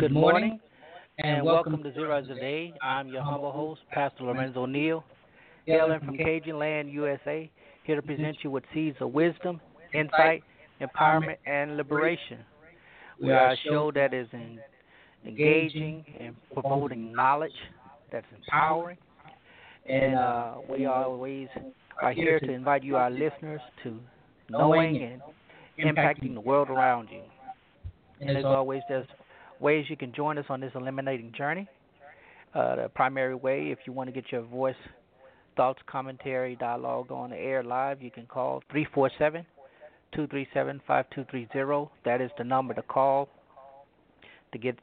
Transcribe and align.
Good 0.00 0.12
morning, 0.12 0.58
and 1.18 1.44
welcome 1.44 1.82
to 1.82 1.90
Zera 1.90 2.26
Today. 2.26 2.72
I'm 2.80 3.08
your 3.08 3.22
humble 3.22 3.52
host, 3.52 3.82
Pastor 3.92 4.24
Lorenzo 4.24 4.64
Neal, 4.64 5.04
hailing 5.66 6.00
from 6.00 6.16
Cajun 6.16 6.58
Land, 6.58 6.90
USA, 6.90 7.50
here 7.84 7.96
to 7.96 8.00
present 8.00 8.38
you 8.42 8.50
with 8.50 8.64
seeds 8.72 8.96
of 9.00 9.12
wisdom, 9.12 9.60
insight, 9.92 10.42
empowerment, 10.80 11.36
and 11.44 11.76
liberation. 11.76 12.38
We 13.20 13.30
are 13.30 13.50
a 13.50 13.56
show 13.58 13.92
that 13.94 14.14
is 14.14 14.26
in, 14.32 14.58
engaging 15.26 16.02
and 16.18 16.34
promoting 16.54 17.12
knowledge, 17.12 17.52
that's 18.10 18.24
empowering, 18.34 18.96
and 19.86 20.14
uh, 20.14 20.54
we 20.66 20.86
are 20.86 21.04
always 21.04 21.48
are 22.00 22.12
here 22.12 22.40
to 22.40 22.50
invite 22.50 22.82
you, 22.82 22.96
our 22.96 23.10
listeners, 23.10 23.60
to 23.82 23.98
knowing 24.48 25.20
and 25.78 25.94
impacting 25.94 26.32
the 26.32 26.40
world 26.40 26.70
around 26.70 27.10
you. 27.12 27.20
And 28.18 28.38
as 28.38 28.46
always, 28.46 28.80
there's 28.88 29.06
ways 29.60 29.86
you 29.88 29.96
can 29.96 30.12
join 30.12 30.38
us 30.38 30.46
on 30.48 30.60
this 30.60 30.72
eliminating 30.74 31.32
journey. 31.36 31.68
Uh, 32.54 32.76
the 32.76 32.88
primary 32.88 33.34
way, 33.34 33.70
if 33.70 33.78
you 33.86 33.92
want 33.92 34.08
to 34.08 34.12
get 34.12 34.32
your 34.32 34.42
voice, 34.42 34.74
thoughts, 35.56 35.78
commentary, 35.86 36.56
dialogue 36.56 37.12
on 37.12 37.30
the 37.30 37.36
air 37.36 37.62
live, 37.62 38.02
you 38.02 38.10
can 38.10 38.26
call 38.26 38.62
347 38.70 39.46
237 40.12 40.80
5230. 40.86 41.90
That 42.04 42.20
is 42.20 42.30
the 42.38 42.44
number 42.44 42.74
to 42.74 42.82
call 42.82 43.28
to 44.52 44.58
get 44.58 44.76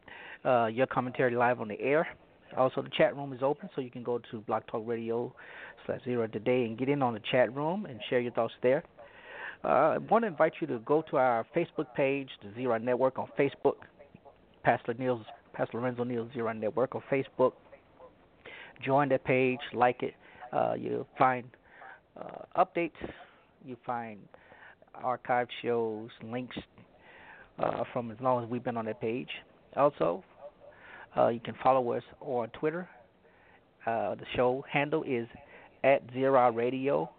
uh, 0.46 0.68
your 0.68 0.88
commentary 0.88 1.36
live 1.36 1.60
on 1.60 1.68
the 1.68 1.80
air. 1.82 2.08
Also, 2.56 2.82
the 2.82 2.90
chat 2.98 3.16
room 3.16 3.34
is 3.34 3.44
open, 3.44 3.70
so 3.76 3.82
you 3.82 3.92
can 3.92 4.04
go 4.04 4.20
to 4.32 4.40
Blog 4.42 4.64
Talk 4.68 4.84
Radio 4.86 5.34
slash 5.86 6.00
Zera 6.08 6.32
Today 6.32 6.64
and 6.64 6.78
get 6.78 6.88
in 6.88 7.02
on 7.02 7.14
the 7.14 7.22
chat 7.32 7.54
room 7.54 7.86
and 7.86 8.00
share 8.10 8.22
your 8.22 8.32
thoughts 8.32 8.54
there. 8.64 8.84
Uh, 9.64 9.68
I 9.68 9.98
want 9.98 10.24
to 10.24 10.28
invite 10.28 10.54
you 10.62 10.68
to 10.68 10.80
go 10.80 11.04
to 11.10 11.18
our 11.18 11.46
Facebook 11.56 11.94
page, 11.96 12.30
the 12.42 12.50
Zera 12.60 12.82
Network 12.82 13.20
on 13.20 13.28
Facebook. 13.38 13.76
Pastor 14.68 14.94
Neal's 14.96 15.26
Pastor 15.54 15.80
Lorenzo 15.80 16.04
Neal's 16.04 16.30
Zera 16.36 16.54
Network 16.54 16.94
on 16.94 17.02
Facebook. 17.10 17.54
Join 18.86 19.08
that 19.08 19.24
page, 19.24 19.62
like 19.74 20.04
it. 20.04 20.14
Uh, 20.52 20.74
you'll 20.78 21.08
find 21.18 21.46
uh, 22.20 22.66
updates. 22.66 22.92
You 23.66 23.78
find 23.86 24.20
archived 25.02 25.48
shows, 25.62 26.10
links 26.22 26.58
uh, 27.60 27.86
from 27.94 28.12
as 28.12 28.18
long 28.20 28.44
as 28.44 28.50
we've 28.50 28.62
been 28.62 28.76
on 28.76 28.84
that 28.88 29.00
page. 29.00 29.30
Also, 29.78 30.22
uh, 31.16 31.30
you 31.30 31.40
can 31.40 31.56
follow 31.64 31.94
us 31.94 32.04
on 32.20 32.50
Twitter. 32.50 32.90
Uh, 33.86 34.16
the 34.16 34.26
show 34.36 34.66
handle 34.70 35.02
is 35.04 35.30
at 35.86 36.06
Zera 36.14 36.54
Radio, 36.54 37.10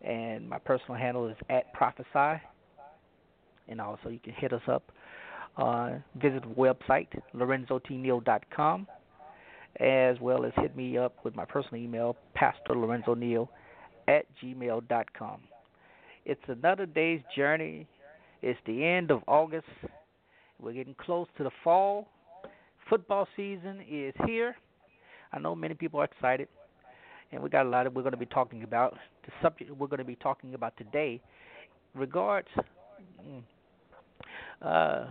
and 0.00 0.48
my 0.48 0.58
personal 0.58 0.94
handle 0.94 1.26
is 1.26 1.36
at 1.50 1.72
Prophesy. 1.72 2.40
And 3.66 3.80
also, 3.80 4.10
you 4.10 4.20
can 4.20 4.34
hit 4.34 4.52
us 4.52 4.62
up 4.68 4.92
uh, 5.56 5.92
visit 6.16 6.42
the 6.42 6.48
website, 6.48 7.08
lorenzotneal.com, 7.34 8.86
as 9.80 10.20
well 10.20 10.44
as 10.44 10.52
hit 10.56 10.76
me 10.76 10.98
up 10.98 11.16
with 11.24 11.34
my 11.34 11.44
personal 11.44 11.82
email, 11.82 12.16
pastorlorenzoneal 12.36 13.48
at 14.08 14.26
gmail.com. 14.42 15.40
It's 16.24 16.40
another 16.48 16.86
day's 16.86 17.20
journey. 17.36 17.86
It's 18.42 18.58
the 18.66 18.84
end 18.84 19.10
of 19.10 19.22
August. 19.26 19.66
We're 20.60 20.72
getting 20.72 20.94
close 20.94 21.26
to 21.36 21.44
the 21.44 21.50
fall. 21.62 22.08
Football 22.88 23.26
season 23.36 23.80
is 23.88 24.14
here. 24.26 24.56
I 25.32 25.38
know 25.38 25.54
many 25.54 25.74
people 25.74 26.00
are 26.00 26.04
excited, 26.04 26.48
and 27.32 27.42
we 27.42 27.48
got 27.48 27.66
a 27.66 27.68
lot 27.68 27.86
of 27.86 27.94
we're 27.94 28.02
going 28.02 28.12
to 28.12 28.18
be 28.18 28.26
talking 28.26 28.62
about. 28.62 28.96
The 29.26 29.32
subject 29.42 29.70
we're 29.70 29.86
going 29.86 29.98
to 29.98 30.04
be 30.04 30.16
talking 30.16 30.54
about 30.54 30.76
today 30.76 31.20
regards 31.94 32.48
uh, 34.62 35.06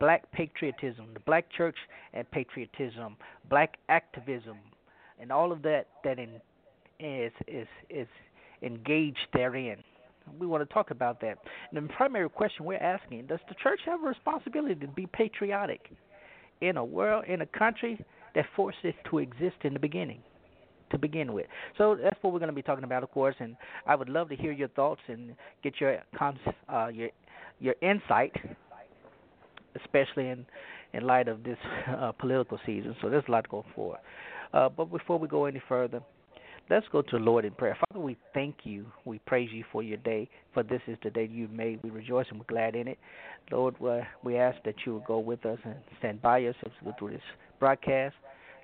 black 0.00 0.30
patriotism, 0.32 1.06
the 1.14 1.20
black 1.20 1.50
church 1.50 1.76
and 2.12 2.30
patriotism, 2.30 3.16
black 3.48 3.76
activism, 3.88 4.58
and 5.20 5.30
all 5.30 5.52
of 5.52 5.62
that 5.62 5.88
that 6.04 6.18
in, 6.18 6.40
is 7.00 7.32
is 7.48 7.66
is 7.90 8.08
engaged 8.62 9.26
therein. 9.32 9.82
We 10.38 10.46
want 10.46 10.66
to 10.66 10.72
talk 10.72 10.90
about 10.90 11.20
that. 11.20 11.38
And 11.70 11.88
the 11.88 11.92
primary 11.92 12.30
question 12.30 12.64
we're 12.64 12.78
asking: 12.78 13.26
Does 13.26 13.40
the 13.48 13.54
church 13.62 13.80
have 13.86 14.02
a 14.02 14.06
responsibility 14.06 14.74
to 14.76 14.88
be 14.88 15.06
patriotic 15.06 15.90
in 16.60 16.76
a 16.76 16.84
world, 16.84 17.24
in 17.26 17.42
a 17.42 17.46
country 17.46 18.02
that 18.34 18.46
forced 18.56 18.78
it 18.84 18.94
to 19.10 19.18
exist 19.18 19.56
in 19.62 19.74
the 19.74 19.80
beginning? 19.80 20.20
to 20.90 20.98
begin 20.98 21.32
with. 21.32 21.46
So 21.76 21.96
that's 22.00 22.16
what 22.22 22.32
we're 22.32 22.38
going 22.38 22.50
to 22.50 22.54
be 22.54 22.62
talking 22.62 22.84
about, 22.84 23.02
of 23.02 23.10
course. 23.10 23.34
And 23.40 23.56
I 23.86 23.96
would 23.96 24.08
love 24.08 24.28
to 24.28 24.36
hear 24.36 24.52
your 24.52 24.68
thoughts 24.68 25.00
and 25.08 25.34
get 25.62 25.80
your 25.80 25.98
uh, 26.68 26.88
your 26.88 27.08
your 27.58 27.74
insight 27.82 28.32
especially 29.94 30.28
in 30.28 30.46
in 30.92 31.04
light 31.06 31.26
of 31.26 31.42
this 31.42 31.58
uh, 31.88 32.12
political 32.12 32.58
season. 32.64 32.94
So 33.02 33.10
there's 33.10 33.24
a 33.28 33.30
lot 33.30 33.44
to 33.44 33.50
go 33.50 33.64
for. 33.74 33.98
Uh, 34.52 34.68
but 34.68 34.86
before 34.86 35.18
we 35.18 35.26
go 35.26 35.46
any 35.46 35.60
further, 35.68 36.00
let's 36.70 36.86
go 36.92 37.02
to 37.02 37.18
the 37.18 37.18
Lord 37.18 37.44
in 37.44 37.52
prayer. 37.52 37.76
Father, 37.88 38.00
we 38.00 38.16
thank 38.32 38.58
you. 38.62 38.86
We 39.04 39.18
praise 39.20 39.50
you 39.52 39.64
for 39.72 39.82
your 39.82 39.96
day, 39.98 40.28
for 40.52 40.62
this 40.62 40.80
is 40.86 40.96
the 41.02 41.10
day 41.10 41.28
you've 41.30 41.50
made. 41.50 41.80
We 41.82 41.90
rejoice 41.90 42.26
and 42.30 42.38
we're 42.38 42.44
glad 42.46 42.76
in 42.76 42.86
it. 42.86 42.98
Lord, 43.50 43.74
we 44.22 44.36
ask 44.36 44.56
that 44.64 44.76
you 44.86 44.92
will 44.92 45.00
go 45.00 45.18
with 45.18 45.44
us 45.44 45.58
and 45.64 45.74
stand 45.98 46.22
by 46.22 46.44
us 46.44 46.54
as 46.64 46.70
we 46.80 46.92
go 46.92 46.96
through 46.98 47.10
this 47.10 47.20
broadcast. 47.58 48.14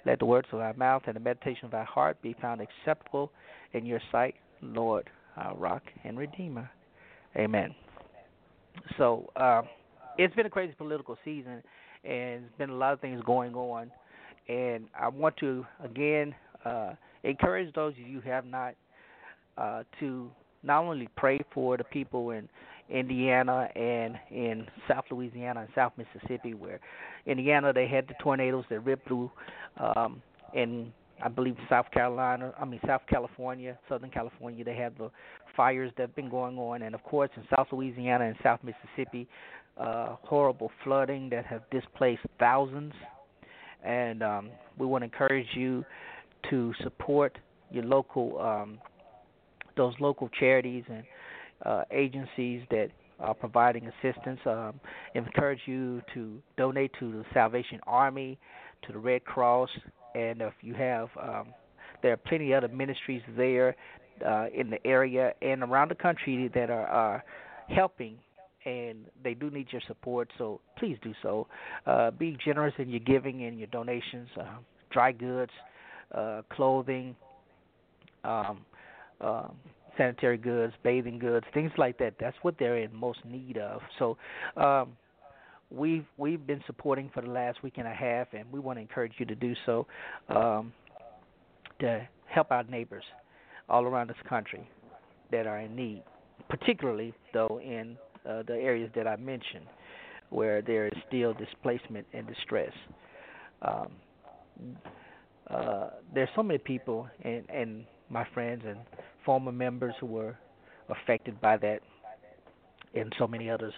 Let 0.06 0.20
the 0.20 0.26
words 0.26 0.46
of 0.52 0.60
our 0.60 0.72
mouth 0.74 1.02
and 1.06 1.16
the 1.16 1.20
meditation 1.20 1.66
of 1.66 1.74
our 1.74 1.84
heart 1.84 2.22
be 2.22 2.34
found 2.40 2.60
acceptable 2.60 3.32
in 3.72 3.84
your 3.84 4.00
sight, 4.12 4.36
Lord, 4.62 5.10
our 5.36 5.56
rock 5.56 5.82
and 6.04 6.16
redeemer. 6.16 6.70
Amen. 7.36 7.74
So, 8.96 9.30
uh, 9.36 9.62
it's 10.18 10.34
been 10.34 10.46
a 10.46 10.50
crazy 10.50 10.74
political 10.76 11.16
season, 11.24 11.62
and 12.04 12.42
there's 12.44 12.58
been 12.58 12.70
a 12.70 12.74
lot 12.74 12.92
of 12.92 13.00
things 13.00 13.20
going 13.24 13.54
on. 13.54 13.90
And 14.48 14.86
I 14.98 15.08
want 15.08 15.36
to 15.38 15.64
again 15.82 16.34
uh, 16.64 16.94
encourage 17.22 17.72
those 17.74 17.92
of 17.92 17.98
you 17.98 18.20
who 18.20 18.28
have 18.28 18.44
not 18.44 18.74
uh, 19.56 19.84
to 20.00 20.30
not 20.62 20.82
only 20.82 21.08
pray 21.16 21.40
for 21.52 21.76
the 21.76 21.84
people 21.84 22.30
in 22.30 22.48
Indiana 22.90 23.68
and 23.76 24.18
in 24.30 24.66
South 24.88 25.04
Louisiana 25.10 25.60
and 25.60 25.68
South 25.74 25.92
Mississippi, 25.96 26.54
where 26.54 26.80
Indiana 27.26 27.72
they 27.72 27.86
had 27.86 28.08
the 28.08 28.14
tornadoes 28.20 28.64
that 28.70 28.80
ripped 28.80 29.06
through 29.06 29.30
um, 29.78 30.22
in 30.54 30.92
I 31.22 31.28
believe 31.28 31.56
South 31.68 31.90
Carolina, 31.92 32.52
I 32.58 32.64
mean 32.64 32.80
South 32.86 33.02
California, 33.08 33.78
Southern 33.88 34.10
California, 34.10 34.64
they 34.64 34.76
have 34.76 34.96
the 34.96 35.10
fires 35.56 35.92
that 35.96 36.04
have 36.04 36.16
been 36.16 36.30
going 36.30 36.58
on, 36.58 36.82
and 36.82 36.94
of 36.94 37.02
course 37.04 37.30
in 37.36 37.44
South 37.54 37.68
Louisiana 37.72 38.24
and 38.24 38.36
South 38.42 38.60
Mississippi, 38.64 39.28
uh, 39.76 40.16
horrible 40.22 40.70
flooding 40.84 41.30
that 41.30 41.46
have 41.46 41.62
displaced 41.70 42.22
thousands. 42.38 42.92
And 43.84 44.22
um, 44.22 44.50
we 44.78 44.86
want 44.86 45.02
to 45.02 45.06
encourage 45.06 45.48
you 45.54 45.84
to 46.50 46.72
support 46.82 47.38
your 47.70 47.84
local, 47.84 48.40
um, 48.40 48.78
those 49.76 49.94
local 50.00 50.28
charities 50.38 50.84
and 50.88 51.04
uh, 51.64 51.84
agencies 51.90 52.62
that 52.70 52.88
are 53.18 53.34
providing 53.34 53.86
assistance. 53.86 54.40
Um, 54.46 54.80
encourage 55.14 55.60
you 55.66 56.02
to 56.14 56.40
donate 56.56 56.92
to 57.00 57.12
the 57.12 57.24
Salvation 57.32 57.80
Army, 57.86 58.38
to 58.86 58.92
the 58.92 58.98
Red 58.98 59.24
Cross, 59.24 59.70
and 60.14 60.40
if 60.42 60.54
you 60.62 60.74
have, 60.74 61.08
um, 61.20 61.48
there 62.02 62.12
are 62.12 62.16
plenty 62.16 62.52
of 62.52 62.64
other 62.64 62.74
ministries 62.74 63.22
there 63.36 63.76
uh, 64.26 64.46
in 64.54 64.70
the 64.70 64.84
area 64.86 65.32
and 65.42 65.62
around 65.62 65.90
the 65.90 65.94
country 65.94 66.50
that 66.54 66.70
are, 66.70 66.86
are 66.86 67.24
helping 67.68 68.16
and 68.64 69.06
they 69.22 69.34
do 69.34 69.50
need 69.50 69.68
your 69.70 69.82
support. 69.86 70.30
So 70.38 70.60
please 70.78 70.98
do 71.02 71.12
so. 71.22 71.46
Uh, 71.86 72.10
be 72.10 72.36
generous 72.44 72.74
in 72.78 72.88
your 72.88 73.00
giving 73.00 73.44
and 73.44 73.58
your 73.58 73.68
donations. 73.68 74.28
Uh, 74.38 74.58
dry 74.90 75.12
goods, 75.12 75.52
uh, 76.14 76.42
clothing, 76.50 77.14
um, 78.24 78.60
um, 79.20 79.56
sanitary 79.96 80.38
goods, 80.38 80.72
bathing 80.82 81.18
goods, 81.18 81.46
things 81.54 81.70
like 81.78 81.98
that. 81.98 82.14
That's 82.20 82.36
what 82.42 82.56
they're 82.58 82.78
in 82.78 82.94
most 82.94 83.20
need 83.24 83.58
of. 83.58 83.80
So 83.98 84.16
um, 84.56 84.96
we've 85.70 86.06
we've 86.16 86.44
been 86.46 86.62
supporting 86.66 87.10
for 87.14 87.22
the 87.22 87.30
last 87.30 87.62
week 87.62 87.74
and 87.76 87.86
a 87.86 87.94
half, 87.94 88.28
and 88.32 88.50
we 88.52 88.60
want 88.60 88.78
to 88.78 88.80
encourage 88.80 89.12
you 89.18 89.26
to 89.26 89.34
do 89.34 89.54
so 89.66 89.86
um, 90.28 90.72
to 91.80 92.06
help 92.26 92.50
our 92.50 92.64
neighbors 92.64 93.04
all 93.68 93.84
around 93.84 94.08
this 94.08 94.16
country 94.28 94.68
that 95.30 95.46
are 95.46 95.60
in 95.60 95.76
need, 95.76 96.02
particularly 96.48 97.14
though 97.32 97.60
in 97.62 97.96
uh, 98.28 98.42
the 98.46 98.54
areas 98.54 98.90
that 98.94 99.06
I 99.06 99.16
mentioned 99.16 99.66
where 100.30 100.62
there 100.62 100.86
is 100.86 100.92
still 101.08 101.34
displacement 101.34 102.06
and 102.12 102.26
distress. 102.26 102.72
Um, 103.62 103.88
uh, 105.48 105.90
there's 106.14 106.28
so 106.36 106.42
many 106.42 106.58
people 106.58 107.08
and, 107.22 107.44
and 107.50 107.84
my 108.08 108.26
friends 108.32 108.62
and 108.66 108.78
former 109.24 109.52
members 109.52 109.94
who 110.00 110.06
were 110.06 110.36
affected 110.88 111.40
by 111.40 111.56
that, 111.58 111.80
and 112.94 113.12
so 113.18 113.26
many 113.26 113.48
others. 113.48 113.72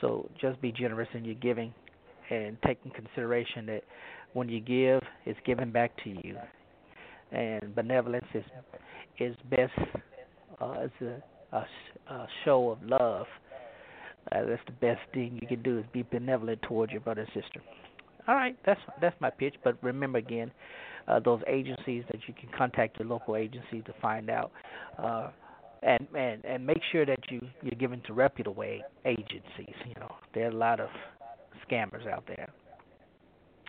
So 0.00 0.28
just 0.40 0.60
be 0.60 0.72
generous 0.72 1.08
in 1.14 1.24
your 1.24 1.34
giving, 1.34 1.72
and 2.30 2.56
take 2.64 2.78
in 2.84 2.90
consideration 2.90 3.66
that 3.66 3.82
when 4.32 4.48
you 4.48 4.60
give, 4.60 5.00
it's 5.24 5.38
given 5.44 5.70
back 5.70 5.92
to 6.04 6.10
you, 6.10 6.36
and 7.32 7.74
benevolence 7.74 8.26
is 8.34 8.44
is 9.18 9.36
best 9.50 9.72
uh, 10.60 10.72
as 10.72 10.90
a, 11.00 11.56
a, 11.56 11.66
a 12.12 12.28
show 12.44 12.70
of 12.70 12.78
love. 12.82 13.26
Uh, 14.32 14.44
that's 14.46 14.62
the 14.66 14.72
best 14.72 15.00
thing 15.12 15.38
you 15.40 15.46
can 15.46 15.62
do 15.62 15.78
is 15.78 15.84
be 15.92 16.02
benevolent 16.02 16.60
towards 16.62 16.92
your 16.92 17.00
brother 17.00 17.22
and 17.22 17.42
sister. 17.42 17.60
All 18.26 18.34
right, 18.34 18.56
that's 18.64 18.80
that's 19.00 19.18
my 19.20 19.30
pitch. 19.30 19.54
But 19.62 19.76
remember 19.82 20.18
again, 20.18 20.50
uh, 21.08 21.20
those 21.20 21.42
agencies 21.46 22.04
that 22.10 22.20
you 22.26 22.34
can 22.34 22.48
contact 22.56 22.98
your 22.98 23.08
local 23.08 23.36
agency 23.36 23.82
to 23.82 23.94
find 24.00 24.30
out, 24.30 24.50
uh, 24.98 25.28
and 25.82 26.06
and 26.16 26.44
and 26.44 26.66
make 26.66 26.80
sure 26.90 27.04
that 27.04 27.18
you 27.30 27.40
you're 27.62 27.78
given 27.78 28.00
to 28.06 28.14
reputable 28.14 28.62
agencies. 29.04 29.74
You 29.86 29.94
know, 30.00 30.14
there 30.34 30.46
are 30.46 30.50
a 30.50 30.56
lot 30.56 30.80
of 30.80 30.88
scammers 31.68 32.06
out 32.06 32.24
there. 32.26 32.48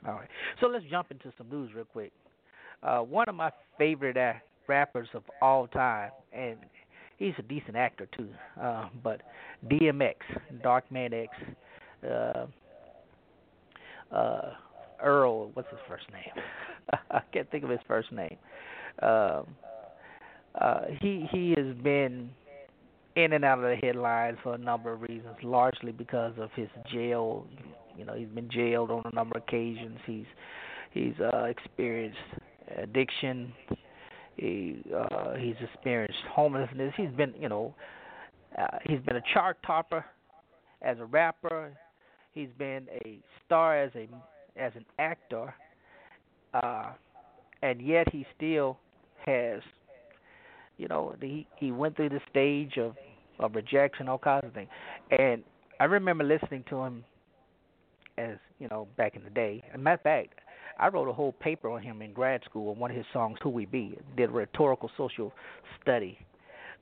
All 0.07 0.13
right, 0.13 0.29
so 0.61 0.67
let's 0.67 0.85
jump 0.89 1.11
into 1.11 1.33
some 1.37 1.49
news 1.49 1.71
real 1.75 1.85
quick. 1.85 2.11
Uh, 2.83 2.99
one 2.99 3.27
of 3.27 3.35
my 3.35 3.51
favorite 3.77 4.17
uh, 4.17 4.33
rappers 4.67 5.07
of 5.13 5.23
all 5.41 5.67
time, 5.67 6.11
and 6.31 6.57
he's 7.17 7.33
a 7.37 7.43
decent 7.43 7.75
actor 7.75 8.07
too. 8.15 8.29
Uh, 8.61 8.87
but 9.03 9.21
DMX, 9.67 10.15
Darkman 10.63 11.13
X, 11.13 11.33
uh, 12.09 12.45
uh, 14.15 14.53
Earl, 15.01 15.51
what's 15.53 15.69
his 15.69 15.79
first 15.87 16.05
name? 16.11 16.43
I 17.11 17.21
can't 17.33 17.49
think 17.51 17.63
of 17.63 17.69
his 17.69 17.79
first 17.87 18.11
name. 18.11 18.37
Um, 19.01 19.45
uh, 20.59 20.81
he 21.01 21.27
he 21.31 21.53
has 21.57 21.75
been 21.83 22.29
in 23.15 23.33
and 23.33 23.43
out 23.43 23.59
of 23.59 23.63
the 23.63 23.75
headlines 23.75 24.37
for 24.43 24.53
a 24.55 24.57
number 24.57 24.91
of 24.91 25.01
reasons, 25.01 25.35
largely 25.43 25.91
because 25.91 26.33
of 26.37 26.49
his 26.55 26.69
jail. 26.91 27.45
You 27.97 28.05
know, 28.05 28.13
he's 28.13 28.29
been 28.29 28.49
jailed 28.49 28.91
on 28.91 29.01
a 29.05 29.15
number 29.15 29.37
of 29.37 29.43
occasions. 29.43 29.99
He's 30.05 30.25
he's 30.91 31.13
uh, 31.19 31.43
experienced 31.45 32.17
addiction. 32.77 33.53
He 34.37 34.83
uh, 34.95 35.35
he's 35.35 35.55
experienced 35.61 36.19
homelessness. 36.31 36.93
He's 36.97 37.11
been 37.11 37.33
you 37.39 37.49
know 37.49 37.73
uh, 38.57 38.77
he's 38.83 38.99
been 39.01 39.15
a 39.15 39.23
chart 39.33 39.57
topper 39.65 40.05
as 40.81 40.97
a 40.99 41.05
rapper. 41.05 41.71
He's 42.33 42.49
been 42.57 42.87
a 43.05 43.19
star 43.45 43.81
as 43.81 43.91
a 43.95 44.07
as 44.57 44.71
an 44.75 44.85
actor, 44.99 45.53
uh, 46.53 46.91
and 47.61 47.81
yet 47.81 48.11
he 48.11 48.25
still 48.35 48.77
has, 49.25 49.61
you 50.77 50.87
know, 50.87 51.15
he 51.21 51.47
he 51.57 51.71
went 51.71 51.95
through 51.95 52.09
the 52.09 52.21
stage 52.29 52.77
of 52.77 52.95
of 53.39 53.55
rejection, 53.55 54.07
all 54.07 54.17
kinds 54.17 54.45
of 54.45 54.53
things. 54.53 54.69
And 55.11 55.43
I 55.79 55.85
remember 55.85 56.23
listening 56.23 56.63
to 56.69 56.83
him 56.83 57.03
as 58.17 58.37
you 58.59 58.67
know 58.69 58.87
back 58.97 59.15
in 59.15 59.23
the 59.23 59.29
day. 59.29 59.63
As 59.73 59.79
matter 59.79 59.95
of 59.95 60.01
fact, 60.01 60.39
I 60.79 60.89
wrote 60.89 61.07
a 61.07 61.13
whole 61.13 61.31
paper 61.33 61.69
on 61.69 61.81
him 61.81 62.01
in 62.01 62.13
grad 62.13 62.41
school 62.43 62.71
on 62.71 62.79
one 62.79 62.91
of 62.91 62.97
his 62.97 63.05
songs, 63.13 63.37
"Who 63.41 63.49
We 63.49 63.65
Be." 63.65 63.97
Did 64.17 64.29
a 64.29 64.33
rhetorical 64.33 64.89
social 64.97 65.33
study 65.81 66.17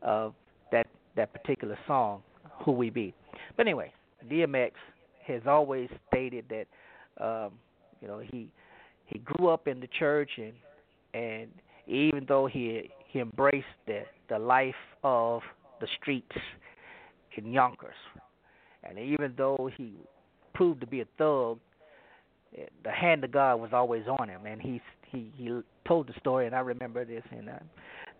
of 0.01 0.33
that 0.71 0.87
that 1.15 1.31
particular 1.33 1.77
song, 1.85 2.23
"Who 2.63 2.71
We 2.71 2.89
Be." 2.89 3.13
But 3.55 3.67
anyway, 3.67 3.93
DMX 4.27 4.71
has 5.25 5.41
always 5.47 5.89
stated 6.07 6.45
that 6.49 6.67
um, 7.23 7.51
you 8.01 8.07
know 8.07 8.19
he 8.19 8.49
he 9.05 9.19
grew 9.19 9.49
up 9.49 9.67
in 9.67 9.79
the 9.79 9.87
church 9.87 10.31
and 10.37 10.53
and 11.13 11.51
even 11.87 12.25
though 12.27 12.47
he 12.47 12.89
he 13.07 13.19
embraced 13.19 13.67
the 13.85 14.03
the 14.29 14.39
life 14.39 14.75
of 15.03 15.41
the 15.79 15.87
streets 16.01 16.35
in 17.35 17.51
Yonkers, 17.51 17.95
and 18.83 18.97
even 18.97 19.33
though 19.37 19.69
he 19.77 19.93
proved 20.53 20.81
to 20.81 20.87
be 20.87 21.01
a 21.01 21.05
thug, 21.17 21.59
the 22.83 22.91
hand 22.91 23.23
of 23.23 23.31
God 23.31 23.55
was 23.55 23.71
always 23.73 24.03
on 24.07 24.29
him, 24.29 24.45
and 24.45 24.61
he 24.61 24.81
he 25.09 25.31
he 25.35 25.59
told 25.87 26.07
the 26.07 26.13
story, 26.19 26.45
and 26.45 26.55
I 26.55 26.59
remember 26.59 27.05
this, 27.05 27.23
and 27.31 27.49
uh, 27.49 27.53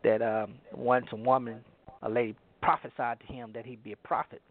that 0.03 0.21
um, 0.21 0.55
once 0.73 1.07
a 1.11 1.15
woman, 1.15 1.63
a 2.01 2.09
lady, 2.09 2.35
prophesied 2.61 3.19
to 3.19 3.33
him 3.33 3.51
that 3.53 3.65
he'd 3.65 3.83
be 3.83 3.93
a 3.93 3.97
prophet. 3.97 4.41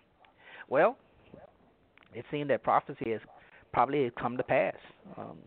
Well, 0.68 0.96
it 2.14 2.24
seemed 2.30 2.50
that 2.50 2.62
prophecy 2.62 3.10
has 3.10 3.20
probably 3.72 4.10
come 4.18 4.36
to 4.36 4.42
pass. 4.42 4.76
Um, 5.16 5.38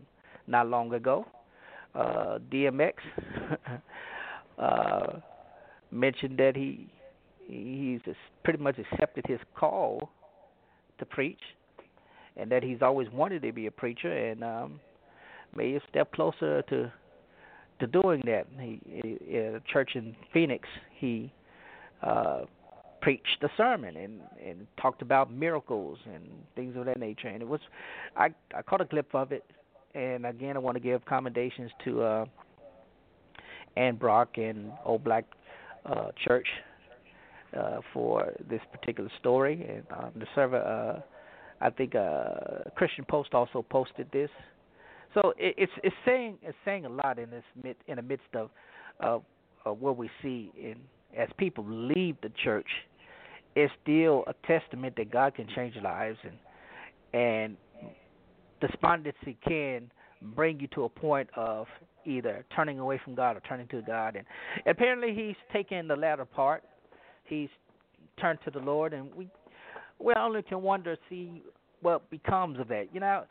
not 0.46 0.68
long 0.68 0.92
ago, 0.92 1.26
uh, 1.94 2.38
DMX 2.52 2.92
uh, 4.58 5.18
mentioned 5.90 6.38
that 6.38 6.56
he 6.56 6.88
he's 7.46 8.00
pretty 8.44 8.62
much 8.62 8.76
accepted 8.78 9.24
his 9.26 9.38
call 9.54 10.10
to 10.98 11.06
preach, 11.06 11.40
and 12.36 12.50
that 12.50 12.62
he's 12.62 12.82
always 12.82 13.08
wanted 13.10 13.42
to 13.42 13.52
be 13.52 13.66
a 13.66 13.70
preacher, 13.70 14.12
and 14.12 14.44
um, 14.44 14.80
may 15.54 15.74
a 15.74 15.80
step 15.88 16.12
closer 16.12 16.62
to 16.62 16.92
to 17.78 17.86
doing 17.86 18.22
that. 18.24 18.46
He, 18.58 18.80
at 19.36 19.54
a 19.54 19.62
church 19.70 19.90
in 19.94 20.16
Phoenix, 20.32 20.68
he 20.98 21.32
uh, 22.02 22.42
preached 23.00 23.42
a 23.42 23.48
sermon 23.56 23.96
and 23.96 24.20
and 24.44 24.66
talked 24.80 25.02
about 25.02 25.32
miracles 25.32 25.98
and 26.12 26.24
things 26.54 26.76
of 26.76 26.86
that 26.86 26.98
nature. 26.98 27.28
And 27.28 27.42
it 27.42 27.48
was, 27.48 27.60
I 28.16 28.28
I 28.54 28.62
caught 28.62 28.80
a 28.80 28.86
clip 28.86 29.14
of 29.14 29.32
it, 29.32 29.44
and 29.94 30.26
again 30.26 30.56
I 30.56 30.58
want 30.58 30.76
to 30.76 30.80
give 30.80 31.04
commendations 31.04 31.70
to 31.84 32.02
uh, 32.02 32.24
Ann 33.76 33.96
Brock 33.96 34.38
and 34.38 34.72
Old 34.84 35.04
Black 35.04 35.24
uh, 35.84 36.08
Church 36.26 36.46
uh, 37.56 37.78
for 37.92 38.32
this 38.48 38.60
particular 38.72 39.10
story. 39.20 39.66
And 39.68 39.84
um, 39.98 40.10
the 40.16 40.26
server, 40.34 40.58
uh, 40.58 41.00
I 41.60 41.70
think 41.70 41.94
uh, 41.94 42.70
Christian 42.74 43.04
Post 43.04 43.34
also 43.34 43.64
posted 43.68 44.08
this. 44.12 44.30
So 45.14 45.32
it, 45.38 45.54
it's 45.56 45.72
it's 45.82 45.96
saying 46.04 46.38
it's 46.42 46.56
saying 46.64 46.84
a 46.84 46.90
lot 46.90 47.18
in 47.18 47.30
this 47.30 47.44
mid, 47.62 47.76
in 47.86 47.96
the 47.96 48.02
midst 48.02 48.34
of 48.34 48.50
of, 49.00 49.22
of 49.64 49.80
what 49.80 49.96
we 49.96 50.10
see 50.22 50.52
in 50.56 50.76
as 51.16 51.28
people 51.38 51.64
leave 51.66 52.16
the 52.22 52.30
church 52.44 52.68
it's 53.56 53.72
still 53.82 54.22
a 54.26 54.34
testament 54.46 54.94
that 54.96 55.10
God 55.10 55.34
can 55.34 55.48
change 55.56 55.74
lives 55.82 56.18
and 56.22 56.36
and 57.12 57.56
despondency 58.60 59.36
can 59.46 59.90
bring 60.34 60.60
you 60.60 60.66
to 60.68 60.84
a 60.84 60.88
point 60.88 61.28
of 61.36 61.66
either 62.04 62.44
turning 62.54 62.78
away 62.78 63.00
from 63.02 63.14
God 63.14 63.36
or 63.36 63.40
turning 63.40 63.66
to 63.68 63.82
God 63.82 64.16
and 64.16 64.26
apparently 64.66 65.14
he's 65.14 65.36
taken 65.52 65.88
the 65.88 65.96
latter 65.96 66.24
part. 66.24 66.62
He's 67.24 67.48
turned 68.20 68.38
to 68.44 68.50
the 68.50 68.60
Lord 68.60 68.92
and 68.92 69.12
we 69.14 69.28
we 69.98 70.14
only 70.14 70.42
can 70.42 70.62
wonder 70.62 70.96
see 71.08 71.42
what 71.82 72.08
becomes 72.10 72.58
of 72.58 72.68
that. 72.68 72.86
You 72.92 73.00
know, 73.00 73.24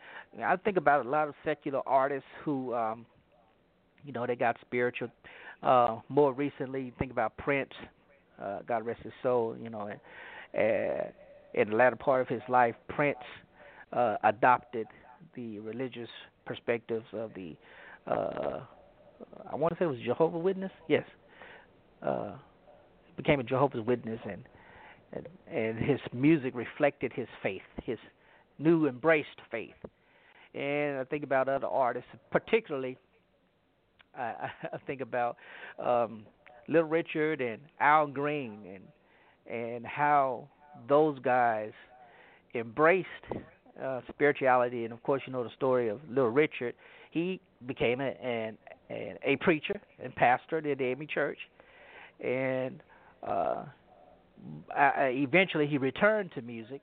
I 0.43 0.55
think 0.57 0.77
about 0.77 1.05
a 1.05 1.10
lot 1.10 1.27
of 1.27 1.36
secular 1.43 1.81
artists 1.86 2.27
who 2.43 2.74
um 2.74 3.05
you 4.05 4.13
know, 4.13 4.25
they 4.25 4.36
got 4.36 4.55
spiritual. 4.62 5.10
Uh, 5.63 5.98
more 6.10 6.31
recently, 6.34 6.93
think 7.00 7.12
about 7.12 7.36
Prince, 7.38 7.72
uh, 8.41 8.60
God 8.67 8.86
rest 8.86 9.01
his 9.01 9.13
soul. 9.24 9.55
You 9.62 9.69
know, 9.69 9.89
and, 9.89 10.00
uh, 10.55 11.07
in 11.55 11.72
the 11.72 11.75
latter 11.75 11.95
part 11.95 12.22
of 12.22 12.27
his 12.27 12.41
life, 12.48 12.75
Prince 12.88 13.17
uh, 13.93 14.17
adopted 14.24 14.88
the 15.36 15.60
religious 15.60 16.10
perspectives 16.45 17.05
of 17.13 17.31
the. 17.34 17.55
Uh, 18.07 18.60
I 19.51 19.55
want 19.55 19.74
to 19.74 19.79
say 19.79 19.86
it 19.86 19.89
was 19.89 19.98
Jehovah's 20.05 20.43
Witness. 20.43 20.72
Yes, 20.88 21.05
uh, 22.05 22.34
became 23.17 23.39
a 23.39 23.43
Jehovah's 23.43 23.86
Witness, 23.86 24.19
and, 24.29 24.43
and 25.15 25.27
and 25.51 25.77
his 25.77 26.00
music 26.13 26.53
reflected 26.55 27.12
his 27.13 27.27
faith, 27.41 27.62
his 27.84 27.98
new 28.60 28.88
embraced 28.88 29.41
faith. 29.51 29.75
And 30.53 30.98
I 30.98 31.03
think 31.03 31.24
about 31.24 31.50
other 31.50 31.67
artists, 31.67 32.10
particularly. 32.31 32.98
I, 34.17 34.50
I 34.74 34.77
think 34.86 35.01
about 35.01 35.38
um, 35.84 36.25
Little 36.67 36.89
Richard 36.89 37.41
and 37.41 37.62
Al 37.79 38.07
Green, 38.07 38.60
and 38.74 39.55
and 39.55 39.86
how 39.86 40.48
those 40.89 41.19
guys 41.19 41.72
embraced 42.53 43.07
uh, 43.81 44.01
spirituality. 44.10 44.86
And 44.86 44.93
of 44.93 45.03
course, 45.03 45.22
you 45.25 45.34
know 45.34 45.43
the 45.43 45.50
story 45.55 45.89
of 45.89 46.00
Little 46.10 46.31
Richard. 46.31 46.75
He 47.12 47.39
became 47.65 48.01
a, 48.01 48.10
an, 48.22 48.57
an 48.89 49.17
a 49.24 49.36
preacher 49.38 49.79
and 50.03 50.13
pastor 50.15 50.57
at 50.57 50.77
the 50.77 50.84
AME 50.84 51.07
Church, 51.13 51.38
and 52.24 52.81
uh, 53.25 53.65
eventually 54.75 55.68
he 55.68 55.77
returned 55.77 56.32
to 56.34 56.42
music, 56.42 56.82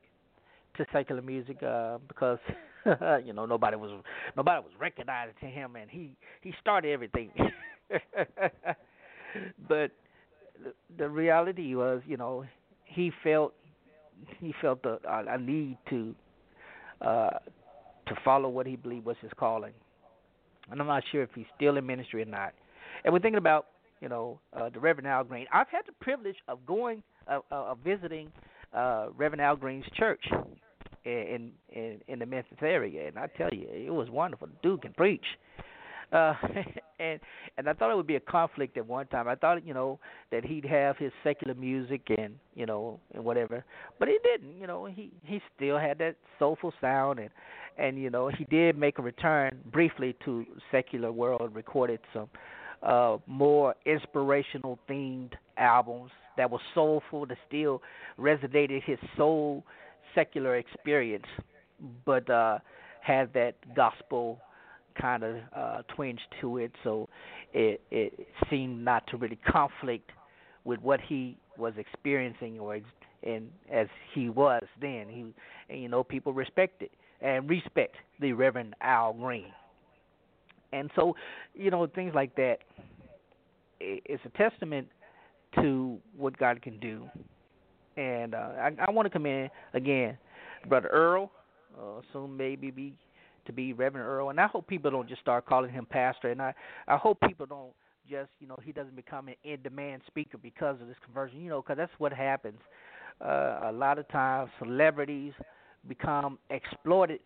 to 0.77 0.87
secular 0.93 1.23
music, 1.23 1.63
uh, 1.63 1.99
because 2.09 2.39
you 3.25 3.33
know 3.33 3.47
nobody 3.47 3.77
was 3.77 3.91
nobody 4.37 4.63
was 4.63 4.73
recognizing 4.79 5.51
him, 5.51 5.77
and 5.77 5.91
he 5.91 6.17
he 6.41 6.53
started 6.61 6.93
everything. 6.93 7.31
but 9.69 9.91
the, 10.63 10.73
the 10.99 11.09
reality 11.09 11.75
was, 11.75 12.03
you 12.07 12.17
know, 12.17 12.45
he 12.85 13.11
felt 13.23 13.55
he 14.39 14.55
felt 14.61 14.85
a, 14.85 14.99
a 15.09 15.39
need 15.39 15.77
to 15.91 16.15
uh, 17.01 17.31
to 18.07 18.15
follow 18.25 18.49
what 18.49 18.67
he 18.67 18.77
believed 18.77 19.05
was 19.05 19.17
his 19.21 19.31
calling. 19.37 19.73
And 20.71 20.81
I'm 20.81 20.87
not 20.87 21.03
sure 21.11 21.23
if 21.23 21.31
he's 21.35 21.47
still 21.57 21.77
in 21.77 21.87
ministry 21.87 22.23
or 22.23 22.27
not. 22.27 22.53
And 23.05 23.13
we're 23.13 23.21
thinking 23.21 23.39
about, 23.39 23.67
you 24.01 24.09
know, 24.09 24.39
uh, 24.53 24.71
the 24.71 24.79
Reverend 24.79 25.09
Al 25.09 25.25
Green. 25.25 25.47
I've 25.53 25.69
had 25.69 25.83
the 25.87 25.93
privilege 26.01 26.37
of 26.47 26.65
going, 26.67 27.03
uh, 27.29 27.41
uh, 27.50 27.75
visiting 27.75 28.31
uh, 28.75 29.07
Reverend 29.17 29.41
Al 29.41 29.57
Green's 29.57 29.85
church 29.95 30.25
in 31.05 31.52
in 31.71 32.00
in 32.09 32.19
the 32.19 32.26
Memphis 32.26 32.59
area, 32.62 33.09
and 33.09 33.19
I 33.19 33.26
tell 33.38 33.50
you, 33.52 33.67
it 33.71 33.93
was 33.93 34.09
wonderful. 34.11 34.49
The 34.49 34.69
dude 34.69 34.83
can 34.83 34.93
preach. 34.93 35.25
Uh, 36.12 36.35
and 37.00 37.19
and 37.57 37.69
I 37.69 37.73
thought 37.73 37.91
it 37.91 37.97
would 37.97 38.07
be 38.07 38.17
a 38.17 38.21
conflict 38.21 38.76
at 38.76 38.87
one 38.87 39.07
time. 39.07 39.29
I 39.29 39.35
thought 39.35 39.67
you 39.67 39.75
know 39.75 39.99
that 40.31 40.45
he'd 40.45 40.64
have 40.64 40.97
his 40.99 41.12
secular 41.25 41.55
music 41.55 42.02
and 42.17 42.35
you 42.55 42.67
know 42.67 43.00
and 43.14 43.25
whatever, 43.25 43.64
but 43.99 44.09
he 44.09 44.19
didn't. 44.23 44.61
You 44.61 44.67
know 44.67 44.85
he 44.87 45.11
he 45.25 45.41
still 45.57 45.79
had 45.79 45.99
that 45.99 46.17
soulful 46.38 46.73
sound 46.81 47.19
and 47.19 47.31
and 47.79 47.99
you 47.99 48.11
know 48.11 48.29
he 48.29 48.45
did 48.45 48.76
make 48.76 48.99
a 48.99 49.02
return 49.02 49.59
briefly 49.73 50.14
to 50.25 50.45
secular 50.71 51.11
world. 51.11 51.55
Recorded 51.55 52.00
some 52.12 52.29
uh 52.83 53.17
more 53.26 53.75
inspirational 53.87 54.79
themed 54.88 55.33
albums 55.57 56.11
that 56.37 56.51
were 56.51 56.61
soulful 56.75 57.27
that 57.27 57.39
still 57.49 57.83
resonated 58.19 58.83
his 58.85 58.99
soul 59.17 59.65
secular 60.15 60.57
experience, 60.57 61.27
but 62.05 62.29
uh 62.31 62.59
had 63.03 63.33
that 63.35 63.55
gospel 63.75 64.39
kind 65.01 65.23
of 65.23 65.37
uh, 65.57 65.83
twinge 65.95 66.21
to 66.41 66.59
it, 66.59 66.73
so 66.85 67.09
it 67.53 67.81
it 67.91 68.27
seemed 68.51 68.85
not 68.85 69.07
to 69.09 69.17
really 69.17 69.39
conflict 69.51 70.11
with 70.65 70.81
what 70.81 71.01
he 71.01 71.37
was 71.59 71.75
experiencing 71.77 72.61
or 72.61 72.77
ex- 72.77 72.87
and 73.25 73.51
as 73.71 73.89
he 74.15 74.29
was 74.29 74.62
then. 74.81 75.07
He 75.09 75.25
and 75.73 75.83
you 75.83 75.89
know 75.89 76.05
people 76.05 76.33
respected 76.33 76.91
and 77.21 77.49
respect 77.49 77.97
the 78.21 78.33
Reverend 78.33 78.75
Al 78.81 79.12
Green, 79.15 79.53
and 80.73 80.91
so 80.95 81.17
you 81.55 81.71
know 81.71 81.87
things 81.87 82.15
like 82.15 82.35
that. 82.37 82.59
It's 83.81 84.23
a 84.25 84.39
testament 84.39 84.87
to 85.57 85.99
what 86.17 86.37
God 86.39 86.63
can 86.63 86.79
do, 86.79 87.09
and 87.97 88.35
uh, 88.35 88.53
I, 88.59 88.71
I 88.87 88.91
want 88.91 89.07
to 89.07 89.11
come 89.11 89.27
in 89.27 89.49
again, 89.75 90.17
Brother 90.69 90.89
Earl. 90.89 91.31
Uh, 91.79 92.03
soon 92.13 92.37
maybe 92.37 92.71
be 92.71 92.95
to 93.47 93.53
be 93.53 93.73
Reverend 93.73 94.07
Earl, 94.07 94.31
and 94.31 94.39
I 94.41 94.47
hope 94.47 94.67
people 94.67 94.91
don't 94.91 95.09
just 95.09 95.21
start 95.21 95.47
calling 95.47 95.71
him 95.71 95.87
pastor, 95.89 96.31
and 96.31 96.41
I 96.41 96.55
I 96.87 96.97
hope 96.97 97.19
people 97.27 97.47
don't 97.47 97.73
just 98.09 98.31
you 98.41 98.47
know 98.47 98.59
he 98.63 98.73
doesn't 98.73 98.97
become 98.97 99.29
an 99.29 99.37
in-demand 99.45 100.03
speaker 100.07 100.39
because 100.39 100.81
of 100.81 100.89
this 100.89 100.97
conversion, 101.05 101.41
you 101.41 101.51
know, 101.51 101.63
because 101.63 101.77
that's 101.77 101.93
what 101.99 102.13
happens. 102.13 102.59
Uh, 103.21 103.61
a 103.65 103.73
lot 103.73 103.99
of 103.99 104.09
times, 104.09 104.51
celebrities 104.59 105.33
become 105.89 106.39
exploited 106.51 107.21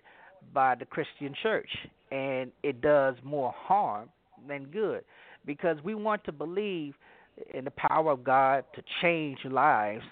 by 0.52 0.75
the 0.75 0.85
Christian 0.85 1.35
church, 1.42 1.71
and 2.11 2.50
it 2.62 2.80
does 2.80 3.14
more 3.23 3.52
harm 3.56 4.09
than 4.49 4.66
good 4.66 5.02
because 5.45 5.76
we 5.83 5.95
want 5.95 6.23
to 6.25 6.33
believe 6.33 6.95
in 7.54 7.64
the 7.64 7.70
power 7.72 8.12
of 8.12 8.24
God 8.24 8.64
to 8.74 8.82
change 9.02 9.38
lives. 9.44 10.04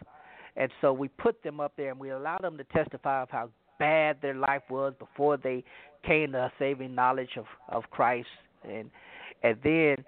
And 0.56 0.70
so 0.80 0.92
we 0.92 1.08
put 1.08 1.42
them 1.42 1.60
up 1.60 1.72
there 1.76 1.90
and 1.90 1.98
we 1.98 2.10
allow 2.10 2.38
them 2.38 2.56
to 2.58 2.64
testify 2.64 3.22
of 3.22 3.30
how 3.30 3.50
bad 3.78 4.18
their 4.22 4.34
life 4.34 4.62
was 4.70 4.94
before 4.98 5.36
they 5.36 5.64
came 6.06 6.32
to 6.32 6.38
a 6.38 6.52
saving 6.58 6.94
knowledge 6.94 7.36
of 7.36 7.46
of 7.68 7.84
Christ, 7.90 8.28
and 8.62 8.90
and 9.42 9.58
then 9.62 10.04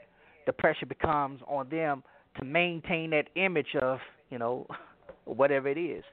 the 0.46 0.52
pressure 0.52 0.86
becomes 0.86 1.40
on 1.48 1.68
them 1.68 2.02
to 2.38 2.44
maintain 2.44 3.10
that 3.10 3.28
image 3.34 3.74
of 3.80 3.98
you 4.30 4.38
know 4.38 4.66
whatever 5.24 5.68
it 5.68 5.78
is. 5.78 6.04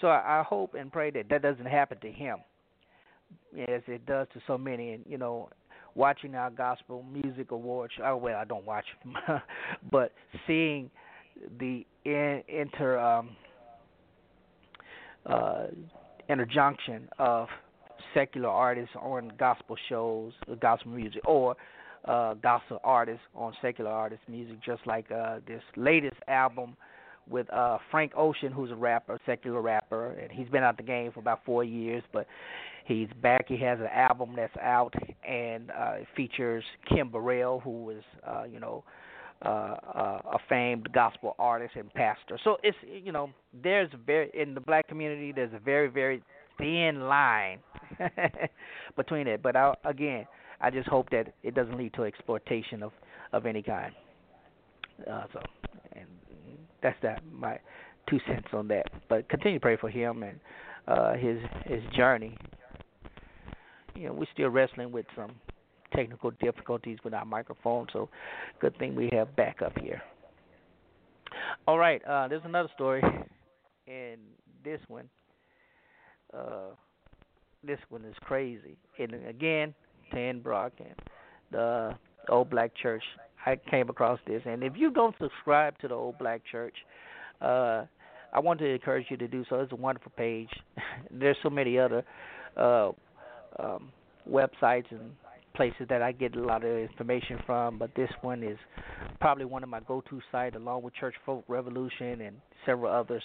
So 0.00 0.08
I, 0.08 0.40
I 0.40 0.42
hope 0.42 0.74
and 0.74 0.90
pray 0.92 1.10
that 1.10 1.28
that 1.30 1.42
doesn't 1.42 1.66
happen 1.66 1.98
to 2.00 2.10
him, 2.10 2.38
as 3.56 3.82
it 3.86 4.06
does 4.06 4.26
to 4.34 4.40
so 4.46 4.56
many. 4.58 4.92
And 4.92 5.04
you 5.08 5.18
know, 5.18 5.50
watching 5.94 6.34
our 6.34 6.50
gospel 6.50 7.04
music 7.10 7.50
awards. 7.50 7.92
Oh 8.04 8.16
well, 8.16 8.36
I 8.36 8.44
don't 8.44 8.64
watch, 8.64 8.84
but 9.90 10.12
seeing 10.46 10.90
the 11.58 11.86
in, 12.04 12.42
inter 12.48 12.98
um, 12.98 13.30
uh, 15.26 15.66
interjunction 16.28 17.08
of 17.18 17.48
secular 18.14 18.48
artists 18.48 18.94
on 19.00 19.32
gospel 19.38 19.76
shows, 19.88 20.32
uh, 20.50 20.54
gospel 20.56 20.92
music, 20.92 21.22
or 21.26 21.56
uh, 22.04 22.34
gospel 22.34 22.80
artists 22.82 23.22
on 23.34 23.52
secular 23.60 23.90
artist 23.90 24.22
music, 24.28 24.56
just 24.64 24.86
like 24.86 25.10
uh, 25.10 25.38
this 25.46 25.62
latest 25.76 26.16
album 26.28 26.76
with 27.28 27.52
uh, 27.52 27.78
Frank 27.90 28.12
Ocean, 28.16 28.50
who's 28.50 28.70
a 28.70 28.74
rapper, 28.74 29.18
secular 29.26 29.60
rapper, 29.60 30.12
and 30.12 30.30
he's 30.32 30.48
been 30.48 30.62
out 30.62 30.76
the 30.76 30.82
game 30.82 31.12
for 31.12 31.20
about 31.20 31.44
four 31.44 31.62
years, 31.62 32.02
but 32.12 32.26
he's 32.90 33.08
back. 33.22 33.46
He 33.48 33.56
has 33.58 33.78
an 33.78 33.86
album 33.86 34.32
that's 34.36 34.56
out, 34.60 34.94
and 35.26 35.70
uh, 35.70 35.94
features 36.16 36.64
Kim 36.88 37.10
Burrell, 37.10 37.60
who 37.60 37.92
uh, 38.26 38.44
you 38.44 38.60
know, 38.60 38.84
uh, 39.44 39.48
uh, 39.48 40.20
a 40.32 40.38
famed 40.48 40.92
gospel 40.92 41.34
artist 41.38 41.76
and 41.76 41.92
pastor. 41.94 42.38
So 42.42 42.58
it's, 42.62 42.76
you 42.86 43.12
know, 43.12 43.30
there's 43.62 43.90
very 44.04 44.30
in 44.34 44.54
the 44.54 44.60
black 44.60 44.88
community, 44.88 45.32
there's 45.32 45.54
a 45.54 45.58
very, 45.58 45.88
very 45.88 46.22
thin 46.58 47.02
line 47.02 47.60
between 48.96 49.26
it. 49.26 49.42
But 49.42 49.56
I, 49.56 49.74
again, 49.84 50.26
I 50.60 50.70
just 50.70 50.88
hope 50.88 51.08
that 51.10 51.32
it 51.42 51.54
doesn't 51.54 51.78
lead 51.78 51.94
to 51.94 52.04
exploitation 52.04 52.82
of 52.82 52.92
of 53.32 53.46
any 53.46 53.62
kind. 53.62 53.94
Uh, 55.08 55.24
so, 55.32 55.40
and 55.92 56.06
that's 56.82 56.98
that 57.02 57.22
my 57.32 57.58
two 58.08 58.18
cents 58.26 58.48
on 58.52 58.68
that. 58.68 58.86
But 59.08 59.28
continue 59.28 59.58
to 59.58 59.62
pray 59.62 59.76
for 59.76 59.88
him 59.88 60.22
and 60.22 60.40
uh, 60.88 61.14
his 61.14 61.38
his 61.64 61.82
journey. 61.96 62.36
You 64.00 64.06
know, 64.06 64.14
we're 64.14 64.26
still 64.32 64.48
wrestling 64.48 64.92
with 64.92 65.04
some 65.14 65.32
technical 65.94 66.30
difficulties 66.30 66.96
with 67.04 67.12
our 67.12 67.26
microphone, 67.26 67.86
so 67.92 68.08
good 68.58 68.74
thing 68.78 68.96
we 68.96 69.10
have 69.12 69.36
backup 69.36 69.78
here. 69.78 70.00
All 71.68 71.78
right, 71.78 72.02
uh, 72.06 72.26
there's 72.26 72.40
another 72.46 72.70
story, 72.74 73.02
and 73.86 74.20
this 74.64 74.80
one 74.88 75.04
uh, 76.32 76.70
this 77.62 77.78
one 77.90 78.06
is 78.06 78.14
crazy. 78.22 78.78
And 78.98 79.12
again, 79.28 79.74
Tan 80.14 80.40
Brock 80.40 80.72
and 80.78 80.94
the 81.50 81.94
Old 82.30 82.48
Black 82.48 82.72
Church. 82.74 83.02
I 83.44 83.56
came 83.70 83.90
across 83.90 84.18
this, 84.26 84.40
and 84.46 84.62
if 84.62 84.74
you 84.76 84.90
don't 84.90 85.14
subscribe 85.20 85.78
to 85.80 85.88
the 85.88 85.94
Old 85.94 86.16
Black 86.18 86.40
Church, 86.50 86.74
uh, 87.42 87.84
I 88.32 88.40
want 88.40 88.60
to 88.60 88.66
encourage 88.66 89.06
you 89.10 89.18
to 89.18 89.28
do 89.28 89.44
so. 89.50 89.56
It's 89.56 89.72
a 89.72 89.76
wonderful 89.76 90.12
page. 90.16 90.48
There's 91.10 91.36
so 91.42 91.50
many 91.50 91.78
other 91.78 92.02
uh, 92.56 92.92
um, 93.58 93.90
websites 94.28 94.90
and 94.90 95.12
places 95.54 95.86
that 95.88 96.02
I 96.02 96.12
get 96.12 96.36
a 96.36 96.40
lot 96.40 96.64
of 96.64 96.76
information 96.76 97.38
from, 97.44 97.78
but 97.78 97.94
this 97.94 98.10
one 98.22 98.42
is 98.42 98.58
probably 99.20 99.44
one 99.44 99.62
of 99.62 99.68
my 99.68 99.80
go-to 99.80 100.20
sites, 100.30 100.56
along 100.56 100.82
with 100.82 100.94
Church 100.94 101.14
Folk 101.26 101.44
Revolution 101.48 102.20
and 102.20 102.36
several 102.64 102.92
others 102.92 103.22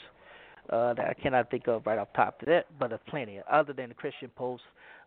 uh, 0.70 0.94
that 0.96 1.05
I 1.05 1.13
cannot 1.13 1.51
think 1.51 1.67
of 1.67 1.86
right 1.86 2.00
off 2.00 2.08
top 2.15 2.41
of 2.41 2.48
that, 2.48 2.65
but 2.79 2.89
there's 2.89 3.01
plenty. 3.08 3.39
Other 3.50 3.74
than 3.74 3.89
the 3.89 3.96
Christian 3.96 4.29
Post, 4.36 4.63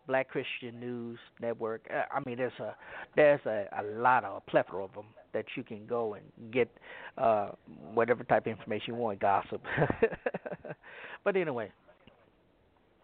Black 0.09 0.29
Christian 0.29 0.81
News 0.81 1.19
Network. 1.41 1.83
Uh, 1.95 2.03
I 2.13 2.21
mean, 2.27 2.39
there's 2.39 2.59
a 2.61 2.75
there's 3.15 3.45
a, 3.47 3.67
a 3.79 4.01
lot 4.01 4.25
of 4.25 4.39
a 4.39 4.51
plethora 4.51 4.83
of 4.83 4.93
them 4.95 5.05
that 5.35 5.45
you 5.55 5.63
can 5.63 5.87
go 5.87 6.15
and 6.15 6.51
get 6.51 6.69
uh, 7.19 7.51
whatever 7.93 8.25
type 8.25 8.47
of 8.47 8.53
information 8.53 8.95
you 8.95 9.01
want, 9.01 9.21
gossip. 9.21 9.61
but 11.25 11.37
anyway, 11.37 11.71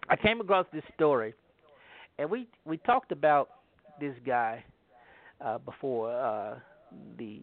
I 0.08 0.16
came 0.16 0.40
across 0.40 0.66
this 0.72 0.82
story, 0.94 1.34
and 2.18 2.30
we 2.30 2.48
we 2.64 2.76
talked 2.78 3.12
about 3.12 3.50
this 4.00 4.14
guy 4.26 4.64
uh, 5.40 5.58
before, 5.58 6.12
uh, 6.12 6.58
the 7.18 7.40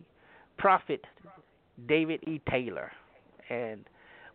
prophet 0.58 1.04
David 1.88 2.22
E. 2.28 2.42
Taylor, 2.50 2.92
and 3.50 3.86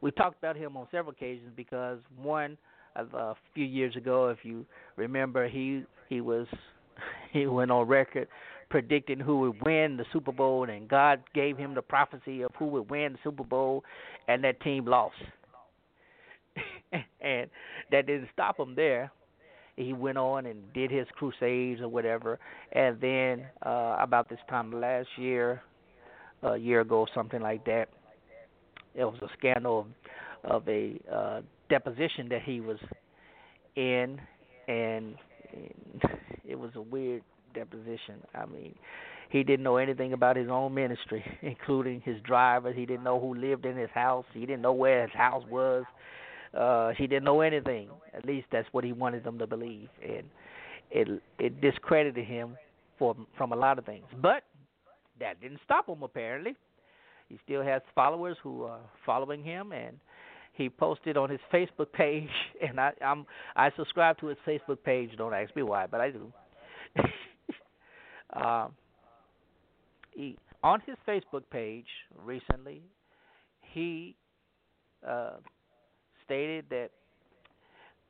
we 0.01 0.11
talked 0.11 0.39
about 0.39 0.57
him 0.57 0.77
on 0.77 0.87
several 0.91 1.13
occasions 1.13 1.53
because 1.57 1.99
one 2.21 2.57
a 2.97 3.35
few 3.55 3.65
years 3.65 3.95
ago, 3.95 4.29
if 4.29 4.39
you 4.43 4.65
remember, 4.97 5.49
he 5.49 5.83
he 6.09 6.21
was 6.21 6.47
he 7.33 7.47
went 7.47 7.71
on 7.71 7.87
record 7.87 8.29
predicting 8.69 9.21
who 9.21 9.41
would 9.41 9.63
win 9.65 9.97
the 9.97 10.05
Super 10.13 10.33
Bowl, 10.33 10.69
and 10.69 10.89
God 10.89 11.23
gave 11.35 11.57
him 11.57 11.75
the 11.75 11.83
prophecy 11.83 12.43
of 12.43 12.51
who 12.59 12.67
would 12.67 12.91
win 12.91 13.13
the 13.13 13.19
Super 13.23 13.45
Bowl, 13.45 13.85
and 14.29 14.43
that 14.45 14.61
team 14.61 14.87
lost. 14.87 15.15
and 17.21 17.49
that 17.91 18.07
didn't 18.07 18.29
stop 18.33 18.59
him 18.59 18.75
there. 18.75 19.13
He 19.77 19.93
went 19.93 20.19
on 20.19 20.47
and 20.47 20.73
did 20.73 20.91
his 20.91 21.07
crusades 21.15 21.81
or 21.81 21.89
whatever, 21.89 22.39
and 22.73 23.01
then 23.01 23.47
uh 23.65 23.97
about 24.01 24.29
this 24.29 24.39
time 24.49 24.73
last 24.73 25.09
year, 25.17 25.63
a 26.43 26.57
year 26.57 26.81
ago, 26.81 27.07
something 27.15 27.41
like 27.41 27.65
that, 27.67 27.89
it 28.95 29.05
was 29.05 29.19
a 29.23 29.29
scandal 29.39 29.81
of 29.81 29.87
of 30.47 30.67
a 30.69 30.99
uh, 31.13 31.41
deposition 31.69 32.29
that 32.31 32.43
he 32.43 32.61
was 32.61 32.79
in, 33.75 34.21
and, 34.69 35.17
and 35.53 36.03
it 36.45 36.59
was 36.59 36.71
a 36.77 36.81
weird 36.81 37.23
deposition. 37.55 38.23
I 38.35 38.47
mean, 38.47 38.75
he 39.31 39.43
didn't 39.43 39.65
know 39.65 39.77
anything 39.77 40.13
about 40.13 40.37
his 40.37 40.49
own 40.49 40.73
ministry, 40.75 41.25
including 41.43 42.01
his 42.03 42.17
driver. 42.23 42.73
He 42.73 42.87
didn't 42.87 43.05
know 43.05 43.21
who 43.21 43.35
lived 43.35 43.67
in 43.67 43.77
his 43.77 43.91
house. 43.91 44.25
He 44.33 44.41
didn't 44.41 44.63
know 44.63 44.73
where 44.73 45.03
his 45.03 45.15
house 45.15 45.43
was. 45.51 45.85
Uh, 46.57 46.93
he 46.97 47.07
didn't 47.07 47.25
know 47.25 47.41
anything. 47.41 47.91
At 48.15 48.25
least 48.25 48.47
that's 48.51 48.69
what 48.73 48.85
he 48.85 48.93
wanted 48.93 49.25
them 49.25 49.39
to 49.39 49.47
believe, 49.47 49.89
and 50.03 50.25
it 50.91 51.23
it 51.39 51.61
discredited 51.61 52.25
him 52.25 52.57
for 52.99 53.15
from 53.37 53.53
a 53.53 53.57
lot 53.57 53.79
of 53.79 53.85
things. 53.85 54.07
But 54.23 54.43
that 55.21 55.41
didn't 55.41 55.61
stop 55.65 55.89
him. 55.89 56.03
Apparently, 56.03 56.57
he 57.29 57.39
still 57.45 57.63
has 57.63 57.83
followers 57.95 58.37
who 58.43 58.65
are 58.65 58.81
following 59.05 59.45
him, 59.45 59.73
and 59.73 59.99
he 60.55 60.71
posted 60.71 61.17
on 61.17 61.29
his 61.29 61.41
Facebook 61.53 61.93
page, 61.93 62.31
and 62.67 62.81
I 62.81 62.93
I'm 63.05 63.27
I 63.55 63.71
subscribe 63.77 64.19
to 64.21 64.29
his 64.29 64.39
Facebook 64.47 64.83
page. 64.83 65.11
Don't 65.19 65.35
ask 65.35 65.55
me 65.55 65.63
why, 65.63 65.87
but 65.87 66.01
I 66.01 66.11
do. 66.11 66.33
um, 68.33 68.73
he 70.13 70.39
on 70.63 70.81
his 70.87 70.97
Facebook 71.07 71.43
page 71.51 71.87
recently, 72.25 72.81
he 73.61 74.17
uh, 75.07 75.33
stated 76.27 76.67
that 76.71 76.91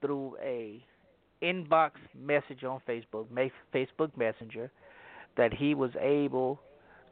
through 0.01 0.37
a 0.43 0.83
inbox 1.43 1.93
message 2.19 2.65
on 2.65 2.81
Facebook, 2.89 3.27
Facebook 3.75 4.17
Messenger, 4.17 4.71
that 5.37 5.53
he 5.53 5.75
was 5.75 5.91
able 6.01 6.61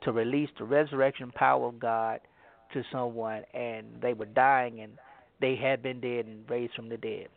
to 0.03 0.13
release 0.13 0.49
the 0.59 0.65
resurrection 0.65 1.31
power 1.35 1.69
of 1.69 1.79
God 1.79 2.21
to 2.73 2.83
someone, 2.91 3.43
and 3.55 3.87
they 4.03 4.13
were 4.13 4.27
dying, 4.27 4.81
and 4.81 4.93
they 5.41 5.57
had 5.57 5.83
been 5.83 6.01
dead 6.01 6.27
and 6.27 6.49
raised 6.49 6.75
from 6.75 6.89
the 6.89 6.97
dead. 6.97 7.29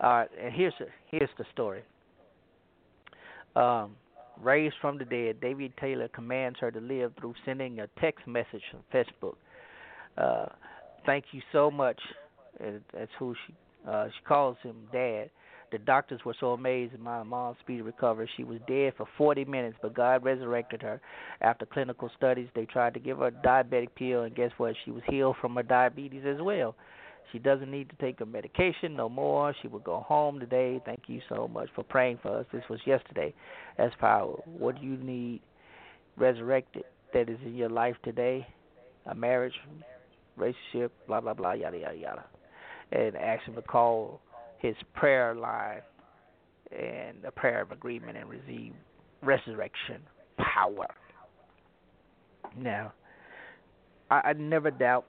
Uh, 0.00 0.24
and 0.40 0.52
here's 0.52 0.74
here's 1.10 1.30
the 1.38 1.44
story. 1.52 1.82
Um, 3.56 3.96
raised 4.42 4.74
from 4.80 4.98
the 4.98 5.04
dead, 5.04 5.40
David 5.40 5.72
Taylor 5.80 6.08
commands 6.08 6.58
her 6.60 6.70
to 6.70 6.80
live 6.80 7.12
through 7.20 7.34
sending 7.44 7.80
a 7.80 7.86
text 8.00 8.26
message 8.26 8.62
from 8.70 8.80
Facebook. 8.92 9.36
Uh, 10.18 10.46
thank 11.06 11.26
you 11.32 11.40
so 11.52 11.70
much. 11.70 12.00
That's 12.60 13.10
who 13.18 13.34
she 13.46 13.54
uh, 13.88 14.06
she 14.06 14.24
calls 14.24 14.56
him 14.62 14.76
Dad. 14.92 15.30
The 15.72 15.78
doctors 15.78 16.20
were 16.24 16.36
so 16.38 16.52
amazed 16.52 16.94
at 16.94 17.00
my 17.00 17.22
mom's 17.22 17.56
speedy 17.60 17.82
recovery. 17.82 18.30
She 18.36 18.44
was 18.44 18.60
dead 18.68 18.92
for 18.96 19.06
40 19.18 19.44
minutes, 19.46 19.76
but 19.82 19.94
God 19.94 20.24
resurrected 20.24 20.82
her. 20.82 21.00
After 21.40 21.66
clinical 21.66 22.10
studies, 22.16 22.48
they 22.54 22.64
tried 22.64 22.94
to 22.94 23.00
give 23.00 23.18
her 23.18 23.26
a 23.26 23.32
diabetic 23.32 23.88
pill, 23.96 24.22
and 24.22 24.34
guess 24.34 24.52
what? 24.56 24.74
She 24.84 24.92
was 24.92 25.02
healed 25.08 25.36
from 25.40 25.56
her 25.56 25.62
diabetes 25.62 26.22
as 26.26 26.40
well. 26.40 26.76
She 27.32 27.40
doesn't 27.40 27.70
need 27.70 27.90
to 27.90 27.96
take 27.96 28.20
her 28.20 28.26
medication 28.26 28.94
no 28.94 29.08
more. 29.08 29.52
She 29.60 29.68
will 29.68 29.80
go 29.80 30.00
home 30.00 30.38
today. 30.38 30.80
Thank 30.84 31.04
you 31.08 31.20
so 31.28 31.48
much 31.48 31.68
for 31.74 31.82
praying 31.82 32.20
for 32.22 32.38
us. 32.38 32.46
This 32.52 32.62
was 32.70 32.78
yesterday. 32.86 33.34
That's 33.76 33.94
power. 33.98 34.36
What 34.44 34.80
do 34.80 34.86
you 34.86 34.96
need 34.96 35.40
resurrected 36.16 36.84
that 37.12 37.28
is 37.28 37.38
in 37.44 37.56
your 37.56 37.70
life 37.70 37.96
today? 38.04 38.46
A 39.06 39.14
marriage, 39.14 39.54
relationship, 40.36 40.92
blah 41.08 41.20
blah 41.20 41.34
blah, 41.34 41.52
yada 41.54 41.78
yada 41.78 41.96
yada. 41.96 42.24
And 42.94 43.16
ask 43.16 43.42
him 43.44 43.56
to 43.56 43.62
call 43.62 44.20
his 44.58 44.76
prayer 44.94 45.34
line 45.34 45.80
and 46.70 47.24
a 47.24 47.32
prayer 47.32 47.60
of 47.60 47.72
agreement 47.72 48.16
and 48.16 48.28
receive 48.30 48.72
resurrection 49.20 50.00
power. 50.38 50.86
Now, 52.56 52.92
I, 54.10 54.20
I 54.26 54.32
never 54.34 54.70
doubt 54.70 55.06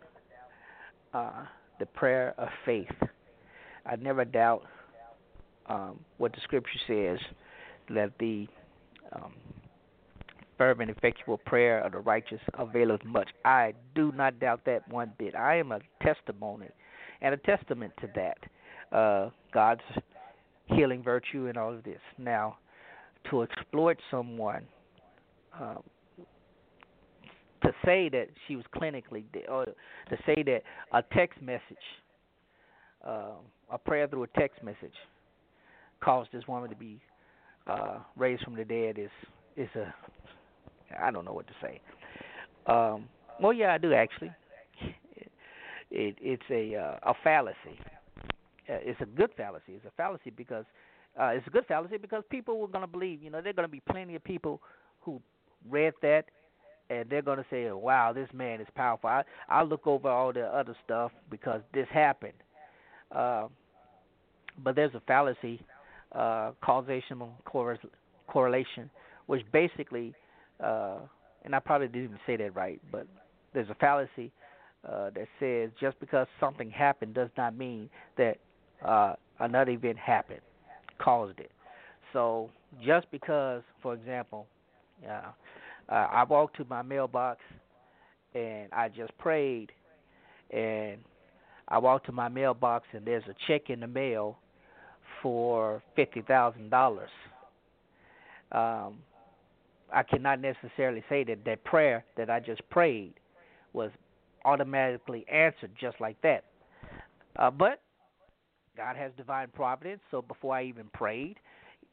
uh, 1.13 1.45
the 1.79 1.85
prayer 1.85 2.33
of 2.39 2.49
faith. 2.65 2.89
I 3.85 3.95
never 3.97 4.25
doubt 4.25 4.63
um, 5.67 5.99
what 6.17 6.33
the 6.33 6.39
scripture 6.43 6.79
says 6.87 7.19
that 7.89 8.11
the 8.19 8.47
um, 9.13 9.33
fervent, 10.57 10.89
effectual 10.89 11.37
prayer 11.37 11.81
of 11.81 11.91
the 11.91 11.99
righteous 11.99 12.41
availeth 12.55 13.03
much. 13.05 13.29
I 13.43 13.73
do 13.93 14.11
not 14.13 14.39
doubt 14.39 14.61
that 14.65 14.87
one 14.89 15.11
bit. 15.19 15.35
I 15.35 15.57
am 15.57 15.71
a 15.71 15.79
testimony 16.01 16.69
and 17.21 17.33
a 17.33 17.37
testament 17.37 17.93
to 18.01 18.09
that. 18.15 18.95
Uh, 18.95 19.29
God's 19.53 19.81
healing 20.67 21.03
virtue 21.03 21.47
and 21.47 21.57
all 21.57 21.73
of 21.73 21.83
this. 21.83 21.99
Now, 22.17 22.57
to 23.29 23.43
exploit 23.43 23.97
someone 24.11 24.63
um, 25.59 25.83
to 27.63 27.71
say 27.83 28.09
that 28.09 28.27
she 28.47 28.55
was 28.55 28.65
clinically 28.75 29.23
dead, 29.33 29.45
or 29.49 29.65
to 29.65 30.17
say 30.25 30.43
that 30.43 30.61
a 30.93 31.03
text 31.13 31.41
message, 31.41 31.61
uh, 33.05 33.31
a 33.71 33.77
prayer 33.77 34.07
through 34.07 34.23
a 34.23 34.39
text 34.39 34.63
message, 34.63 34.93
caused 36.01 36.31
this 36.31 36.47
woman 36.47 36.69
to 36.69 36.75
be 36.75 36.99
uh, 37.67 37.97
raised 38.15 38.43
from 38.43 38.55
the 38.55 38.65
dead 38.65 38.99
is 38.99 39.09
is 39.57 39.69
a 39.75 39.93
I 41.01 41.09
don't 41.11 41.25
know 41.25 41.33
what 41.33 41.47
to 41.47 41.53
say. 41.61 41.81
Um, 42.67 43.09
well, 43.41 43.53
yeah, 43.53 43.73
I 43.73 43.77
do 43.77 43.93
actually. 43.93 44.31
It, 45.91 46.15
it's 46.21 46.43
a 46.49 46.75
uh, 46.75 47.11
a 47.11 47.13
fallacy. 47.23 47.79
Uh, 48.67 48.81
it's 48.81 48.99
a 49.01 49.05
good 49.05 49.29
fallacy. 49.37 49.73
It's 49.73 49.85
a 49.85 49.91
fallacy 49.95 50.31
because 50.35 50.65
uh, 51.19 51.27
it's 51.27 51.47
a 51.47 51.51
good 51.51 51.65
fallacy 51.67 51.97
because 51.97 52.23
people 52.29 52.59
were 52.59 52.67
going 52.67 52.81
to 52.81 52.87
believe. 52.87 53.21
You 53.21 53.29
know, 53.29 53.41
there 53.41 53.51
are 53.51 53.53
going 53.53 53.67
to 53.67 53.71
be 53.71 53.81
plenty 53.89 54.15
of 54.15 54.23
people 54.23 54.61
who 55.01 55.21
read 55.69 55.93
that 56.01 56.25
and 56.89 57.09
they're 57.09 57.21
going 57.21 57.37
to 57.37 57.45
say, 57.49 57.71
"Wow, 57.71 58.13
this 58.13 58.29
man 58.33 58.61
is 58.61 58.67
powerful." 58.75 59.09
I 59.09 59.23
I 59.49 59.63
look 59.63 59.87
over 59.87 60.09
all 60.09 60.33
the 60.33 60.45
other 60.45 60.75
stuff 60.83 61.11
because 61.29 61.61
this 61.73 61.87
happened. 61.91 62.33
Uh, 63.11 63.47
but 64.63 64.75
there's 64.75 64.93
a 64.95 65.01
fallacy, 65.01 65.59
uh, 66.13 66.51
causational 66.63 67.29
correlation, 68.27 68.89
which 69.25 69.41
basically, 69.51 70.13
uh, 70.63 70.99
and 71.43 71.53
I 71.55 71.59
probably 71.59 71.87
didn't 71.87 72.05
even 72.05 72.19
say 72.25 72.37
that 72.37 72.55
right, 72.55 72.79
but 72.91 73.07
there's 73.53 73.69
a 73.69 73.75
fallacy 73.75 74.31
uh, 74.87 75.09
that 75.15 75.27
says 75.39 75.69
just 75.79 75.99
because 75.99 76.27
something 76.39 76.69
happened 76.69 77.13
does 77.13 77.29
not 77.37 77.57
mean 77.57 77.89
that 78.17 78.37
uh, 78.85 79.13
another 79.39 79.71
event 79.71 79.97
happened, 79.97 80.41
caused 80.99 81.39
it. 81.39 81.51
So 82.13 82.49
just 82.85 83.09
because, 83.11 83.61
for 83.81 83.93
example, 83.93 84.47
uh, 85.07 85.31
I 85.89 86.23
walked 86.23 86.57
to 86.57 86.65
my 86.69 86.81
mailbox 86.81 87.39
and 88.33 88.71
I 88.73 88.89
just 88.89 89.17
prayed, 89.17 89.71
and 90.51 90.97
I 91.67 91.77
walked 91.77 92.05
to 92.07 92.11
my 92.11 92.29
mailbox 92.29 92.85
and 92.93 93.05
there's 93.05 93.23
a 93.29 93.35
check 93.47 93.69
in 93.69 93.79
the 93.79 93.87
mail 93.87 94.37
for 95.21 95.81
fifty 95.95 96.21
thousand 96.21 96.69
dollars. 96.69 97.09
Um, 98.51 98.99
I 99.93 100.03
cannot 100.03 100.39
necessarily 100.41 101.03
say 101.09 101.23
that 101.25 101.43
that 101.45 101.63
prayer 101.63 102.03
that 102.17 102.29
I 102.29 102.39
just 102.39 102.67
prayed 102.69 103.13
was 103.73 103.91
automatically 104.45 105.25
answered 105.31 105.71
just 105.79 105.99
like 105.99 106.21
that. 106.21 106.45
Uh, 107.37 107.51
but 107.51 107.81
God 108.77 108.95
has 108.95 109.11
divine 109.17 109.47
providence, 109.53 110.01
so 110.11 110.21
before 110.21 110.55
I 110.55 110.63
even 110.63 110.85
prayed, 110.93 111.37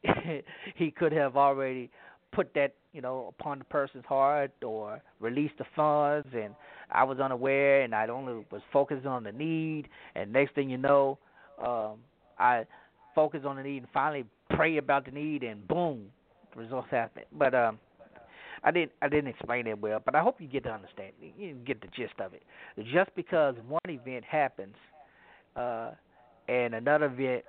He 0.75 0.91
could 0.91 1.11
have 1.13 1.37
already 1.37 1.89
put 2.33 2.53
that 2.55 2.73
you 2.93 3.01
know 3.01 3.33
upon 3.39 3.59
the 3.59 3.65
person's 3.65 4.05
heart 4.05 4.51
or 4.63 5.01
released 5.19 5.57
the 5.59 5.65
funds 5.75 6.27
and 6.33 6.55
I 6.91 7.03
was 7.03 7.19
unaware 7.19 7.83
and 7.83 7.93
I 7.93 8.07
only 8.07 8.43
was 8.51 8.61
focused 8.71 9.05
on 9.05 9.23
the 9.23 9.31
need 9.31 9.87
and 10.15 10.33
next 10.33 10.55
thing 10.55 10.69
you 10.69 10.77
know 10.77 11.19
um 11.63 11.99
I 12.39 12.65
focused 13.13 13.45
on 13.45 13.55
the 13.55 13.63
need 13.63 13.77
and 13.77 13.87
finally 13.93 14.25
pray 14.55 14.77
about 14.77 15.05
the 15.05 15.11
need 15.11 15.43
and 15.43 15.67
boom, 15.67 16.05
results 16.55 16.87
happen. 16.91 17.23
But 17.31 17.53
um, 17.53 17.79
I 18.63 18.71
didn't 18.71 18.91
I 19.01 19.09
didn't 19.09 19.27
explain 19.27 19.67
it 19.67 19.79
well, 19.79 20.01
but 20.03 20.15
I 20.15 20.21
hope 20.21 20.39
you 20.39 20.47
get 20.47 20.63
the 20.63 20.71
understanding, 20.71 21.33
you 21.37 21.55
get 21.65 21.81
the 21.81 21.87
gist 21.87 22.13
of 22.19 22.33
it. 22.33 22.43
Just 22.93 23.13
because 23.15 23.55
one 23.67 23.81
event 23.87 24.23
happens, 24.23 24.75
uh, 25.55 25.91
and 26.47 26.73
another 26.73 27.05
event 27.05 27.43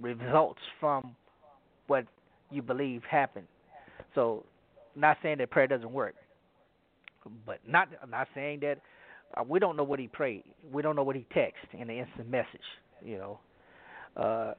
results 0.00 0.60
from 0.78 1.16
what 1.88 2.06
you 2.50 2.62
believe 2.62 3.02
happened. 3.10 3.46
So, 4.14 4.44
not 4.94 5.16
saying 5.22 5.38
that 5.38 5.50
prayer 5.50 5.66
doesn't 5.66 5.90
work, 5.92 6.14
but 7.44 7.58
not 7.66 7.88
not 8.08 8.28
saying 8.34 8.60
that 8.60 8.80
uh, 9.36 9.42
we 9.46 9.58
don't 9.58 9.76
know 9.76 9.84
what 9.84 9.98
he 9.98 10.06
prayed. 10.06 10.44
We 10.72 10.82
don't 10.82 10.96
know 10.96 11.02
what 11.02 11.16
he 11.16 11.26
texted 11.34 11.80
in 11.80 11.88
the 11.88 11.98
instant 11.98 12.30
message. 12.30 12.60
You 13.04 13.18
know, 13.18 13.40
uh, 14.16 14.54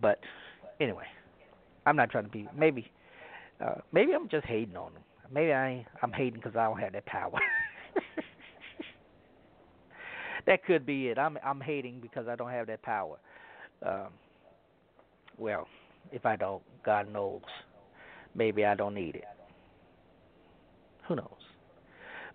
but 0.00 0.18
anyway, 0.80 1.06
I'm 1.86 1.96
not 1.96 2.10
trying 2.10 2.24
to 2.24 2.30
be 2.30 2.48
maybe 2.56 2.90
uh, 3.64 3.74
maybe 3.92 4.12
I'm 4.12 4.28
just 4.28 4.46
hating 4.46 4.76
on 4.76 4.92
him. 4.92 5.02
Maybe 5.32 5.52
I 5.52 5.86
I'm 6.02 6.12
hating 6.12 6.40
because 6.40 6.56
I 6.56 6.66
don't 6.66 6.80
have 6.80 6.92
that 6.92 7.06
power. 7.06 7.38
that 10.46 10.64
could 10.64 10.86
be 10.86 11.08
it. 11.08 11.18
I'm 11.18 11.38
I'm 11.44 11.60
hating 11.60 12.00
because 12.00 12.26
I 12.28 12.36
don't 12.36 12.50
have 12.50 12.66
that 12.66 12.82
power. 12.82 13.16
Um, 13.84 14.08
well, 15.38 15.66
if 16.12 16.26
I 16.26 16.36
don't, 16.36 16.62
God 16.84 17.12
knows. 17.12 17.42
Maybe 18.34 18.64
I 18.64 18.74
don't 18.74 18.94
need 18.94 19.16
it. 19.16 19.24
Who 21.08 21.16
knows? 21.16 21.26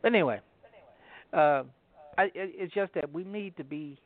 But 0.02 0.14
anyway, 0.14 0.40
uh, 1.34 1.64
I, 2.18 2.32
it's 2.34 2.74
just 2.74 2.94
that 2.96 3.12
we 3.12 3.24
need 3.24 3.56
to 3.58 3.64
be 3.64 3.98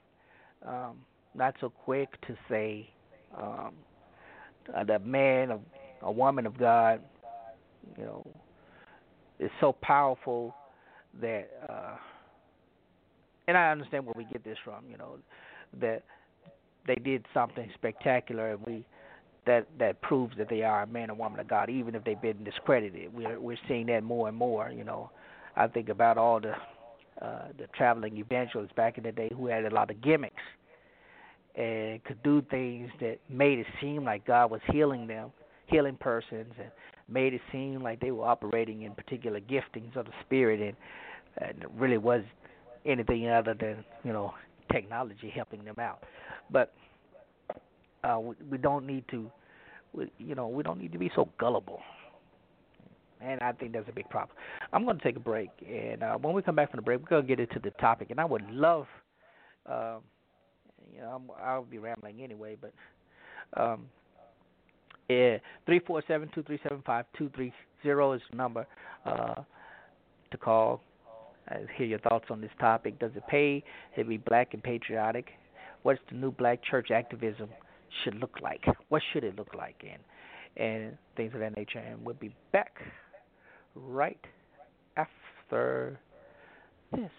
um, 0.65 0.97
not 1.33 1.55
so 1.59 1.69
quick 1.69 2.09
to 2.27 2.35
say 2.47 2.89
um, 3.35 3.73
that 4.85 5.05
man 5.05 5.51
of 5.51 5.61
a 6.01 6.11
woman 6.11 6.45
of 6.45 6.57
God, 6.57 7.01
you 7.97 8.03
know, 8.03 8.25
is 9.39 9.51
so 9.59 9.73
powerful 9.81 10.55
that, 11.21 11.49
uh, 11.67 11.95
and 13.47 13.57
I 13.57 13.71
understand 13.71 14.05
where 14.05 14.13
we 14.15 14.25
get 14.25 14.43
this 14.43 14.57
from, 14.63 14.83
you 14.89 14.97
know, 14.97 15.17
that 15.79 16.03
they 16.87 16.95
did 16.95 17.25
something 17.33 17.69
spectacular, 17.75 18.51
and 18.51 18.65
we 18.65 18.85
that 19.45 19.67
that 19.79 20.01
proves 20.01 20.37
that 20.37 20.49
they 20.49 20.61
are 20.63 20.83
a 20.83 20.87
man 20.87 21.09
or 21.09 21.15
woman 21.15 21.39
of 21.39 21.47
God, 21.47 21.69
even 21.69 21.95
if 21.95 22.03
they've 22.03 22.21
been 22.21 22.43
discredited. 22.43 23.13
We're 23.13 23.39
we're 23.39 23.57
seeing 23.67 23.87
that 23.87 24.03
more 24.03 24.27
and 24.27 24.37
more. 24.37 24.69
You 24.69 24.83
know, 24.83 25.11
I 25.55 25.67
think 25.67 25.89
about 25.89 26.17
all 26.17 26.39
the 26.39 26.53
uh, 27.21 27.47
the 27.57 27.67
traveling 27.75 28.17
evangelists 28.17 28.71
back 28.75 28.97
in 28.97 29.03
the 29.03 29.11
day 29.11 29.29
who 29.35 29.47
had 29.47 29.65
a 29.65 29.73
lot 29.73 29.91
of 29.91 30.01
gimmicks 30.01 30.43
and 31.55 32.03
could 32.05 32.21
do 32.23 32.41
things 32.49 32.89
that 33.01 33.17
made 33.29 33.59
it 33.59 33.67
seem 33.81 34.05
like 34.05 34.25
God 34.25 34.51
was 34.51 34.61
healing 34.71 35.07
them, 35.07 35.31
healing 35.69 35.97
persons, 35.99 36.53
and 36.59 36.71
made 37.07 37.33
it 37.33 37.41
seem 37.51 37.81
like 37.81 37.99
they 37.99 38.11
were 38.11 38.25
operating 38.25 38.83
in 38.83 38.93
particular 38.93 39.39
giftings 39.39 39.95
of 39.95 40.05
the 40.05 40.11
Spirit, 40.25 40.59
and, 40.59 41.47
and 41.47 41.63
it 41.63 41.69
really 41.75 41.97
was 41.97 42.21
anything 42.85 43.29
other 43.29 43.53
than 43.59 43.83
you 44.03 44.13
know 44.13 44.33
technology 44.71 45.31
helping 45.33 45.63
them 45.63 45.75
out. 45.79 46.03
But 46.51 46.73
uh, 48.03 48.19
we, 48.19 48.35
we 48.49 48.57
don't 48.57 48.85
need 48.85 49.03
to, 49.11 49.29
we, 49.93 50.11
you 50.17 50.35
know, 50.35 50.47
we 50.47 50.63
don't 50.63 50.79
need 50.79 50.91
to 50.91 50.99
be 50.99 51.11
so 51.15 51.29
gullible. 51.39 51.79
And 53.21 53.41
I 53.41 53.51
think 53.51 53.73
that's 53.73 53.89
a 53.89 53.93
big 53.93 54.09
problem. 54.09 54.37
I'm 54.71 54.85
going 54.85 54.97
to 54.97 55.03
take 55.03 55.17
a 55.17 55.19
break, 55.19 55.49
and 55.67 56.03
uh, 56.03 56.17
when 56.17 56.33
we 56.33 56.41
come 56.41 56.55
back 56.55 56.71
from 56.71 56.77
the 56.77 56.83
break, 56.83 57.01
we're 57.01 57.09
going 57.09 57.23
to 57.23 57.27
get 57.27 57.39
into 57.39 57.59
the 57.59 57.71
topic. 57.71 58.11
And 58.11 58.19
I 58.19 58.23
would 58.23 58.49
love, 58.49 58.85
uh, 59.69 59.97
you 60.93 61.01
know, 61.01 61.07
I'm, 61.15 61.23
I'll 61.43 61.63
be 61.63 61.79
rambling 61.79 62.21
anyway, 62.21 62.55
but 62.59 62.73
um, 63.61 63.87
yeah, 65.09 65.37
three 65.65 65.79
four 65.79 66.03
seven 66.07 66.29
two 66.33 66.43
three 66.43 66.59
seven 66.63 66.81
five 66.85 67.05
two 67.17 67.29
three 67.35 67.51
zero 67.83 68.13
is 68.13 68.21
the 68.29 68.37
number 68.37 68.65
uh, 69.05 69.35
to 70.31 70.37
call. 70.37 70.81
Uh, 71.49 71.55
hear 71.75 71.87
your 71.87 71.99
thoughts 71.99 72.25
on 72.29 72.39
this 72.41 72.51
topic. 72.59 72.99
Does 72.99 73.11
it 73.15 73.23
pay 73.27 73.63
to 73.97 74.03
be 74.03 74.17
black 74.17 74.53
and 74.53 74.61
patriotic? 74.61 75.29
What's 75.81 75.99
the 76.09 76.15
new 76.15 76.31
black 76.31 76.63
church 76.63 76.91
activism 76.91 77.49
should 78.03 78.15
look 78.15 78.37
like? 78.39 78.63
What 78.89 79.01
should 79.11 79.23
it 79.23 79.35
look 79.35 79.55
like? 79.55 79.83
And 79.83 80.03
and 80.57 80.97
things 81.17 81.33
of 81.33 81.39
that 81.39 81.57
nature. 81.57 81.79
And 81.79 82.05
we'll 82.05 82.15
be 82.15 82.35
back 82.51 82.75
right 83.75 84.19
after 84.97 85.99
this. 86.91 87.09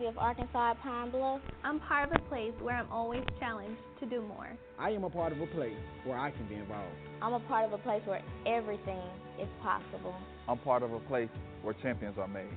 University 0.00 0.18
of 0.18 0.24
Arkansas 0.24 0.70
at 0.70 0.82
Pine 0.82 1.10
Bluff, 1.10 1.40
I'm 1.62 1.78
part 1.80 2.10
of 2.10 2.16
a 2.16 2.28
place 2.30 2.52
where 2.62 2.74
I'm 2.74 2.90
always 2.90 3.22
challenged 3.38 3.80
to 4.00 4.06
do 4.06 4.22
more. 4.22 4.48
I 4.78 4.90
am 4.90 5.04
a 5.04 5.10
part 5.10 5.32
of 5.32 5.40
a 5.40 5.46
place 5.48 5.76
where 6.04 6.18
I 6.18 6.30
can 6.30 6.48
be 6.48 6.54
involved. 6.54 6.94
I'm 7.20 7.34
a 7.34 7.40
part 7.40 7.66
of 7.66 7.72
a 7.74 7.78
place 7.78 8.00
where 8.06 8.22
everything 8.46 9.02
is 9.38 9.48
possible. 9.62 10.14
I'm 10.48 10.58
part 10.58 10.82
of 10.82 10.92
a 10.92 11.00
place 11.00 11.28
where 11.62 11.74
champions 11.82 12.16
are 12.18 12.28
made. 12.28 12.48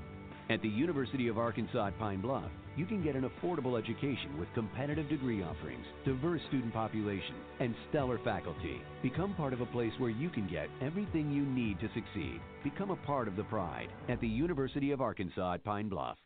At 0.50 0.62
the 0.62 0.70
University 0.70 1.28
of 1.28 1.38
Arkansas 1.38 1.88
at 1.88 2.00
Pine 2.00 2.22
Bluff, 2.22 2.50
you 2.78 2.86
can 2.86 3.04
get 3.04 3.16
an 3.16 3.30
affordable 3.30 3.78
education 3.78 4.38
with 4.40 4.54
competitive 4.54 5.10
degree 5.10 5.44
offerings, 5.44 5.86
diverse 6.06 6.42
student 6.48 6.74
population, 6.74 7.36
and 7.60 7.76
stellar 7.90 8.20
faculty. 8.24 8.82
Become 9.02 9.36
part 9.36 9.52
of 9.52 9.60
a 9.60 9.66
place 9.68 9.94
where 9.98 10.10
you 10.10 10.30
can 10.30 10.48
get 10.48 10.70
everything 10.82 11.30
you 11.30 11.44
need 11.44 11.80
to 11.82 11.90
succeed. 11.94 12.40
Become 12.64 12.92
a 12.92 13.06
part 13.06 13.28
of 13.28 13.36
the 13.36 13.44
pride 13.44 13.90
at 14.08 14.22
the 14.22 14.28
University 14.28 14.92
of 14.92 15.02
Arkansas 15.02 15.56
at 15.56 15.64
Pine 15.66 15.90
Bluff. 15.90 16.18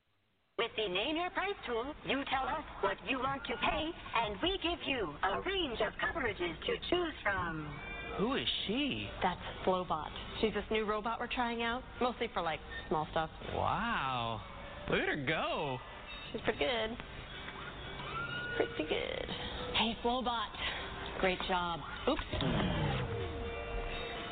With 0.57 0.71
the 0.75 0.91
Name 0.91 1.17
Your 1.17 1.29
Price 1.29 1.53
tool, 1.67 1.85
you 2.07 2.23
tell 2.33 2.47
us 2.49 2.63
what 2.81 2.97
you 3.07 3.19
want 3.19 3.43
to 3.43 3.53
pay, 3.61 3.91
and 4.25 4.35
we 4.41 4.57
give 4.63 4.79
you 4.87 5.13
a 5.21 5.39
range 5.41 5.77
of 5.85 5.93
coverages 6.01 6.55
to 6.65 6.89
choose 6.89 7.13
from. 7.21 7.67
Who 8.17 8.33
is 8.33 8.47
she? 8.65 9.07
That's 9.21 9.39
Flowbot. 9.63 10.09
She's 10.41 10.55
this 10.55 10.63
new 10.71 10.83
robot 10.83 11.19
we're 11.19 11.27
trying 11.27 11.61
out, 11.61 11.83
mostly 12.01 12.27
for 12.33 12.41
like 12.41 12.59
small 12.89 13.07
stuff. 13.11 13.29
Wow. 13.53 14.41
Look 14.89 14.99
at 14.99 15.07
her 15.07 15.25
go. 15.27 15.77
She's 16.31 16.41
pretty 16.41 16.57
good. 16.57 16.97
Pretty 18.57 18.89
good. 18.89 19.27
Hey, 19.75 19.95
Flowbot. 20.03 20.49
Great 21.21 21.37
job. 21.47 21.81
Oops. 22.09 22.21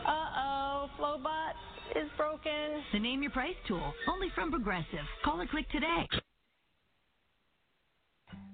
Uh 0.07 0.09
oh, 0.09 0.89
Flowbot 0.99 1.44
is 1.95 2.09
broken. 2.17 2.83
The 2.93 2.99
Name 2.99 3.21
Your 3.21 3.31
Price 3.31 3.55
tool, 3.67 3.93
only 4.07 4.27
from 4.35 4.51
Progressive. 4.51 5.05
Call 5.23 5.41
or 5.41 5.47
click 5.47 5.69
today. 5.71 6.07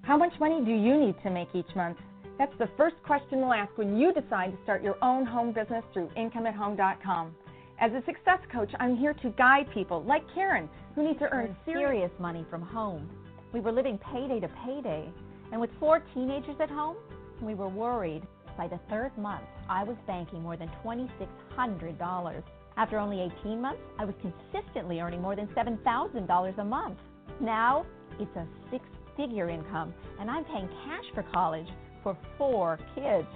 How 0.04 0.18
much 0.18 0.34
money 0.40 0.64
do 0.66 0.72
you 0.72 0.98
need 0.98 1.16
to 1.24 1.30
make 1.30 1.50
each 1.54 1.74
month? 1.76 1.98
That's 2.38 2.54
the 2.58 2.70
first 2.76 2.96
question 3.06 3.40
we'll 3.40 3.54
ask 3.54 3.78
when 3.78 3.98
you 3.98 4.14
decide 4.14 4.52
to 4.52 4.58
start 4.64 4.84
your 4.84 4.98
own 5.04 5.26
home 5.26 5.54
business 5.54 5.84
through 5.94 6.10
IncomeAtHome.com. 6.18 7.36
As 7.80 7.92
a 7.92 8.04
success 8.06 8.40
coach, 8.52 8.70
I'm 8.80 8.98
here 8.98 9.14
to 9.14 9.30
guide 9.38 9.68
people 9.74 10.04
like 10.04 10.24
Karen 10.34 10.70
who 10.96 11.08
need 11.08 11.20
to 11.20 11.32
earn 11.32 11.56
serious 11.66 12.12
money 12.20 12.46
from 12.50 12.62
home. 12.62 13.10
We 13.54 13.60
were 13.60 13.72
living 13.72 14.00
payday 14.12 14.40
to 14.40 14.50
payday, 14.66 15.10
and 15.52 15.62
with 15.62 15.70
four 15.80 16.04
teenagers 16.14 16.58
at 16.60 16.70
home, 16.70 16.98
we 17.42 17.54
were 17.56 17.70
worried. 17.70 18.24
By 18.58 18.68
the 18.68 18.80
third 18.90 19.18
month, 19.18 19.46
I 19.70 19.84
was 19.84 19.98
banking 20.08 20.42
more 20.42 20.58
than 20.58 20.70
$2,600. 20.84 22.44
After 22.78 22.98
only 22.98 23.22
18 23.42 23.62
months, 23.62 23.82
I 24.00 24.06
was 24.06 24.16
consistently 24.22 25.00
earning 25.00 25.22
more 25.22 25.36
than 25.36 25.48
$7,000 25.48 26.58
a 26.58 26.64
month. 26.64 26.98
Now, 27.40 27.86
it's 28.20 28.36
a 28.36 28.48
six 28.70 28.86
figure 29.18 29.50
income, 29.50 29.94
and 30.20 30.30
I'm 30.30 30.46
paying 30.46 30.68
cash 30.86 31.06
for 31.14 31.24
college 31.34 31.68
for 32.04 32.18
four 32.38 32.80
kids. 32.96 33.28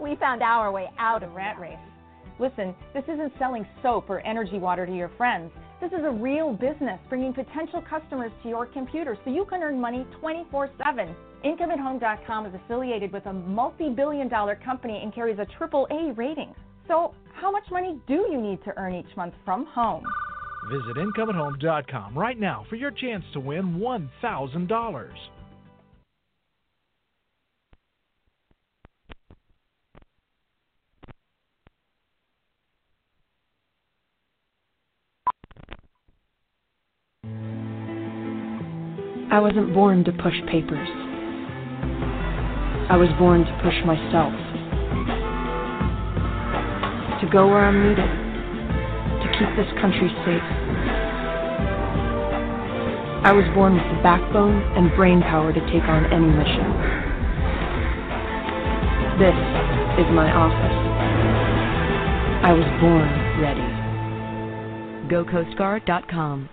We 0.00 0.16
found 0.16 0.42
our 0.42 0.72
way 0.72 0.90
out 0.98 1.22
of 1.22 1.32
rat 1.34 1.58
race. 1.58 1.78
Listen, 2.38 2.74
this 2.94 3.04
isn't 3.04 3.32
selling 3.38 3.66
soap 3.82 4.08
or 4.08 4.20
energy 4.20 4.58
water 4.58 4.86
to 4.86 4.94
your 4.94 5.10
friends. 5.16 5.50
This 5.80 5.92
is 5.92 6.04
a 6.04 6.10
real 6.10 6.52
business 6.52 7.00
bringing 7.08 7.32
potential 7.32 7.82
customers 7.88 8.32
to 8.42 8.48
your 8.48 8.66
computer 8.66 9.16
so 9.24 9.30
you 9.30 9.44
can 9.44 9.62
earn 9.62 9.80
money 9.80 10.06
24 10.20 10.70
7. 10.84 11.14
IncomeAtHome.com 11.44 12.46
is 12.46 12.54
affiliated 12.54 13.12
with 13.12 13.26
a 13.26 13.32
multi 13.32 13.88
billion 13.88 14.28
dollar 14.28 14.56
company 14.56 15.00
and 15.02 15.14
carries 15.14 15.38
a 15.38 15.46
triple 15.56 15.86
A 15.90 16.12
rating. 16.12 16.54
So, 16.88 17.14
how 17.34 17.52
much 17.52 17.64
money 17.70 18.00
do 18.08 18.26
you 18.30 18.40
need 18.40 18.64
to 18.64 18.76
earn 18.78 18.94
each 18.94 19.14
month 19.16 19.34
from 19.44 19.66
home? 19.66 20.04
Visit 20.72 20.96
IncomeAtHome.com 20.96 22.18
right 22.18 22.38
now 22.38 22.66
for 22.68 22.76
your 22.76 22.90
chance 22.90 23.24
to 23.34 23.40
win 23.40 23.74
$1,000. 23.74 25.10
I 39.30 39.40
wasn't 39.40 39.74
born 39.74 40.04
to 40.04 40.12
push 40.12 40.34
papers. 40.50 40.88
I 42.90 42.96
was 42.96 43.10
born 43.18 43.44
to 43.44 43.60
push 43.62 43.74
myself. 43.84 44.47
To 47.20 47.26
go 47.32 47.48
where 47.48 47.64
I'm 47.66 47.82
needed. 47.82 48.06
To 48.06 49.26
keep 49.38 49.50
this 49.56 49.70
country 49.80 50.08
safe. 50.24 50.48
I 53.26 53.32
was 53.32 53.44
born 53.54 53.74
with 53.74 53.82
the 53.82 54.02
backbone 54.02 54.62
and 54.78 54.94
brain 54.94 55.20
power 55.20 55.52
to 55.52 55.60
take 55.72 55.82
on 55.82 56.06
any 56.06 56.30
mission. 56.30 56.64
This 59.18 59.34
is 59.98 60.06
my 60.14 60.30
office. 60.30 60.78
I 62.46 62.52
was 62.52 62.64
born 62.80 63.10
ready. 63.42 63.66
GoCoastGuard.com. 65.10 66.48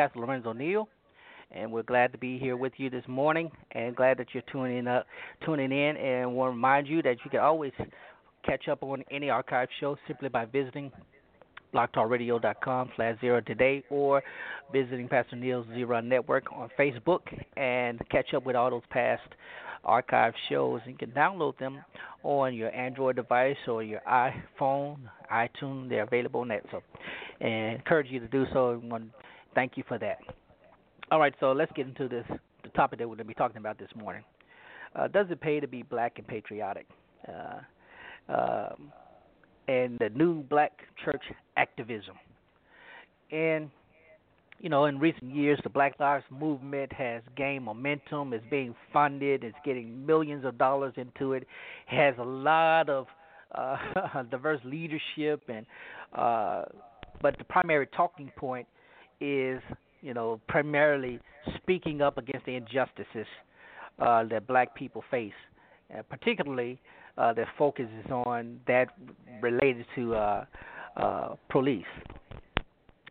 Pastor 0.00 0.20
Lorenzo 0.20 0.54
Neal, 0.54 0.88
and 1.50 1.70
we're 1.70 1.82
glad 1.82 2.10
to 2.12 2.16
be 2.16 2.38
here 2.38 2.56
with 2.56 2.72
you 2.78 2.88
this 2.88 3.04
morning, 3.06 3.50
and 3.72 3.94
glad 3.94 4.16
that 4.16 4.28
you're 4.32 4.42
tuning 4.50 4.86
up, 4.86 5.04
tuning 5.44 5.70
in, 5.72 5.94
and 5.98 6.34
want 6.34 6.48
to 6.48 6.54
remind 6.54 6.88
you 6.88 7.02
that 7.02 7.16
you 7.22 7.30
can 7.30 7.40
always 7.40 7.72
catch 8.42 8.66
up 8.68 8.82
on 8.82 9.04
any 9.10 9.28
archive 9.28 9.68
show 9.78 9.98
simply 10.08 10.30
by 10.30 10.46
visiting 10.46 10.90
blogtalkradio.com 11.74 12.88
slash 12.96 13.20
zero 13.20 13.42
today 13.42 13.84
or 13.90 14.22
visiting 14.72 15.06
Pastor 15.06 15.36
Neal's 15.36 15.66
Zera 15.66 16.02
Network 16.02 16.50
on 16.50 16.70
Facebook 16.78 17.20
and 17.58 18.00
catch 18.08 18.32
up 18.32 18.46
with 18.46 18.56
all 18.56 18.70
those 18.70 18.80
past 18.88 19.20
archive 19.84 20.32
shows. 20.48 20.80
You 20.86 20.94
can 20.94 21.10
download 21.10 21.58
them 21.58 21.84
on 22.22 22.54
your 22.54 22.74
Android 22.74 23.16
device 23.16 23.58
or 23.68 23.82
your 23.82 24.00
iPhone, 24.10 24.96
iTunes. 25.30 25.90
They're 25.90 26.04
available 26.04 26.40
on 26.40 26.48
that. 26.48 26.64
So, 26.70 26.80
and 27.42 27.76
encourage 27.76 28.10
you 28.10 28.20
to 28.20 28.28
do 28.28 28.46
so. 28.54 28.70
I 28.70 28.76
want 28.76 29.04
to 29.04 29.29
thank 29.54 29.76
you 29.76 29.84
for 29.86 29.98
that. 29.98 30.18
All 31.10 31.18
right, 31.18 31.34
so 31.40 31.52
let's 31.52 31.72
get 31.72 31.86
into 31.86 32.08
this 32.08 32.24
the 32.62 32.68
topic 32.70 32.98
that 32.98 33.08
we're 33.08 33.16
going 33.16 33.26
to 33.26 33.28
be 33.28 33.34
talking 33.34 33.56
about 33.56 33.78
this 33.78 33.88
morning. 33.96 34.22
Uh, 34.94 35.08
does 35.08 35.26
it 35.30 35.40
pay 35.40 35.60
to 35.60 35.66
be 35.66 35.82
black 35.82 36.18
and 36.18 36.26
patriotic? 36.26 36.86
Uh, 37.26 37.60
um, 38.32 38.92
and 39.66 39.98
the 39.98 40.10
new 40.14 40.42
black 40.42 40.72
church 41.04 41.22
activism. 41.56 42.14
And 43.30 43.70
you 44.60 44.68
know, 44.68 44.84
in 44.84 44.98
recent 44.98 45.34
years, 45.34 45.58
the 45.62 45.70
Black 45.70 45.98
Lives 45.98 46.24
Movement 46.30 46.92
has 46.92 47.22
gained 47.34 47.64
momentum. 47.64 48.34
It's 48.34 48.44
being 48.50 48.74
funded. 48.92 49.42
It's 49.42 49.56
getting 49.64 50.04
millions 50.04 50.44
of 50.44 50.58
dollars 50.58 50.92
into 50.96 51.32
it. 51.32 51.44
it 51.44 51.48
has 51.86 52.14
a 52.18 52.24
lot 52.24 52.90
of 52.90 53.06
uh, 53.54 53.76
diverse 54.30 54.60
leadership, 54.64 55.42
and 55.48 55.64
uh, 56.14 56.64
but 57.22 57.38
the 57.38 57.44
primary 57.44 57.86
talking 57.96 58.30
point 58.36 58.66
is, 59.20 59.60
you 60.00 60.14
know, 60.14 60.40
primarily 60.48 61.20
speaking 61.56 62.00
up 62.00 62.18
against 62.18 62.46
the 62.46 62.54
injustices 62.54 63.26
uh, 63.98 64.24
that 64.24 64.46
Black 64.46 64.74
people 64.74 65.02
face, 65.10 65.32
particularly 66.08 66.80
uh, 67.18 67.32
their 67.32 67.48
focus 67.58 67.86
is 68.04 68.10
on 68.10 68.60
that 68.66 68.88
related 69.42 69.84
to 69.94 70.14
uh, 70.14 70.44
uh, 70.96 71.34
police 71.50 71.84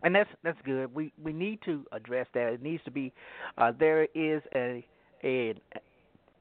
and 0.03 0.15
that's 0.15 0.29
that's 0.43 0.57
good. 0.65 0.93
We 0.93 1.11
we 1.21 1.33
need 1.33 1.59
to 1.65 1.85
address 1.91 2.27
that. 2.33 2.53
It 2.53 2.61
needs 2.61 2.83
to 2.85 2.91
be 2.91 3.11
uh, 3.57 3.71
there 3.77 4.03
is 4.15 4.41
a 4.55 4.85
a 5.23 5.55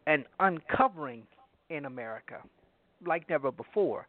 an 0.06 0.24
uncovering 0.40 1.24
in 1.70 1.84
America 1.84 2.36
like 3.06 3.28
never 3.28 3.50
before. 3.50 4.06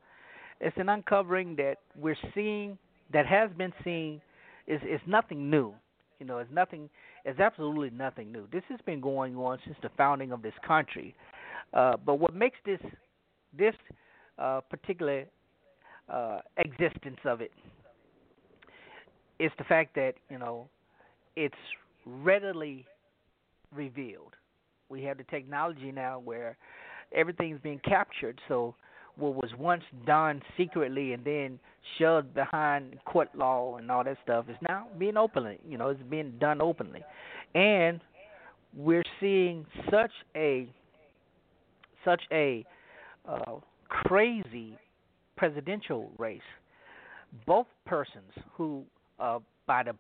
It's 0.62 0.78
an 0.78 0.90
uncovering 0.90 1.56
that 1.56 1.76
we're 1.96 2.18
seeing 2.34 2.78
that 3.14 3.26
has 3.26 3.50
been 3.58 3.74
seen 3.84 4.22
is 4.70 4.82
is 4.84 5.02
nothing 5.06 5.50
new. 5.50 5.74
You 6.20 6.26
know, 6.26 6.38
it's 6.38 6.52
nothing. 6.52 6.90
It's 7.26 7.40
absolutely 7.40 7.90
nothing 7.90 8.32
new. 8.32 8.48
This 8.52 8.64
has 8.70 8.80
been 8.86 9.02
going 9.02 9.36
on 9.36 9.58
since 9.66 9.78
the 9.82 9.90
founding 9.98 10.32
of 10.32 10.42
this 10.42 10.54
country. 10.66 11.16
Uh, 11.74 11.98
but 11.98 12.16
what 12.16 12.34
makes 12.34 12.58
this 12.66 12.80
this 13.58 13.76
uh, 14.38 14.62
particular 14.70 15.26
uh, 16.08 16.40
existence 16.58 17.20
of 17.26 17.42
it's 19.40 19.56
the 19.58 19.64
fact 19.64 19.96
that 19.96 20.14
you 20.30 20.38
know 20.38 20.68
it's 21.36 21.56
readily 22.06 22.86
revealed. 23.74 24.36
We 24.90 25.04
have 25.04 25.18
the 25.18 25.24
technology 25.26 25.92
now 25.92 26.20
where 26.20 26.58
everything's 27.14 27.60
being 27.62 27.80
captured. 27.86 28.40
So 28.48 28.76
what 29.20 29.36
was 29.36 29.52
once 29.58 29.84
done 30.06 30.42
secretly 30.58 31.14
and 31.14 31.24
then 31.24 31.60
shoved 31.98 32.34
behind 32.34 32.98
court 33.06 33.30
law 33.36 33.78
and 33.78 33.90
all 33.92 34.04
that 34.04 34.18
stuff 34.24 34.46
is 34.50 34.58
now 34.68 34.88
being 34.98 35.18
openly. 35.18 35.60
You 35.68 35.78
know, 35.78 35.90
it's 35.90 36.02
being 36.10 36.34
done 36.40 36.62
openly, 36.62 37.04
and 37.56 38.00
we're 38.76 39.04
seeing 39.20 39.66
such 39.92 40.12
a 40.36 40.68
such 42.06 42.22
a 42.32 42.66
uh, 43.28 43.56
crazy 43.88 44.78
presidential 45.36 46.12
race. 46.18 46.42
Both 47.46 47.68
persons 47.86 48.32
who 48.54 48.84
uh, 49.20 49.40
by 49.68 49.84
the 49.84 49.94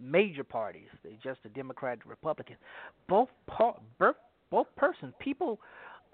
major 0.00 0.44
parties, 0.44 0.88
they're 1.02 1.12
just 1.22 1.42
the 1.42 1.48
Democrat, 1.48 1.98
Republican. 2.06 2.56
Both 3.08 3.28
par- 3.46 3.78
both, 3.98 4.16
both 4.50 4.66
persons, 4.76 5.14
people 5.18 5.58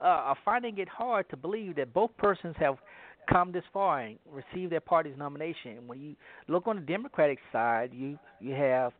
uh, 0.00 0.04
are 0.04 0.36
finding 0.44 0.78
it 0.78 0.88
hard 0.88 1.28
to 1.30 1.36
believe 1.36 1.76
that 1.76 1.92
both 1.92 2.10
persons 2.16 2.54
have 2.58 2.76
come 3.28 3.52
this 3.52 3.64
far 3.72 4.00
and 4.00 4.18
received 4.30 4.72
their 4.72 4.80
party's 4.80 5.16
nomination. 5.16 5.86
When 5.86 6.00
you 6.00 6.16
look 6.48 6.66
on 6.66 6.76
the 6.76 6.82
Democratic 6.82 7.38
side, 7.52 7.90
you 7.92 8.18
you 8.40 8.54
have 8.54 8.92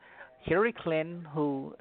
Hillary 0.43 0.73
Clinton, 0.73 1.27
who, 1.33 1.75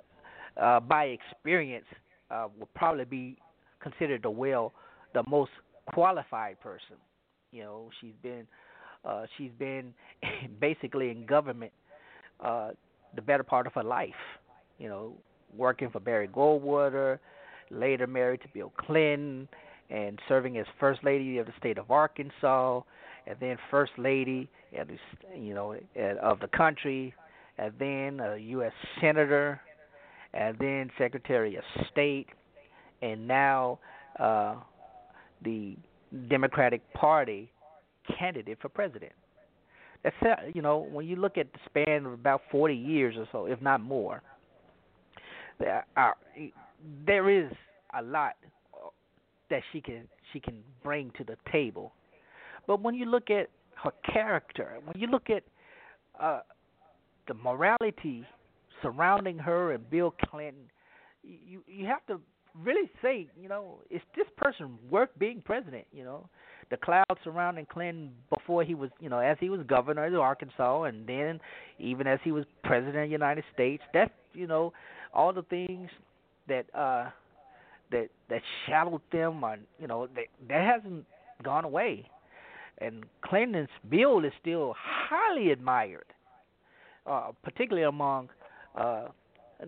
uh, 0.61 0.79
by 0.79 1.05
experience, 1.05 1.85
uh, 2.31 2.47
will 2.57 2.69
probably 2.75 3.05
be 3.05 3.37
considered 3.81 4.23
the 4.23 4.29
well 4.29 4.73
the 5.13 5.23
most 5.27 5.51
qualified 5.93 6.59
person. 6.59 6.97
You 7.51 7.63
know, 7.63 7.89
she's 8.01 8.15
been 8.21 8.47
uh, 9.05 9.25
she's 9.37 9.51
been 9.59 9.93
basically 10.59 11.11
in 11.11 11.25
government 11.25 11.71
uh, 12.39 12.71
the 13.15 13.21
better 13.21 13.43
part 13.43 13.67
of 13.67 13.73
her 13.73 13.83
life. 13.83 14.09
You 14.79 14.89
know, 14.89 15.13
working 15.55 15.89
for 15.89 15.99
Barry 15.99 16.27
Goldwater, 16.27 17.19
later 17.73 18.07
married 18.07 18.41
to 18.41 18.47
Bill 18.53 18.71
Clinton, 18.77 19.47
and 19.89 20.19
serving 20.27 20.57
as 20.57 20.65
First 20.79 21.03
Lady 21.03 21.37
of 21.37 21.45
the 21.45 21.53
state 21.59 21.77
of 21.77 21.91
Arkansas, 21.91 22.81
and 23.27 23.37
then 23.39 23.57
First 23.69 23.91
Lady, 23.97 24.49
at 24.77 24.87
you 25.37 25.53
know, 25.53 25.75
of 26.21 26.39
the 26.39 26.47
country, 26.47 27.13
and 27.57 27.73
then 27.79 28.19
a 28.19 28.37
U.S. 28.37 28.71
Senator, 28.99 29.61
and 30.33 30.57
then 30.57 30.89
Secretary 30.97 31.55
of 31.55 31.63
State, 31.91 32.27
and 33.01 33.27
now 33.27 33.79
uh, 34.19 34.55
the 35.43 35.75
Democratic 36.29 36.81
Party 36.93 37.51
candidate 38.17 38.57
for 38.61 38.69
president. 38.69 39.11
That's 40.03 40.15
you 40.53 40.61
know 40.61 40.87
when 40.91 41.05
you 41.05 41.15
look 41.15 41.37
at 41.37 41.47
the 41.53 41.59
span 41.65 42.05
of 42.05 42.13
about 42.13 42.41
40 42.51 42.75
years 42.75 43.15
or 43.17 43.27
so, 43.31 43.45
if 43.45 43.61
not 43.61 43.79
more, 43.79 44.21
are, 45.95 46.15
there 47.05 47.29
is 47.29 47.51
a 47.97 48.01
lot 48.01 48.35
that 49.49 49.61
she 49.71 49.81
can 49.81 50.07
she 50.31 50.39
can 50.39 50.55
bring 50.81 51.11
to 51.17 51.23
the 51.23 51.37
table. 51.51 51.93
But 52.65 52.81
when 52.81 52.95
you 52.95 53.05
look 53.05 53.29
at 53.29 53.49
her 53.83 53.91
character, 54.11 54.79
when 54.85 54.99
you 54.99 55.07
look 55.07 55.29
at 55.29 55.43
uh, 56.19 56.41
the 57.27 57.33
morality 57.33 58.25
surrounding 58.81 59.37
her 59.37 59.73
and 59.73 59.89
Bill 59.89 60.13
Clinton, 60.29 60.63
you 61.23 61.61
you 61.67 61.85
have 61.85 62.05
to 62.07 62.19
really 62.61 62.89
say, 63.01 63.27
you 63.39 63.49
know, 63.49 63.79
is 63.89 64.01
this 64.15 64.27
person 64.37 64.77
worth 64.89 65.09
being 65.17 65.41
president? 65.43 65.85
You 65.91 66.03
know, 66.03 66.29
the 66.69 66.77
cloud 66.77 67.05
surrounding 67.23 67.65
Clinton 67.65 68.11
before 68.29 68.63
he 68.63 68.75
was, 68.75 68.89
you 68.99 69.09
know, 69.09 69.19
as 69.19 69.37
he 69.39 69.49
was 69.49 69.61
governor 69.67 70.05
of 70.05 70.13
Arkansas, 70.15 70.83
and 70.83 71.07
then 71.07 71.39
even 71.79 72.07
as 72.07 72.19
he 72.23 72.31
was 72.31 72.45
president 72.63 72.97
of 72.97 73.09
the 73.09 73.11
United 73.11 73.43
States. 73.53 73.83
That, 73.93 74.11
you 74.33 74.47
know, 74.47 74.73
all 75.13 75.33
the 75.33 75.43
things 75.43 75.89
that 76.47 76.65
uh 76.75 77.09
that 77.91 78.09
that 78.29 78.41
shadowed 78.65 79.01
them, 79.11 79.43
on, 79.43 79.59
you 79.79 79.87
know, 79.87 80.07
that 80.15 80.25
that 80.49 80.61
hasn't 80.65 81.05
gone 81.43 81.65
away. 81.65 82.09
and 82.79 83.05
Clinton's 83.21 83.69
bill 83.89 84.23
is 84.25 84.31
still 84.41 84.75
highly 84.77 85.51
admired, 85.51 86.05
uh, 87.05 87.31
particularly 87.43 87.87
among 87.87 88.29
uh, 88.75 89.07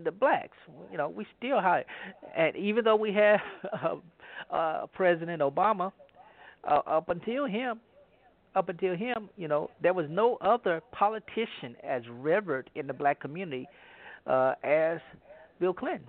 the 0.04 0.10
blacks. 0.10 0.56
You 0.90 0.98
know, 0.98 1.08
we 1.08 1.26
still 1.38 1.60
high, 1.60 1.84
and 2.36 2.56
even 2.56 2.84
though 2.84 2.96
we 2.96 3.12
have 3.12 3.40
uh, 3.82 4.54
uh, 4.54 4.86
President 4.88 5.40
Obama, 5.42 5.92
uh, 6.68 6.80
up 6.86 7.08
until 7.08 7.46
him, 7.46 7.80
up 8.54 8.68
until 8.68 8.96
him, 8.96 9.28
you 9.36 9.48
know, 9.48 9.70
there 9.82 9.94
was 9.94 10.06
no 10.08 10.36
other 10.40 10.82
politician 10.92 11.76
as 11.84 12.02
revered 12.10 12.70
in 12.74 12.86
the 12.86 12.92
black 12.92 13.20
community 13.20 13.68
uh, 14.26 14.54
as 14.64 14.98
Bill 15.60 15.72
Clinton. 15.72 16.06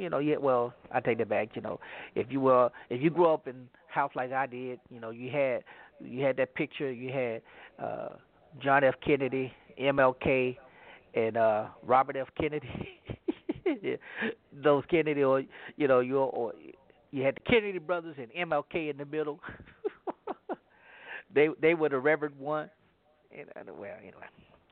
You 0.00 0.08
know, 0.08 0.18
yeah. 0.18 0.36
Well, 0.36 0.72
I 0.92 1.00
take 1.00 1.18
that 1.18 1.28
back. 1.28 1.50
You 1.54 1.62
know, 1.62 1.78
if 2.14 2.26
you 2.30 2.40
were, 2.40 2.70
if 2.88 3.02
you 3.02 3.10
grew 3.10 3.32
up 3.32 3.46
in 3.46 3.68
house 3.88 4.12
like 4.14 4.32
I 4.32 4.46
did, 4.46 4.80
you 4.90 4.98
know, 4.98 5.10
you 5.10 5.30
had, 5.30 5.62
you 6.00 6.24
had 6.24 6.36
that 6.38 6.54
picture. 6.54 6.90
You 6.90 7.12
had 7.12 7.42
uh, 7.84 8.08
John 8.62 8.82
F. 8.82 8.94
Kennedy, 9.04 9.52
MLK, 9.80 10.56
and 11.14 11.36
uh, 11.36 11.66
Robert 11.84 12.16
F. 12.16 12.28
Kennedy. 12.38 12.68
Those 14.62 14.84
Kennedy, 14.90 15.22
or 15.22 15.42
you 15.76 15.86
know, 15.86 16.00
you 16.00 16.18
or 16.18 16.54
you 17.10 17.22
had 17.24 17.36
the 17.36 17.40
Kennedy 17.40 17.78
brothers 17.78 18.16
and 18.18 18.50
MLK 18.50 18.90
in 18.90 18.96
the 18.96 19.04
middle. 19.04 19.38
they 21.34 21.48
they 21.60 21.74
were 21.74 21.88
the 21.88 21.98
reverend 21.98 22.38
one. 22.38 22.70
And, 23.36 23.48
uh, 23.68 23.72
well, 23.78 23.94
anyway, 23.98 24.26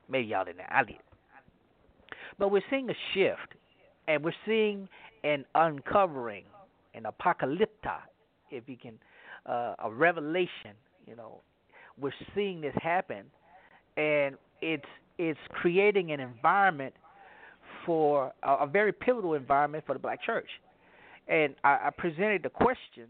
maybe 0.09 0.27
y'all 0.27 0.43
didn't. 0.43 0.61
I 0.67 0.83
did. 0.83 0.97
But 2.37 2.51
we're 2.51 2.63
seeing 2.69 2.89
a 2.89 2.93
shift, 3.13 3.55
and 4.07 4.23
we're 4.23 4.33
seeing 4.45 4.89
an 5.23 5.45
uncovering, 5.55 6.43
an 6.93 7.03
apocalypta, 7.05 7.99
if 8.51 8.63
you 8.67 8.77
can, 8.77 8.93
uh, 9.45 9.75
a 9.79 9.91
revelation. 9.91 10.75
You 11.05 11.15
know, 11.15 11.41
we're 11.99 12.13
seeing 12.35 12.61
this 12.61 12.75
happen, 12.81 13.25
and 13.97 14.35
it's 14.61 14.83
it's 15.17 15.39
creating 15.49 16.11
an 16.11 16.19
environment 16.19 16.93
for 17.85 18.31
a, 18.43 18.53
a 18.55 18.67
very 18.67 18.93
pivotal 18.93 19.33
environment 19.33 19.83
for 19.85 19.93
the 19.93 19.99
black 19.99 20.23
church. 20.23 20.49
And 21.27 21.55
I, 21.63 21.87
I 21.87 21.89
presented 21.97 22.43
the 22.43 22.49
question: 22.49 23.07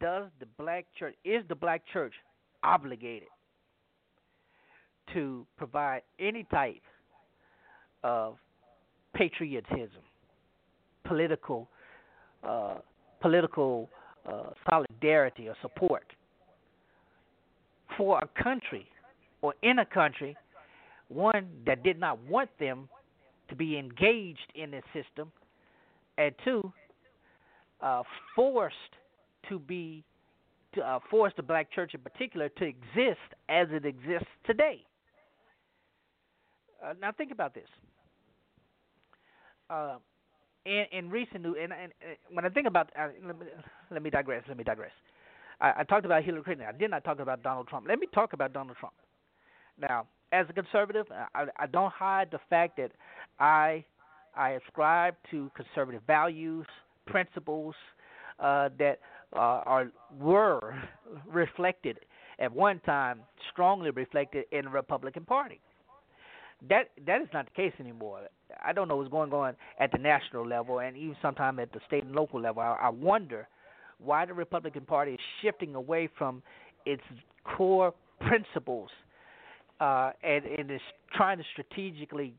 Does 0.00 0.28
the 0.40 0.46
black 0.58 0.86
church 0.98 1.14
is 1.24 1.42
the 1.48 1.54
black 1.54 1.82
church 1.92 2.12
obligated 2.62 3.28
to 5.12 5.46
provide 5.56 6.02
any 6.18 6.44
type 6.50 6.80
of 8.02 8.36
patriotism, 9.14 10.02
political, 11.04 11.68
uh, 12.42 12.76
political 13.20 13.90
uh, 14.28 14.50
solidarity 14.68 15.48
or 15.48 15.56
support 15.62 16.04
for 17.96 18.18
a 18.18 18.42
country 18.42 18.86
or 19.42 19.54
in 19.62 19.80
a 19.80 19.86
country, 19.86 20.36
one 21.08 21.48
that 21.66 21.82
did 21.82 22.00
not 22.00 22.18
want 22.24 22.50
them 22.58 22.88
to 23.48 23.54
be 23.54 23.78
engaged 23.78 24.52
in 24.54 24.70
this 24.70 24.84
system, 24.94 25.30
and 26.16 26.34
two, 26.44 26.72
uh, 27.82 28.02
forced 28.34 28.74
to 29.48 29.58
be 29.58 30.02
uh, 30.82 30.98
force 31.10 31.32
the 31.36 31.42
black 31.42 31.70
church 31.72 31.92
in 31.94 32.00
particular 32.00 32.48
to 32.48 32.64
exist 32.64 33.20
as 33.48 33.68
it 33.70 33.84
exists 33.84 34.26
today. 34.44 34.84
Uh, 36.84 36.94
now 37.00 37.12
think 37.12 37.30
about 37.30 37.54
this. 37.54 37.68
In, 40.66 40.84
in 40.92 41.10
recent 41.10 41.42
news, 41.42 41.56
and, 41.62 41.72
and, 41.72 41.92
and, 42.00 42.16
when 42.30 42.46
I 42.46 42.48
think 42.48 42.66
about, 42.66 42.90
uh, 42.98 43.08
let, 43.26 43.38
me, 43.38 43.46
let 43.90 44.02
me 44.02 44.08
digress. 44.08 44.42
Let 44.48 44.56
me 44.56 44.64
digress. 44.64 44.92
I, 45.60 45.72
I 45.78 45.84
talked 45.84 46.06
about 46.06 46.24
Hillary 46.24 46.42
Clinton. 46.42 46.66
I 46.66 46.76
did 46.76 46.90
not 46.90 47.04
talk 47.04 47.20
about 47.20 47.42
Donald 47.42 47.68
Trump. 47.68 47.86
Let 47.86 47.98
me 47.98 48.06
talk 48.14 48.32
about 48.32 48.54
Donald 48.54 48.76
Trump. 48.78 48.94
Now, 49.78 50.06
as 50.32 50.46
a 50.48 50.52
conservative, 50.52 51.06
I, 51.34 51.46
I 51.58 51.66
don't 51.66 51.92
hide 51.92 52.28
the 52.30 52.40
fact 52.48 52.78
that 52.78 52.92
I 53.38 53.84
I 54.36 54.50
ascribe 54.52 55.14
to 55.30 55.50
conservative 55.54 56.02
values, 56.06 56.66
principles 57.06 57.74
uh, 58.38 58.70
that 58.78 59.00
uh, 59.34 59.38
are 59.38 59.92
were 60.18 60.74
reflected 61.26 62.00
at 62.38 62.52
one 62.52 62.80
time, 62.80 63.20
strongly 63.52 63.90
reflected 63.90 64.44
in 64.50 64.64
the 64.64 64.70
Republican 64.70 65.24
Party. 65.24 65.60
That 66.68 66.90
that 67.06 67.20
is 67.20 67.28
not 67.32 67.46
the 67.46 67.50
case 67.52 67.72
anymore. 67.80 68.20
I 68.64 68.72
don't 68.72 68.88
know 68.88 68.96
what's 68.96 69.10
going 69.10 69.32
on 69.32 69.54
at 69.78 69.92
the 69.92 69.98
national 69.98 70.46
level 70.46 70.80
and 70.80 70.96
even 70.96 71.16
sometimes 71.20 71.58
at 71.58 71.72
the 71.72 71.80
state 71.86 72.04
and 72.04 72.14
local 72.14 72.40
level. 72.40 72.62
I, 72.62 72.76
I 72.82 72.88
wonder 72.88 73.48
why 73.98 74.24
the 74.26 74.34
Republican 74.34 74.82
Party 74.82 75.12
is 75.12 75.20
shifting 75.42 75.74
away 75.74 76.08
from 76.16 76.42
its 76.86 77.02
core 77.44 77.92
principles 78.20 78.90
uh, 79.80 80.10
and, 80.22 80.44
and 80.44 80.70
is 80.70 80.80
trying 81.14 81.38
to 81.38 81.44
strategically 81.52 82.34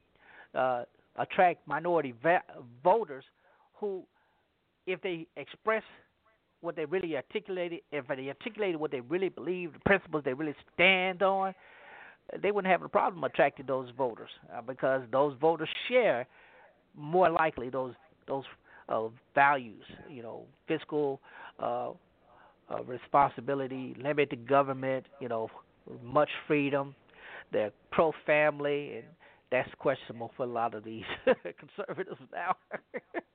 uh, 0.54 0.84
attract 1.18 1.68
minority 1.68 2.14
va- 2.24 2.44
voters 2.84 3.24
who, 3.76 4.04
if 4.88 5.02
they 5.02 5.28
express 5.38 5.84
what 6.62 6.76
they 6.76 6.86
really 6.86 7.16
articulated, 7.16 7.82
if 7.92 8.08
they 8.08 8.28
articulated 8.28 8.80
what 8.80 8.92
they 8.92 9.02
really 9.02 9.30
believe, 9.30 9.74
the 9.74 9.80
principles 9.80 10.24
they 10.24 10.34
really 10.34 10.56
stand 10.74 11.22
on, 11.22 11.54
they 12.42 12.52
wouldn't 12.52 12.72
have 12.72 12.82
a 12.82 12.90
problem 12.90 13.24
attracting 13.24 13.66
those 13.66 13.90
voters 13.98 14.30
uh, 14.56 14.62
because 14.62 15.02
those 15.12 15.36
voters 15.40 15.70
share 15.88 16.28
more 16.96 17.30
likely 17.30 17.70
those 17.70 17.94
those 18.28 18.44
uh, 18.90 19.08
values, 19.34 19.84
you 20.10 20.24
know, 20.24 20.44
fiscal 20.68 21.20
uh, 21.60 21.92
uh, 22.70 22.84
responsibility, 22.86 23.96
limited 24.02 24.48
government, 24.48 25.06
you 25.20 25.28
know, 25.28 25.50
much 26.04 26.30
freedom. 26.48 26.96
They're 27.52 27.72
pro-family, 27.92 28.98
and 28.98 29.06
that's 29.52 29.70
questionable 29.78 30.32
for 30.36 30.44
a 30.44 30.48
lot 30.48 30.74
of 30.74 30.84
these 30.84 31.04
conservatives 31.26 32.20
now. 32.34 32.56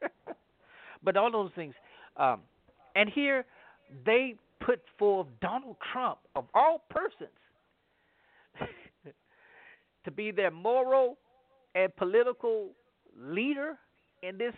but 1.04 1.16
all 1.16 1.30
those 1.30 1.50
things, 1.54 1.74
um, 2.16 2.40
and 2.96 3.08
here 3.08 3.44
they 4.04 4.34
put 4.60 4.80
forth 4.98 5.28
Donald 5.40 5.76
Trump 5.92 6.18
of 6.34 6.44
all 6.54 6.82
persons 6.90 7.30
to 10.04 10.10
be 10.10 10.30
their 10.30 10.50
moral 10.50 11.18
and 11.74 11.94
political 11.96 12.70
leader 13.18 13.78
in 14.22 14.38
this 14.38 14.54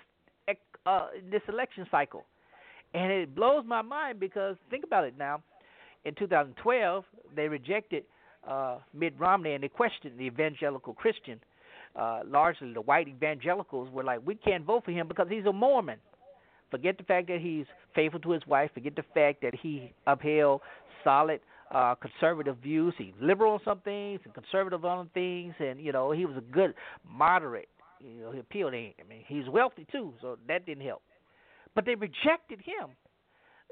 uh, 0.84 1.06
in 1.16 1.30
this 1.30 1.42
election 1.48 1.86
cycle, 1.90 2.24
and 2.94 3.12
it 3.12 3.34
blows 3.34 3.64
my 3.66 3.82
mind 3.82 4.18
because 4.18 4.56
think 4.70 4.84
about 4.84 5.04
it 5.04 5.14
now. 5.16 5.42
In 6.04 6.14
2012, 6.16 7.04
they 7.36 7.46
rejected 7.46 8.02
uh, 8.46 8.78
Mitt 8.92 9.14
Romney 9.18 9.52
and 9.52 9.62
they 9.62 9.68
questioned 9.68 10.18
the 10.18 10.24
evangelical 10.24 10.92
Christian. 10.92 11.40
Uh, 11.94 12.20
largely, 12.26 12.72
the 12.72 12.80
white 12.80 13.06
evangelicals 13.06 13.88
were 13.92 14.02
like, 14.02 14.20
"We 14.24 14.34
can't 14.34 14.64
vote 14.64 14.84
for 14.84 14.90
him 14.90 15.06
because 15.06 15.28
he's 15.28 15.46
a 15.46 15.52
Mormon." 15.52 15.98
Forget 16.70 16.96
the 16.96 17.04
fact 17.04 17.28
that 17.28 17.40
he's 17.40 17.66
faithful 17.94 18.18
to 18.20 18.30
his 18.30 18.46
wife. 18.46 18.70
Forget 18.72 18.96
the 18.96 19.04
fact 19.14 19.42
that 19.42 19.54
he 19.54 19.92
upheld 20.06 20.62
solid 21.04 21.40
uh, 21.72 21.94
conservative 21.94 22.56
views. 22.58 22.94
He's 22.98 23.14
liberal 23.20 23.54
on 23.54 23.60
some 23.64 23.80
things 23.80 24.20
and 24.24 24.34
conservative 24.34 24.84
on 24.84 25.08
things, 25.14 25.54
and 25.58 25.80
you 25.80 25.92
know 25.92 26.12
he 26.12 26.26
was 26.26 26.36
a 26.36 26.52
good 26.52 26.74
moderate. 27.08 27.68
You 28.00 28.22
know, 28.22 28.32
he 28.32 28.40
appealed 28.40 28.72
to 28.72 28.78
him. 28.78 28.92
I 29.00 29.08
mean, 29.08 29.24
he's 29.26 29.48
wealthy 29.48 29.86
too, 29.90 30.12
so 30.20 30.36
that 30.48 30.66
didn't 30.66 30.84
help. 30.84 31.02
But 31.74 31.86
they 31.86 31.94
rejected 31.94 32.60
him. 32.60 32.90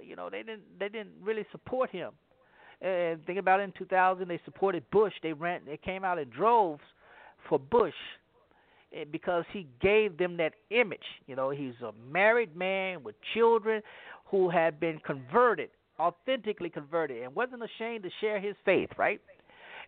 You 0.02 0.16
know, 0.16 0.30
they 0.30 0.38
didn't 0.38 0.62
they 0.78 0.88
didn't 0.88 1.12
really 1.22 1.44
support 1.52 1.90
him. 1.90 2.12
And 2.80 3.24
think 3.26 3.38
about 3.38 3.60
it. 3.60 3.64
In 3.64 3.72
2000, 3.72 4.26
they 4.26 4.40
supported 4.46 4.88
Bush. 4.90 5.12
They 5.22 5.34
ran. 5.34 5.60
They 5.66 5.76
came 5.76 6.02
out 6.02 6.18
in 6.18 6.30
droves 6.30 6.80
for 7.46 7.58
Bush 7.58 7.92
eh, 8.96 9.04
because 9.10 9.44
he 9.52 9.66
gave 9.82 10.16
them 10.16 10.38
that 10.38 10.54
image. 10.70 11.04
You 11.26 11.36
know, 11.36 11.50
he's 11.50 11.74
a 11.84 11.92
married 12.10 12.56
man 12.56 13.02
with 13.02 13.16
children 13.34 13.82
who 14.24 14.48
had 14.48 14.80
been 14.80 14.98
converted 15.05 15.68
authentically 16.01 16.70
converted 16.70 17.22
and 17.22 17.34
wasn't 17.34 17.62
ashamed 17.62 18.03
to 18.05 18.11
share 18.20 18.40
his 18.40 18.55
faith, 18.64 18.90
right? 18.96 19.20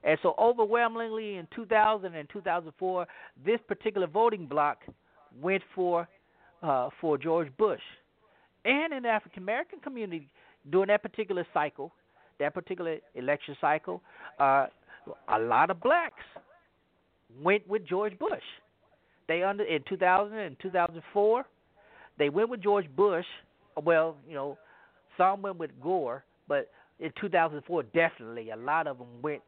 And 0.05 0.19
so, 0.23 0.35
overwhelmingly 0.39 1.37
in 1.37 1.47
2000 1.55 2.15
and 2.15 2.29
2004, 2.33 3.07
this 3.45 3.61
particular 3.69 4.07
voting 4.07 4.47
bloc 4.47 4.79
went 5.41 5.63
for 5.75 6.09
uh, 6.63 6.91
for 7.01 7.19
George 7.19 7.49
Bush. 7.57 7.81
And 8.65 8.93
in 8.93 9.05
the 9.05 9.09
African 9.09 9.43
American 9.43 9.81
community, 9.81 10.29
during 10.71 10.89
that 10.89 11.03
particular 11.03 11.47
cycle, 11.55 11.93
that 12.39 12.55
particular 12.55 12.99
election 13.15 13.57
cycle, 13.61 14.03
uh, 14.39 14.67
a 15.29 15.39
lot 15.39 15.71
of 15.71 15.81
blacks 15.81 16.23
went 17.43 17.67
with 17.69 17.87
George 17.87 18.19
Bush. 18.19 18.43
They 19.29 19.43
under 19.43 19.65
in 19.65 19.83
2000 19.89 20.37
and 20.37 20.57
2004, 20.61 21.45
they 22.19 22.29
went 22.29 22.49
with 22.49 22.63
George 22.63 22.87
Bush. 22.95 23.25
Well, 23.83 24.17
you 24.29 24.35
know, 24.35 24.59
some 25.17 25.43
went 25.43 25.59
with 25.59 25.71
Gore, 25.81 26.25
but 26.49 26.71
in 27.01 27.13
2004, 27.21 27.83
definitely 27.95 28.51
a 28.51 28.57
lot 28.57 28.87
of 28.87 28.99
them 28.99 29.09
went 29.23 29.43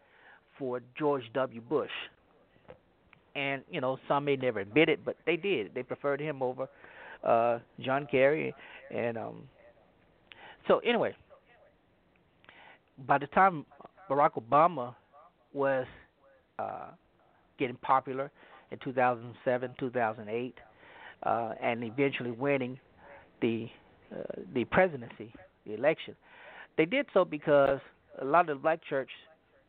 for 0.59 0.81
George 0.99 1.25
W. 1.35 1.61
Bush. 1.61 1.91
And 3.35 3.63
you 3.71 3.81
know, 3.81 3.99
some 4.07 4.25
may 4.25 4.37
never 4.37 4.61
admit 4.61 4.89
it, 4.89 5.05
but 5.05 5.17
they 5.27 5.37
did. 5.37 5.75
They 5.75 5.83
preferred 5.83 6.21
him 6.21 6.43
over 6.43 6.69
uh, 7.25 7.59
John 7.81 8.07
Kerry, 8.09 8.55
and 8.95 9.19
um, 9.19 9.49
so 10.69 10.79
anyway, 10.81 11.15
by 13.07 13.19
the 13.19 13.27
time 13.29 13.67
Barack 14.09 14.33
Obama 14.41 14.95
was 15.53 15.87
uh, 16.59 16.91
getting 17.59 17.77
popular 17.77 18.31
in 18.71 18.79
2007, 18.85 19.71
2008, 19.79 20.55
uh, 21.23 21.53
and 21.63 21.83
eventually 21.85 22.31
winning 22.31 22.79
the 23.41 23.69
uh, 24.15 24.23
the 24.55 24.65
presidency, 24.67 25.33
the 25.67 25.75
election. 25.75 26.15
They 26.77 26.85
did 26.85 27.07
so 27.15 27.25
because 27.25 27.81
a 28.21 28.25
lot 28.25 28.49
of 28.49 28.59
the 28.59 28.63
black 28.63 28.81
church, 28.89 29.11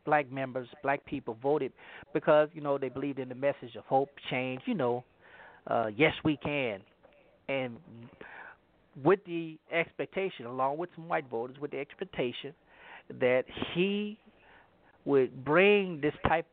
black 0.05 0.31
members, 0.31 0.67
black 0.83 1.05
people 1.05 1.37
voted 1.41 1.71
because 2.13 2.49
you 2.53 2.61
know 2.61 2.77
they 2.77 2.89
believed 2.89 3.19
in 3.19 3.29
the 3.29 3.35
message 3.35 3.75
of 3.77 3.83
hope, 3.85 4.09
change. 4.29 4.61
You 4.65 4.75
know, 4.75 5.03
uh, 5.67 5.87
yes 5.95 6.13
we 6.23 6.37
can, 6.37 6.79
and 7.49 7.77
with 9.03 9.19
the 9.25 9.57
expectation, 9.71 10.45
along 10.45 10.77
with 10.77 10.89
some 10.95 11.07
white 11.07 11.29
voters, 11.29 11.57
with 11.59 11.71
the 11.71 11.79
expectation 11.79 12.53
that 13.19 13.43
he 13.73 14.17
would 15.05 15.43
bring 15.43 15.99
this 16.01 16.13
type, 16.27 16.47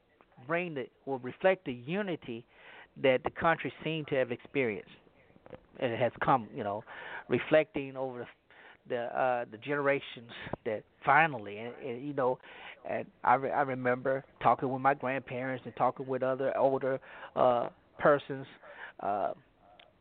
bring 0.46 0.74
the, 0.74 0.86
will 1.06 1.18
reflect 1.20 1.64
the 1.64 1.72
unity 1.72 2.44
that 3.02 3.22
the 3.24 3.30
country 3.30 3.72
seemed 3.82 4.06
to 4.08 4.14
have 4.16 4.32
experienced, 4.32 4.90
and 5.80 5.92
it 5.92 5.98
has 5.98 6.12
come, 6.22 6.48
you 6.54 6.62
know, 6.62 6.84
reflecting 7.28 7.96
over 7.96 8.18
the 8.18 8.26
the 8.92 9.02
uh 9.20 9.44
the 9.50 9.58
generations 9.58 10.30
that 10.64 10.82
finally 11.04 11.58
and, 11.58 11.74
and 11.86 12.06
you 12.06 12.14
know 12.14 12.38
and 12.88 13.06
I 13.24 13.34
re- 13.34 13.50
I 13.52 13.62
remember 13.62 14.24
talking 14.42 14.70
with 14.70 14.82
my 14.82 14.94
grandparents 14.94 15.64
and 15.66 15.74
talking 15.76 16.06
with 16.06 16.22
other 16.22 16.56
older 16.56 17.00
uh 17.36 17.68
persons 17.98 18.46
uh 19.00 19.32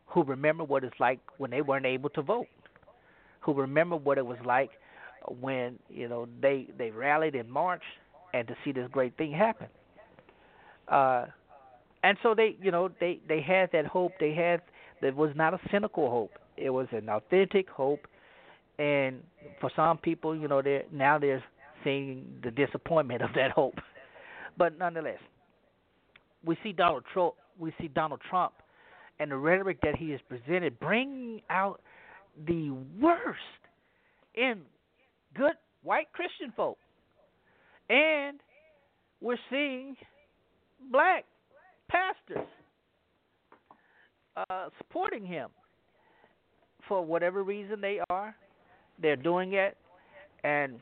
who 0.08 0.24
remember 0.24 0.64
what 0.64 0.84
it's 0.84 1.00
like 1.00 1.20
when 1.38 1.50
they 1.50 1.62
weren't 1.62 1.86
able 1.86 2.10
to 2.10 2.22
vote, 2.22 2.46
who 3.40 3.54
remember 3.54 3.96
what 3.96 4.18
it 4.18 4.26
was 4.26 4.38
like 4.44 4.70
when 5.40 5.78
you 5.88 6.08
know 6.08 6.26
they 6.40 6.68
they 6.78 6.90
rallied 6.90 7.34
in 7.34 7.50
March 7.50 7.82
and 8.34 8.48
to 8.48 8.54
see 8.64 8.72
this 8.72 8.88
great 8.92 9.16
thing 9.16 9.32
happen. 9.32 9.68
Uh, 10.88 11.26
and 12.02 12.18
so 12.22 12.34
they 12.34 12.56
you 12.62 12.70
know 12.70 12.90
they 13.00 13.20
they 13.28 13.40
had 13.40 13.70
that 13.72 13.86
hope. 13.86 14.12
They 14.20 14.34
had 14.34 14.62
that 15.02 15.16
was 15.16 15.32
not 15.36 15.54
a 15.54 15.60
cynical 15.70 16.10
hope. 16.10 16.32
It 16.56 16.70
was 16.70 16.88
an 16.92 17.08
authentic 17.08 17.68
hope. 17.70 18.06
And 18.78 19.22
for 19.60 19.70
some 19.76 19.98
people, 19.98 20.34
you 20.36 20.48
know, 20.48 20.62
they 20.62 20.84
now 20.92 21.18
they're 21.18 21.44
seeing 21.84 22.40
the 22.42 22.50
disappointment 22.50 23.22
of 23.22 23.30
that 23.34 23.50
hope. 23.50 23.74
But 24.56 24.78
nonetheless, 24.78 25.18
we 26.44 26.56
see 26.62 26.72
Donald 26.72 27.04
Trump. 27.12 27.34
We 27.58 27.72
see 27.80 27.88
Donald 27.88 28.20
Trump 28.28 28.54
and 29.18 29.30
the 29.30 29.36
rhetoric 29.36 29.78
that 29.82 29.96
he 29.96 30.10
has 30.10 30.20
presented, 30.28 30.80
bringing 30.80 31.42
out 31.50 31.80
the 32.46 32.70
worst 33.00 33.38
in 34.34 34.62
good 35.36 35.52
white 35.82 36.10
Christian 36.12 36.52
folk. 36.56 36.78
And 37.90 38.40
we're 39.20 39.36
seeing 39.50 39.96
black 40.90 41.24
pastors 41.88 42.48
uh, 44.36 44.68
supporting 44.78 45.24
him 45.24 45.50
for 46.88 47.04
whatever 47.04 47.42
reason 47.42 47.80
they 47.80 48.00
are. 48.10 48.34
They're 49.02 49.16
doing 49.16 49.54
it, 49.54 49.76
and 50.44 50.80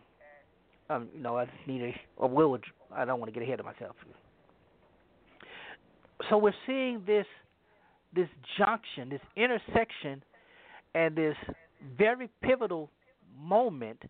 um, 0.91 1.09
you 1.15 1.23
know, 1.23 1.39
I 1.39 1.47
need 1.67 1.83
a, 1.83 1.95
or 2.17 2.29
will. 2.29 2.59
I 2.95 3.05
don't 3.05 3.19
want 3.21 3.33
to 3.33 3.39
get 3.39 3.47
ahead 3.47 3.61
of 3.61 3.67
myself. 3.67 3.97
So 6.29 6.37
we're 6.37 6.53
seeing 6.67 7.03
this 7.07 7.27
this 8.15 8.29
junction, 8.59 9.09
this 9.09 9.21
intersection, 9.37 10.23
and 10.95 11.17
this 11.17 11.37
very 11.97 12.29
pivotal 12.43 12.91
moment 13.41 14.03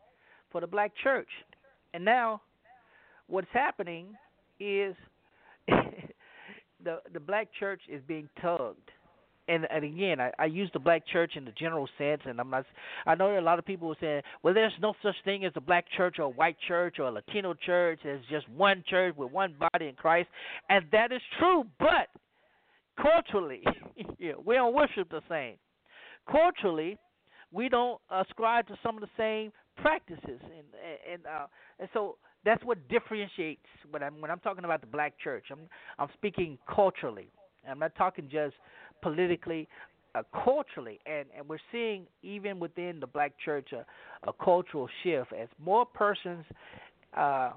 for 0.51 0.61
the 0.61 0.67
black 0.67 0.93
church. 1.03 1.29
And 1.93 2.05
now, 2.05 2.41
what's 3.27 3.47
happening 3.53 4.15
is 4.59 4.97
the 5.69 7.01
the 7.13 7.21
black 7.21 7.49
church 7.59 7.83
is 7.89 8.03
being 8.09 8.29
tugged. 8.41 8.91
And, 9.51 9.67
and 9.69 9.85
again, 9.85 10.21
I, 10.21 10.31
I 10.39 10.45
use 10.45 10.71
the 10.73 10.79
black 10.79 11.03
church 11.07 11.33
in 11.35 11.45
the 11.45 11.51
general 11.53 11.89
sense, 11.99 12.23
and 12.25 12.39
I'm 12.39 12.51
not. 12.51 12.65
I 13.05 13.17
know 13.17 13.37
a 13.37 13.41
lot 13.41 13.59
of 13.59 13.65
people 13.65 13.91
are 13.91 13.97
saying, 14.01 14.23
"Well, 14.43 14.55
there's 14.55 14.73
no 14.81 14.95
such 15.03 15.17
thing 15.25 15.45
as 15.45 15.53
a 15.57 15.61
black 15.61 15.87
church 15.97 16.17
or 16.19 16.23
a 16.23 16.29
white 16.29 16.57
church 16.69 17.01
or 17.01 17.09
a 17.09 17.11
Latino 17.11 17.55
church. 17.55 17.99
There's 18.05 18.25
just 18.31 18.49
one 18.51 18.85
church 18.89 19.17
with 19.17 19.33
one 19.33 19.57
body 19.59 19.89
in 19.89 19.95
Christ," 19.97 20.29
and 20.69 20.85
that 20.93 21.11
is 21.11 21.21
true. 21.39 21.65
But 21.81 22.09
culturally, 23.01 23.63
yeah, 24.19 24.33
we 24.45 24.55
don't 24.55 24.75
worship 24.75 25.11
the 25.11 25.23
same. 25.29 25.57
Culturally, 26.31 26.97
we 27.51 27.69
don't 27.69 28.01
ascribe 28.11 28.69
to 28.69 28.77
some 28.83 28.95
of 28.97 29.01
the 29.01 29.11
same 29.17 29.53
practices, 29.83 30.21
and 30.29 31.13
and 31.13 31.27
uh, 31.27 31.47
and 31.81 31.89
so 31.93 32.19
that's 32.45 32.65
what 32.65 32.87
differentiates 32.89 33.67
when 33.91 34.03
I'm 34.03 34.21
when 34.21 34.31
I'm 34.31 34.41
talking 34.41 34.65
about 34.65 34.81
the 34.81 34.87
black 34.87 35.19
church. 35.19 35.47
I'm 35.51 35.69
I'm 35.99 36.09
speaking 36.15 36.59
culturally. 36.73 37.31
I'm 37.69 37.79
not 37.79 37.95
talking 37.95 38.29
just 38.31 38.55
politically, 39.03 39.69
uh, 40.15 40.23
culturally, 40.45 40.99
and 41.07 41.27
and 41.37 41.49
we're 41.49 41.59
seeing 41.73 42.07
even 42.23 42.59
within 42.59 43.01
the 43.01 43.07
black 43.07 43.33
church 43.45 43.69
a, 43.73 44.33
cultural 44.43 44.89
shift 45.03 45.33
as 45.33 45.49
more 45.63 45.87
persons. 45.87 46.45
Uh, 47.17 47.53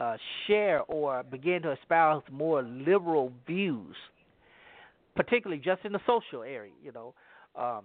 uh, 0.00 0.16
share 0.46 0.82
or 0.82 1.24
begin 1.24 1.60
to 1.60 1.72
espouse 1.72 2.22
more 2.30 2.62
liberal 2.62 3.32
views 3.48 3.96
particularly 5.18 5.60
just 5.60 5.84
in 5.84 5.92
the 5.92 6.00
social 6.06 6.44
area. 6.44 6.72
You 6.82 6.92
know, 6.92 7.14
um, 7.60 7.84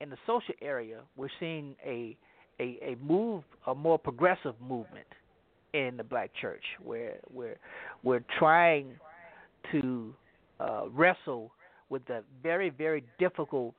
in 0.00 0.10
the 0.10 0.16
social 0.26 0.54
area, 0.60 0.98
we're 1.16 1.30
seeing 1.40 1.76
a 1.86 2.16
a, 2.58 2.78
a 2.82 2.96
move, 3.00 3.44
a 3.66 3.74
more 3.74 3.98
progressive 3.98 4.54
movement 4.60 5.06
in 5.74 5.96
the 5.96 6.02
black 6.02 6.32
church, 6.40 6.64
where 6.82 7.18
we're 7.32 7.58
we're 8.02 8.24
trying 8.38 8.98
to 9.70 10.12
uh, 10.60 10.84
wrestle 10.92 11.52
with 11.88 12.04
the 12.06 12.22
very 12.42 12.70
very 12.70 13.04
difficult 13.18 13.74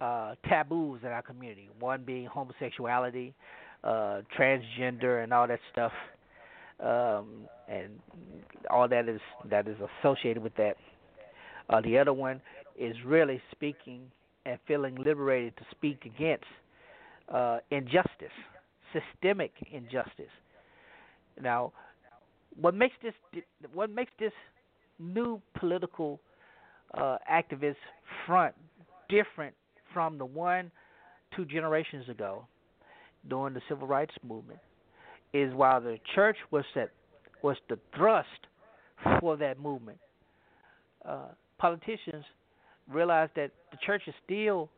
uh, 0.00 0.34
taboos 0.48 1.00
in 1.02 1.08
our 1.08 1.22
community. 1.22 1.68
One 1.80 2.02
being 2.04 2.26
homosexuality, 2.26 3.32
uh, 3.82 4.22
transgender, 4.38 5.22
and 5.22 5.32
all 5.32 5.46
that 5.46 5.60
stuff, 5.72 5.92
um, 6.80 7.48
and 7.68 7.90
all 8.70 8.88
that 8.88 9.08
is 9.08 9.20
that 9.50 9.68
is 9.68 9.76
associated 10.02 10.42
with 10.42 10.54
that. 10.56 10.76
Uh, 11.70 11.80
the 11.80 11.98
other 11.98 12.12
one 12.12 12.40
is 12.78 12.96
really 13.04 13.40
speaking 13.50 14.02
and 14.44 14.58
feeling 14.66 14.94
liberated 14.96 15.56
to 15.56 15.64
speak 15.70 16.04
against 16.04 16.44
uh, 17.32 17.58
injustice, 17.70 18.34
systemic 18.92 19.52
injustice. 19.72 20.32
Now, 21.40 21.72
what 22.60 22.74
makes 22.74 22.94
this 23.02 23.14
what 23.72 23.90
makes 23.90 24.12
this 24.18 24.32
new 24.98 25.40
political 25.58 26.20
uh, 26.94 27.16
activist 27.30 27.76
front 28.26 28.54
different 29.08 29.54
from 29.92 30.18
the 30.18 30.24
one 30.24 30.70
two 31.34 31.44
generations 31.44 32.08
ago 32.08 32.46
during 33.28 33.54
the 33.54 33.60
civil 33.68 33.86
rights 33.86 34.14
movement 34.26 34.58
is 35.32 35.52
while 35.54 35.80
the 35.80 35.98
church 36.14 36.36
was 36.50 36.64
set 36.74 36.90
was 37.42 37.56
the 37.68 37.78
thrust 37.96 38.28
for 39.20 39.36
that 39.36 39.60
movement. 39.60 39.98
Uh, 41.06 41.28
politicians 41.58 42.24
realized 42.90 43.32
that 43.36 43.50
the 43.70 43.78
church 43.84 44.02
is 44.06 44.14
still 44.24 44.70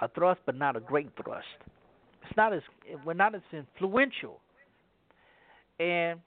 a 0.00 0.08
thrust, 0.08 0.40
but 0.46 0.56
not 0.56 0.76
a 0.76 0.80
great 0.80 1.08
thrust. 1.22 1.46
It's 2.22 2.36
not 2.36 2.52
as 2.52 2.62
we're 3.04 3.12
not 3.14 3.34
as 3.34 3.42
influential, 3.52 4.40
and 5.78 6.20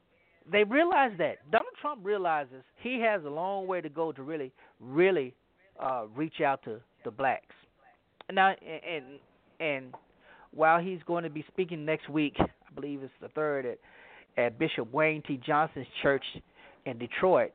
they 0.51 0.63
realized 0.63 1.17
that. 1.19 1.37
Donald 1.51 1.66
Trump 1.81 2.01
realizes 2.03 2.63
he 2.81 2.99
has 3.01 3.23
a 3.23 3.29
long 3.29 3.67
way 3.67 3.81
to 3.81 3.89
go 3.89 4.11
to 4.11 4.23
really, 4.23 4.51
really 4.79 5.33
uh, 5.79 6.05
reach 6.15 6.41
out 6.41 6.63
to 6.63 6.79
the 7.03 7.11
blacks. 7.11 7.55
Now, 8.31 8.53
and 8.61 9.19
and 9.59 9.93
while 10.51 10.79
he's 10.79 10.99
going 11.05 11.23
to 11.23 11.29
be 11.29 11.45
speaking 11.47 11.85
next 11.85 12.09
week, 12.09 12.35
I 12.39 12.45
believe 12.75 13.01
it's 13.03 13.13
the 13.21 13.29
third 13.29 13.65
at 13.65 13.79
at 14.37 14.59
Bishop 14.59 14.91
Wayne 14.93 15.23
T. 15.23 15.39
Johnson's 15.45 15.87
church 16.01 16.23
in 16.85 16.97
Detroit. 16.97 17.51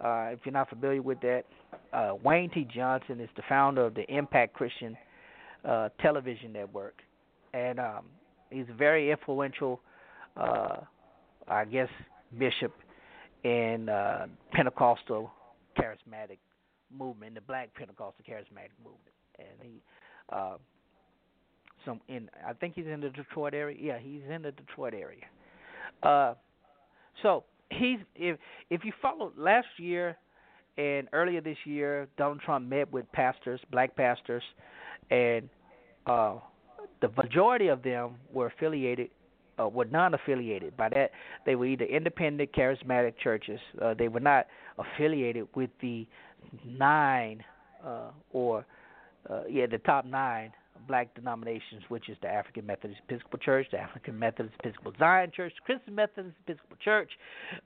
Uh, 0.00 0.30
if 0.32 0.40
you're 0.44 0.52
not 0.52 0.68
familiar 0.68 1.00
with 1.00 1.20
that, 1.20 1.44
uh, 1.92 2.14
Wayne 2.22 2.50
T. 2.50 2.66
Johnson 2.74 3.20
is 3.20 3.28
the 3.36 3.42
founder 3.48 3.86
of 3.86 3.94
the 3.94 4.04
Impact 4.12 4.54
Christian 4.54 4.96
uh, 5.64 5.88
Television 6.00 6.52
Network, 6.52 6.94
and 7.52 7.78
um, 7.78 8.04
he's 8.50 8.66
a 8.70 8.74
very 8.74 9.10
influential, 9.10 9.80
uh, 10.36 10.76
I 11.46 11.64
guess, 11.64 11.88
bishop 12.38 12.72
in 13.44 13.88
uh, 13.88 14.26
Pentecostal 14.52 15.30
charismatic 15.78 16.38
movement, 16.96 17.34
the 17.34 17.40
Black 17.40 17.74
Pentecostal 17.74 18.24
charismatic 18.28 18.72
movement, 18.82 19.14
and 19.38 19.48
he. 19.62 19.82
Uh, 20.30 20.56
some 21.84 22.00
in 22.08 22.30
I 22.46 22.54
think 22.54 22.74
he's 22.74 22.86
in 22.86 23.00
the 23.00 23.10
Detroit 23.10 23.54
area. 23.54 23.76
Yeah, 23.78 23.98
he's 23.98 24.22
in 24.28 24.42
the 24.42 24.52
Detroit 24.52 24.94
area. 24.94 25.24
Uh, 26.02 26.34
so 27.22 27.44
he's 27.70 27.98
if 28.16 28.38
if 28.70 28.84
you 28.84 28.92
follow 29.02 29.32
last 29.36 29.66
year 29.76 30.16
and 30.76 31.08
earlier 31.12 31.40
this 31.40 31.58
year, 31.64 32.08
Donald 32.16 32.40
Trump 32.40 32.68
met 32.68 32.90
with 32.92 33.10
pastors, 33.12 33.60
black 33.70 33.94
pastors, 33.96 34.42
and 35.10 35.48
uh, 36.06 36.36
the 37.00 37.08
majority 37.16 37.68
of 37.68 37.82
them 37.82 38.16
were 38.32 38.46
affiliated 38.46 39.10
uh, 39.58 39.68
were 39.68 39.84
non-affiliated. 39.86 40.76
By 40.76 40.88
that, 40.90 41.10
they 41.46 41.54
were 41.54 41.66
either 41.66 41.84
independent, 41.84 42.52
charismatic 42.52 43.14
churches. 43.22 43.60
Uh, 43.80 43.94
they 43.94 44.08
were 44.08 44.20
not 44.20 44.46
affiliated 44.78 45.46
with 45.54 45.70
the 45.80 46.06
nine 46.66 47.42
uh, 47.84 48.10
or 48.32 48.66
uh, 49.28 49.42
yeah, 49.48 49.66
the 49.66 49.78
top 49.78 50.04
nine 50.04 50.52
black 50.86 51.14
denominations, 51.14 51.82
which 51.88 52.08
is 52.08 52.16
the 52.20 52.28
African 52.28 52.66
Methodist 52.66 53.00
Episcopal 53.08 53.38
Church, 53.38 53.66
the 53.70 53.78
African 53.78 54.18
Methodist 54.18 54.54
Episcopal 54.60 54.92
Zion 54.98 55.30
Church, 55.34 55.52
the 55.56 55.64
Christian 55.64 55.94
Methodist 55.94 56.36
Episcopal 56.46 56.76
Church, 56.84 57.10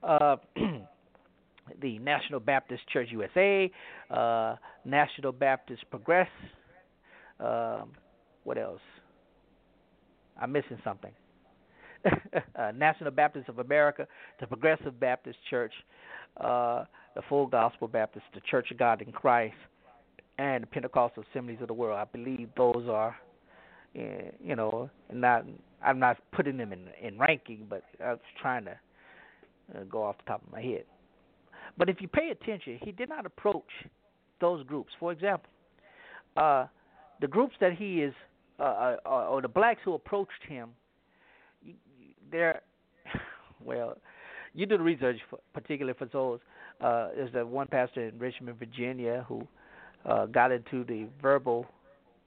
uh, 0.03 0.37
the 1.81 1.99
National 1.99 2.39
Baptist 2.39 2.83
Church 2.91 3.09
USA, 3.11 3.69
uh, 4.09 4.55
National 4.85 5.31
Baptist 5.31 5.83
Progress. 5.89 6.29
Um, 7.39 7.91
what 8.43 8.57
else? 8.57 8.81
I'm 10.41 10.51
missing 10.51 10.77
something. 10.83 11.11
uh, 12.55 12.71
National 12.75 13.11
Baptist 13.11 13.49
of 13.49 13.59
America, 13.59 14.07
the 14.39 14.47
Progressive 14.47 14.99
Baptist 14.99 15.37
Church, 15.49 15.73
uh, 16.37 16.85
the 17.15 17.21
Full 17.27 17.47
Gospel 17.47 17.87
Baptist, 17.87 18.25
the 18.33 18.41
Church 18.49 18.71
of 18.71 18.77
God 18.77 19.01
in 19.01 19.11
Christ, 19.11 19.55
and 20.37 20.63
the 20.63 20.67
Pentecostal 20.67 21.23
Assemblies 21.31 21.59
of 21.61 21.67
the 21.67 21.73
World. 21.73 21.97
I 21.99 22.05
believe 22.05 22.49
those 22.55 22.87
are, 22.89 23.15
eh, 23.95 24.31
you 24.43 24.55
know, 24.55 24.89
not. 25.11 25.45
I'm 25.81 25.99
not 25.99 26.17
putting 26.31 26.57
them 26.57 26.73
in 26.73 26.87
in 27.01 27.17
ranking, 27.17 27.65
but 27.69 27.83
I 28.03 28.11
was 28.11 28.19
trying 28.41 28.65
to 28.65 28.71
uh, 29.75 29.83
go 29.89 30.03
off 30.03 30.17
the 30.17 30.25
top 30.25 30.41
of 30.45 30.51
my 30.51 30.61
head. 30.61 30.83
But 31.77 31.89
if 31.89 32.01
you 32.01 32.07
pay 32.07 32.29
attention, 32.29 32.79
he 32.83 32.91
did 32.91 33.09
not 33.09 33.25
approach 33.25 33.69
those 34.41 34.63
groups. 34.65 34.91
For 34.99 35.11
example, 35.11 35.49
uh, 36.37 36.67
the 37.21 37.27
groups 37.27 37.55
that 37.59 37.73
he 37.73 38.01
is, 38.01 38.13
uh, 38.59 38.63
uh, 38.63 38.95
uh 39.05 39.09
or 39.27 39.41
the 39.41 39.47
blacks 39.47 39.81
who 39.83 39.93
approached 39.93 40.43
him, 40.47 40.69
they're, 42.31 42.61
well, 43.63 43.97
you 44.53 44.65
do 44.65 44.77
the 44.77 44.83
research, 44.83 45.17
for, 45.29 45.39
particularly 45.53 45.97
for 45.97 46.05
those. 46.05 46.39
Uh, 46.81 47.09
there's 47.15 47.33
that 47.33 47.47
one 47.47 47.67
pastor 47.67 48.07
in 48.07 48.17
Richmond, 48.17 48.57
Virginia, 48.57 49.25
who 49.27 49.47
uh, 50.05 50.25
got 50.27 50.51
into 50.51 50.83
the 50.85 51.07
verbal 51.21 51.65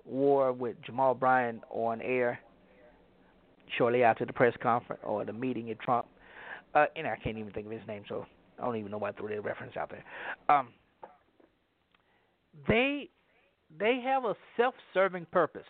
war 0.05 0.53
with 0.53 0.77
Jamal 0.85 1.15
Bryant 1.15 1.63
on 1.71 2.01
air 2.01 2.39
shortly 3.79 4.03
after 4.03 4.25
the 4.27 4.33
press 4.33 4.55
conference 4.63 5.01
or 5.05 5.25
the 5.25 5.33
meeting 5.33 5.71
at 5.71 5.81
Trump. 5.81 6.07
Uh, 6.75 6.87
and 6.97 7.07
I 7.07 7.17
can't 7.17 7.39
even 7.39 7.53
think 7.53 7.67
of 7.67 7.73
his 7.73 7.87
name, 7.87 8.03
so 8.09 8.27
I 8.59 8.65
don't 8.65 8.77
even 8.77 8.91
know 8.91 8.99
why 8.99 9.11
I 9.11 9.13
threw 9.13 9.29
that 9.29 9.45
reference 9.45 9.77
out 9.77 9.91
there. 9.91 10.05
Um, 10.49 10.69
they 12.69 13.09
they 13.79 14.03
have 14.05 14.25
a 14.25 14.35
self-serving 14.57 15.27
purpose, 15.31 15.67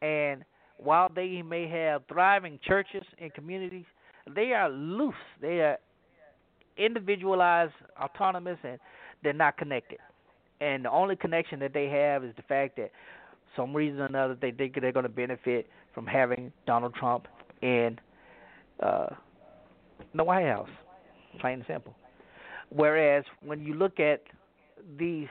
and 0.00 0.44
while 0.76 1.10
they 1.14 1.42
may 1.42 1.68
have 1.68 2.02
thriving 2.08 2.58
churches 2.66 3.02
and 3.18 3.32
communities, 3.34 3.86
they 4.34 4.52
are 4.52 4.68
loose. 4.68 5.14
They 5.40 5.60
are 5.60 5.78
individualized, 6.76 7.72
autonomous, 8.00 8.58
and 8.64 8.78
they're 9.22 9.32
not 9.32 9.56
connected 9.56 9.98
and 10.60 10.84
the 10.84 10.90
only 10.90 11.16
connection 11.16 11.58
that 11.60 11.74
they 11.74 11.88
have 11.88 12.24
is 12.24 12.34
the 12.36 12.42
fact 12.42 12.76
that 12.76 12.90
some 13.56 13.74
reason 13.74 14.00
or 14.00 14.06
another 14.06 14.36
they 14.40 14.50
think 14.50 14.80
they're 14.80 14.92
going 14.92 15.04
to 15.04 15.08
benefit 15.08 15.68
from 15.94 16.06
having 16.06 16.52
Donald 16.66 16.94
Trump 16.94 17.26
in 17.62 17.98
uh, 18.80 19.06
the 20.14 20.24
White 20.24 20.46
House, 20.46 20.68
plain 21.40 21.54
and 21.54 21.64
simple. 21.66 21.94
Whereas 22.70 23.24
when 23.44 23.60
you 23.60 23.74
look 23.74 24.00
at 24.00 24.22
these 24.98 25.28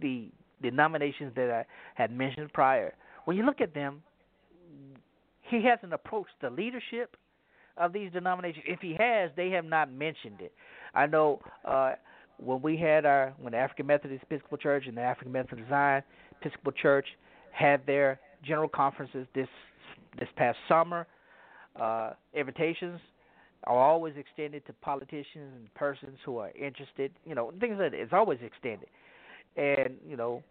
the 0.00 0.28
denominations 0.62 1.32
that 1.36 1.50
I 1.50 1.64
had 1.94 2.10
mentioned 2.10 2.52
prior, 2.52 2.94
when 3.24 3.36
you 3.36 3.44
look 3.44 3.60
at 3.60 3.74
them, 3.74 4.02
he 5.50 5.62
hasn't 5.64 5.92
approached 5.92 6.30
the 6.40 6.50
leadership 6.50 7.16
of 7.76 7.92
these 7.92 8.12
denominations. 8.12 8.64
If 8.68 8.80
he 8.80 8.96
has, 8.98 9.30
they 9.36 9.50
have 9.50 9.64
not 9.64 9.92
mentioned 9.92 10.40
it. 10.40 10.52
I 10.94 11.06
know 11.06 11.40
uh, 11.64 11.94
when 12.38 12.62
we 12.62 12.76
had 12.76 13.04
our 13.04 13.32
when 13.40 13.52
the 13.52 13.58
African 13.58 13.86
Methodist 13.86 14.22
Episcopal 14.24 14.58
Church 14.58 14.84
and 14.86 14.96
the 14.96 15.02
African 15.02 15.32
Methodist 15.32 15.68
Zion 15.68 16.02
Episcopal 16.40 16.72
Church 16.72 17.06
had 17.52 17.84
their 17.86 18.20
general 18.44 18.68
conferences 18.68 19.26
this 19.34 19.48
this 20.18 20.28
past 20.36 20.58
summer, 20.68 21.06
uh, 21.80 22.12
invitations 22.34 23.00
are 23.64 23.78
always 23.78 24.14
extended 24.16 24.66
to 24.66 24.72
politicians 24.74 25.52
and 25.56 25.72
persons 25.74 26.18
who 26.24 26.38
are 26.38 26.50
interested. 26.50 27.12
You 27.24 27.34
know, 27.34 27.52
things 27.60 27.78
that 27.78 27.94
it's 27.94 28.12
always 28.12 28.38
extended, 28.42 28.88
and 29.56 29.96
you 30.06 30.16
know, 30.16 30.42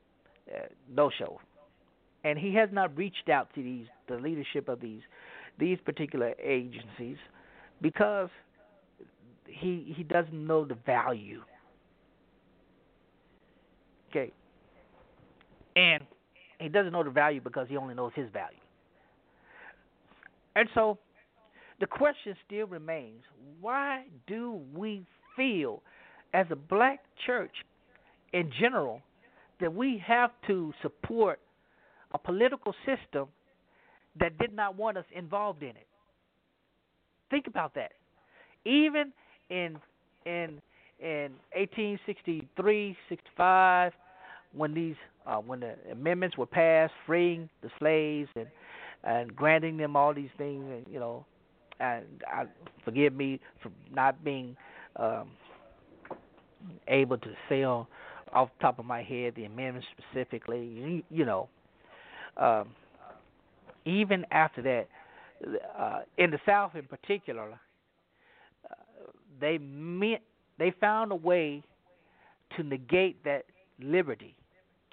uh, 0.54 0.68
no 0.90 1.10
show. 1.18 1.40
And 2.24 2.38
he 2.38 2.54
has 2.56 2.70
not 2.72 2.96
reached 2.98 3.30
out 3.30 3.54
to 3.56 3.64
these 3.64 3.86
the 4.08 4.16
leadership 4.16 4.70
of 4.70 4.82
these 4.82 5.02
these 5.58 5.78
particular 5.86 6.34
agencies 6.44 7.18
because 7.82 8.30
he 9.46 9.94
he 9.96 10.04
doesn't 10.04 10.46
know 10.48 10.66
the 10.66 10.78
value 10.86 11.42
Okay. 14.10 14.32
And 15.76 16.04
he 16.60 16.70
doesn't 16.70 16.92
know 16.92 17.04
the 17.04 17.10
value 17.10 17.42
because 17.42 17.68
he 17.70 17.78
only 17.78 17.94
knows 17.94 18.12
his 18.16 18.30
value. 18.32 18.58
And 20.56 20.68
so 20.74 20.98
the 21.80 21.86
question 21.86 22.36
still 22.46 22.68
remains 22.68 23.24
why 23.62 24.06
do 24.28 24.60
we 24.74 25.06
feel, 25.36 25.82
as 26.34 26.48
a 26.52 26.56
black 26.56 27.00
church 27.26 27.52
in 28.34 28.52
general, 28.60 29.02
that 29.62 29.74
we 29.74 30.02
have 30.06 30.32
to 30.48 30.74
support 30.82 31.40
a 32.14 32.18
political 32.18 32.74
system 32.86 33.28
that 34.20 34.38
did 34.38 34.54
not 34.54 34.76
want 34.76 34.98
us 34.98 35.06
involved 35.16 35.64
in 35.64 35.70
it? 35.70 35.88
Think 37.30 37.48
about 37.48 37.76
that. 37.76 37.92
Even 38.66 39.12
in 39.50 39.78
in 40.26 40.62
in 41.00 41.32
1863, 41.56 42.98
65, 43.08 43.94
when 44.54 44.74
these 44.74 44.96
uh, 45.26 45.38
when 45.38 45.60
the 45.60 45.76
amendments 45.92 46.38
were 46.38 46.46
passed, 46.46 46.94
freeing 47.06 47.50
the 47.62 47.70
slaves 47.80 48.30
and 48.36 48.48
and 49.04 49.36
granting 49.36 49.78
them 49.78 49.96
all 49.96 50.14
these 50.14 50.30
things, 50.38 50.66
and 50.70 50.86
you 50.92 51.00
know, 51.00 51.26
and 51.80 52.06
I, 52.28 52.46
forgive 52.84 53.14
me 53.14 53.40
for 53.62 53.72
not 53.94 54.24
being 54.24 54.58
um, 54.98 55.30
able 56.88 57.18
to 57.18 57.30
say 57.48 57.64
on 57.64 57.86
off 58.34 58.50
the 58.58 58.62
top 58.62 58.80
of 58.80 58.86
my 58.86 59.02
head 59.02 59.34
the 59.36 59.46
amendments 59.46 59.88
specifically. 59.98 60.66
You, 60.66 61.04
you 61.10 61.26
know, 61.26 61.50
um, 62.40 62.70
even 63.86 64.26
after 64.32 64.62
that, 64.62 64.88
uh, 65.78 66.00
in 66.18 66.32
the 66.32 66.40
South 66.46 66.76
in 66.76 66.84
particular, 66.84 67.60
uh, 68.70 68.74
they 69.40 69.58
meant 69.58 70.22
they 70.58 70.74
found 70.80 71.12
a 71.12 71.16
way 71.16 71.64
to 72.58 72.64
negate 72.64 73.24
that 73.24 73.46
liberty 73.82 74.36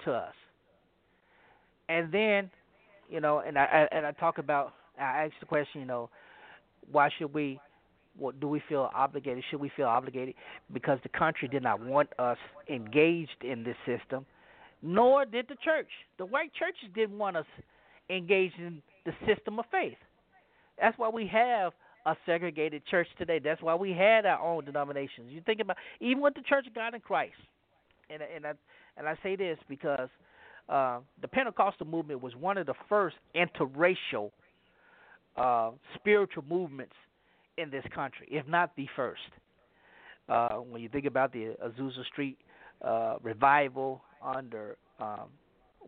to 0.05 0.11
us. 0.11 0.33
And 1.89 2.11
then, 2.11 2.49
you 3.09 3.19
know, 3.19 3.39
and 3.39 3.57
I 3.57 3.87
and 3.91 4.05
I 4.05 4.11
talk 4.11 4.37
about 4.37 4.73
I 4.99 5.25
asked 5.25 5.35
the 5.39 5.45
question, 5.45 5.81
you 5.81 5.87
know, 5.87 6.09
why 6.91 7.09
should 7.17 7.33
we 7.33 7.59
what 8.17 8.39
do 8.39 8.47
we 8.47 8.61
feel 8.67 8.89
obligated? 8.95 9.43
Should 9.49 9.59
we 9.59 9.71
feel 9.75 9.87
obligated 9.87 10.35
because 10.73 10.99
the 11.03 11.09
country 11.09 11.47
did 11.47 11.63
not 11.63 11.79
want 11.79 12.09
us 12.17 12.37
engaged 12.69 13.43
in 13.43 13.63
this 13.63 13.75
system, 13.85 14.25
nor 14.81 15.25
did 15.25 15.47
the 15.47 15.55
church. 15.63 15.89
The 16.17 16.25
white 16.25 16.51
churches 16.53 16.89
didn't 16.95 17.17
want 17.17 17.37
us 17.37 17.45
engaged 18.09 18.55
in 18.59 18.81
the 19.05 19.11
system 19.27 19.59
of 19.59 19.65
faith. 19.71 19.97
That's 20.79 20.97
why 20.97 21.09
we 21.09 21.27
have 21.27 21.73
a 22.05 22.15
segregated 22.25 22.85
church 22.85 23.07
today. 23.17 23.39
That's 23.39 23.61
why 23.61 23.75
we 23.75 23.91
had 23.91 24.25
our 24.25 24.39
own 24.39 24.65
denominations. 24.65 25.29
You 25.29 25.41
think 25.41 25.59
about 25.59 25.77
even 25.99 26.21
with 26.21 26.35
the 26.35 26.41
Church 26.41 26.67
of 26.67 26.73
God 26.73 26.93
in 26.93 27.01
Christ, 27.01 27.35
and 28.09 28.21
and 28.21 28.45
I 28.45 28.53
and 28.97 29.07
I 29.07 29.15
say 29.23 29.35
this 29.35 29.57
because 29.67 30.09
uh, 30.69 30.99
the 31.21 31.27
Pentecostal 31.27 31.87
movement 31.87 32.21
was 32.21 32.35
one 32.35 32.57
of 32.57 32.65
the 32.65 32.75
first 32.87 33.15
interracial 33.35 34.31
uh, 35.35 35.71
spiritual 35.95 36.43
movements 36.49 36.95
in 37.57 37.69
this 37.69 37.83
country, 37.93 38.27
if 38.31 38.47
not 38.47 38.75
the 38.75 38.87
first. 38.95 39.21
Uh, 40.29 40.55
when 40.55 40.81
you 40.81 40.89
think 40.89 41.05
about 41.05 41.31
the 41.31 41.55
Azusa 41.65 42.05
Street 42.11 42.37
uh, 42.81 43.15
revival 43.23 44.01
under 44.23 44.77
um, 44.99 45.29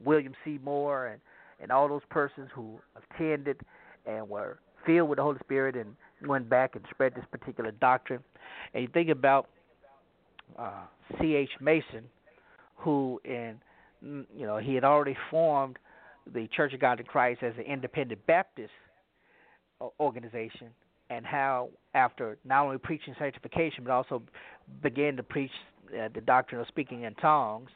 William 0.04 0.34
Seymour 0.44 1.08
and 1.08 1.22
and 1.62 1.72
all 1.72 1.90
those 1.90 2.02
persons 2.10 2.50
who 2.54 2.80
attended 2.96 3.60
and 4.06 4.28
were 4.30 4.60
filled 4.86 5.10
with 5.10 5.18
the 5.18 5.24
Holy 5.24 5.40
Spirit 5.40 5.76
and 5.76 5.96
went 6.28 6.50
back 6.50 6.76
and 6.76 6.86
spread 6.90 7.14
this 7.14 7.26
particular 7.32 7.72
doctrine. 7.72 8.24
And 8.74 8.84
you 8.84 8.90
think 8.94 9.10
about 9.10 9.50
uh, 10.58 10.84
C.H. 11.20 11.50
Mason, 11.60 12.06
who 12.76 13.20
in 13.26 13.60
you 14.02 14.46
know 14.46 14.58
he 14.58 14.74
had 14.76 14.84
already 14.84 15.18
formed 15.30 15.78
the 16.34 16.48
Church 16.56 16.74
of 16.74 16.80
God 16.80 17.00
in 17.00 17.06
Christ 17.06 17.44
as 17.44 17.54
an 17.58 17.64
independent 17.64 18.26
Baptist 18.26 18.72
uh, 19.82 19.88
organization, 20.00 20.70
and 21.10 21.26
how 21.26 21.70
after 21.94 22.38
not 22.46 22.66
only 22.66 22.78
preaching 22.78 23.16
sanctification 23.20 23.84
but 23.84 23.92
also 23.92 24.22
began 24.82 25.16
to 25.18 25.24
preach 25.24 25.52
uh, 26.00 26.08
the 26.14 26.22
doctrine 26.22 26.62
of 26.62 26.68
speaking 26.68 27.04
in 27.04 27.14
tongues, 27.16 27.70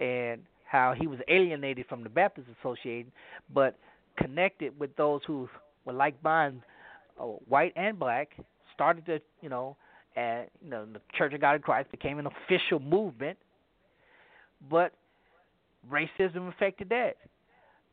and 0.00 0.42
how 0.64 0.94
he 0.98 1.06
was 1.06 1.18
alienated 1.28 1.86
from 1.86 2.02
the 2.02 2.08
Baptist 2.08 2.48
Association, 2.60 3.10
but 3.52 3.78
connected 4.16 4.78
with 4.78 4.94
those 4.96 5.20
who 5.26 5.48
were 5.84 5.92
like-minded 5.92 6.60
uh, 7.20 7.24
white 7.24 7.72
and 7.76 7.98
black, 7.98 8.32
started 8.74 9.06
to, 9.06 9.20
you 9.40 9.48
know, 9.48 9.76
and 10.16 10.46
you 10.62 10.70
know, 10.70 10.84
the 10.84 11.00
Church 11.16 11.32
of 11.32 11.40
God 11.40 11.56
in 11.56 11.62
Christ 11.62 11.90
became 11.90 12.18
an 12.18 12.26
official 12.26 12.80
movement, 12.80 13.38
but 14.70 14.92
racism 15.90 16.48
affected 16.48 16.88
that, 16.90 17.16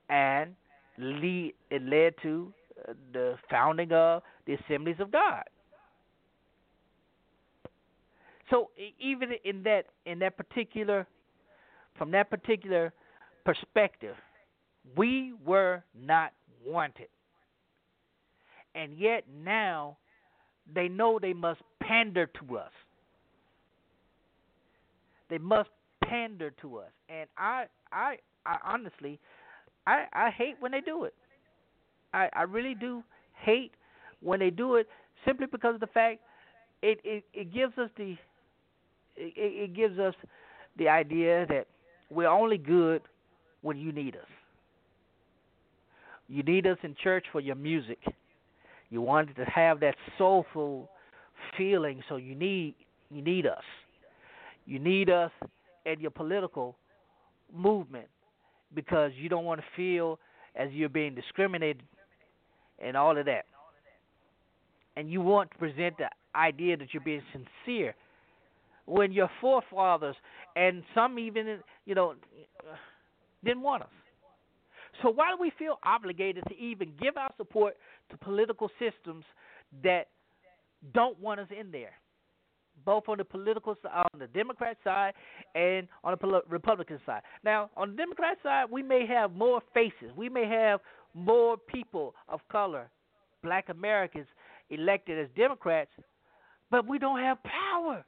and 0.10 0.56
lead 0.98 1.54
it 1.70 1.82
led 1.84 2.14
to 2.22 2.54
uh, 2.88 2.94
the 3.14 3.36
founding 3.50 3.92
of 3.92 4.22
the 4.46 4.54
Assemblies 4.54 4.98
of 5.00 5.12
God. 5.12 5.44
So 8.50 8.70
even 9.00 9.32
in 9.44 9.64
that 9.64 9.86
in 10.06 10.20
that 10.20 10.38
particular 10.38 11.08
from 11.98 12.12
that 12.12 12.30
particular 12.30 12.94
perspective, 13.46 14.16
we 14.98 15.34
were 15.46 15.84
not 16.00 16.34
wanted. 16.66 17.08
And 18.74 18.98
yet 18.98 19.24
now 19.44 19.98
they 20.74 20.88
know 20.88 21.20
they 21.22 21.34
must 21.34 21.62
pander 21.82 22.26
to 22.26 22.58
us. 22.58 22.72
They 25.30 25.38
must 25.38 25.70
pander 26.04 26.52
to 26.62 26.78
us. 26.78 26.92
And 27.10 27.30
I 27.38 27.66
I 27.92 28.18
I 28.46 28.58
honestly 28.64 29.20
I 29.88 30.06
I 30.14 30.30
hate 30.30 30.56
when 30.60 30.72
they 30.72 30.82
do 30.82 31.06
it. 31.06 31.14
I 32.14 32.30
I 32.34 32.44
really 32.44 32.76
do 32.76 33.04
hate 33.34 33.72
when 34.22 34.40
they 34.40 34.50
do 34.50 34.76
it 34.76 34.88
simply 35.26 35.48
because 35.52 35.76
of 35.76 35.82
the 35.82 35.88
fact 35.88 36.20
it 36.82 37.00
it, 37.04 37.24
it 37.34 37.54
gives 37.54 37.78
us 37.78 37.90
the 37.98 38.16
it, 39.16 39.34
it 39.36 39.74
gives 39.74 39.98
us 40.00 40.14
the 40.78 40.90
idea 40.90 41.46
that 41.48 41.68
we're 42.16 42.30
only 42.30 42.58
good 42.58 43.02
when 43.62 43.78
you 43.78 43.92
need 43.92 44.16
us. 44.16 44.28
You 46.28 46.44
need 46.44 46.66
us 46.66 46.78
in 46.82 46.96
church 47.04 47.26
for 47.32 47.42
your 47.42 47.56
music. 47.56 48.00
You 48.90 49.02
wanted 49.02 49.36
to 49.36 49.46
have 49.46 49.80
that 49.82 49.96
soulful 50.18 50.90
feeling, 51.58 52.02
so 52.08 52.16
you 52.16 52.34
need 52.34 52.76
you 53.12 53.22
need 53.22 53.46
us. 53.46 53.64
You 54.66 54.80
need 54.80 55.10
us 55.10 55.32
in 55.86 56.00
your 56.00 56.12
political 56.12 56.76
movement 57.54 58.08
because 58.74 59.12
you 59.16 59.30
don't 59.30 59.46
want 59.46 59.62
to 59.62 59.68
feel 59.76 60.20
as 60.56 60.70
you're 60.72 60.90
being 60.90 61.14
discriminated 61.14 61.84
and 62.80 62.98
all 62.98 63.18
of 63.18 63.26
that. 63.26 63.46
And 64.98 65.12
you 65.12 65.22
want 65.22 65.52
to 65.52 65.58
present 65.58 65.98
the 65.98 66.10
idea 66.36 66.78
that 66.78 66.94
you're 66.94 67.04
being 67.04 67.22
sincere 67.32 67.94
when 68.86 69.12
your 69.12 69.30
forefathers 69.42 70.16
and 70.56 70.84
some 70.94 71.20
even 71.20 71.60
you 71.86 71.96
know 71.96 72.16
didn't 73.44 73.62
want 73.62 73.84
us. 73.84 73.90
So 75.02 75.10
why 75.10 75.32
do 75.32 75.38
we 75.40 75.52
feel 75.58 75.78
obligated 75.84 76.44
to 76.48 76.58
even 76.58 76.92
give 77.02 77.18
our 77.18 77.32
support 77.38 77.76
to 78.12 78.18
political 78.18 78.70
systems 78.80 79.26
that 79.84 80.08
don't 80.94 81.20
want 81.20 81.40
us 81.42 81.48
in 81.58 81.72
there, 81.72 81.94
both 82.86 83.04
on 83.10 83.18
the 83.18 83.26
political 83.26 83.76
side, 83.82 83.92
uh, 83.94 84.04
on 84.14 84.20
the 84.20 84.28
Democrat 84.28 84.78
side 84.84 85.14
and 85.54 85.88
on 86.04 86.18
the 86.20 86.42
Republican 86.50 87.00
side? 87.06 87.22
Now, 87.44 87.70
on 87.76 87.92
the 87.92 87.98
Democrat 87.98 88.38
side, 88.42 88.66
we 88.72 88.84
may 88.84 89.06
have 89.06 89.34
more 89.34 89.62
faces, 89.74 90.12
we 90.16 90.30
may 90.30 90.48
have 90.48 90.80
more 91.14 91.58
people 91.58 92.16
of 92.30 92.40
color, 92.50 92.90
Black 93.44 93.70
Americans 93.70 94.28
elected 94.70 95.20
as 95.20 95.28
Democrats, 95.36 95.92
but 96.72 96.88
we 96.88 97.00
don't 97.00 97.20
have 97.20 97.38
power. 97.44 98.06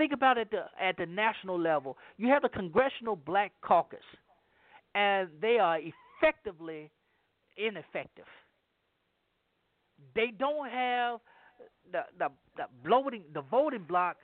Think 0.00 0.14
about 0.14 0.38
it 0.38 0.48
at 0.48 0.50
the, 0.50 0.82
at 0.82 0.96
the 0.96 1.04
national 1.04 1.60
level. 1.60 1.98
You 2.16 2.28
have 2.28 2.40
the 2.40 2.48
Congressional 2.48 3.16
Black 3.16 3.52
Caucus, 3.60 3.98
and 4.94 5.28
they 5.42 5.58
are 5.58 5.78
effectively 5.78 6.90
ineffective. 7.58 8.24
They 10.14 10.28
don't 10.38 10.70
have 10.70 11.20
the 11.92 12.04
the, 12.18 12.28
the 12.56 12.64
voting 12.88 13.24
the 13.34 13.42
voting 13.42 13.84
bloc 13.86 14.16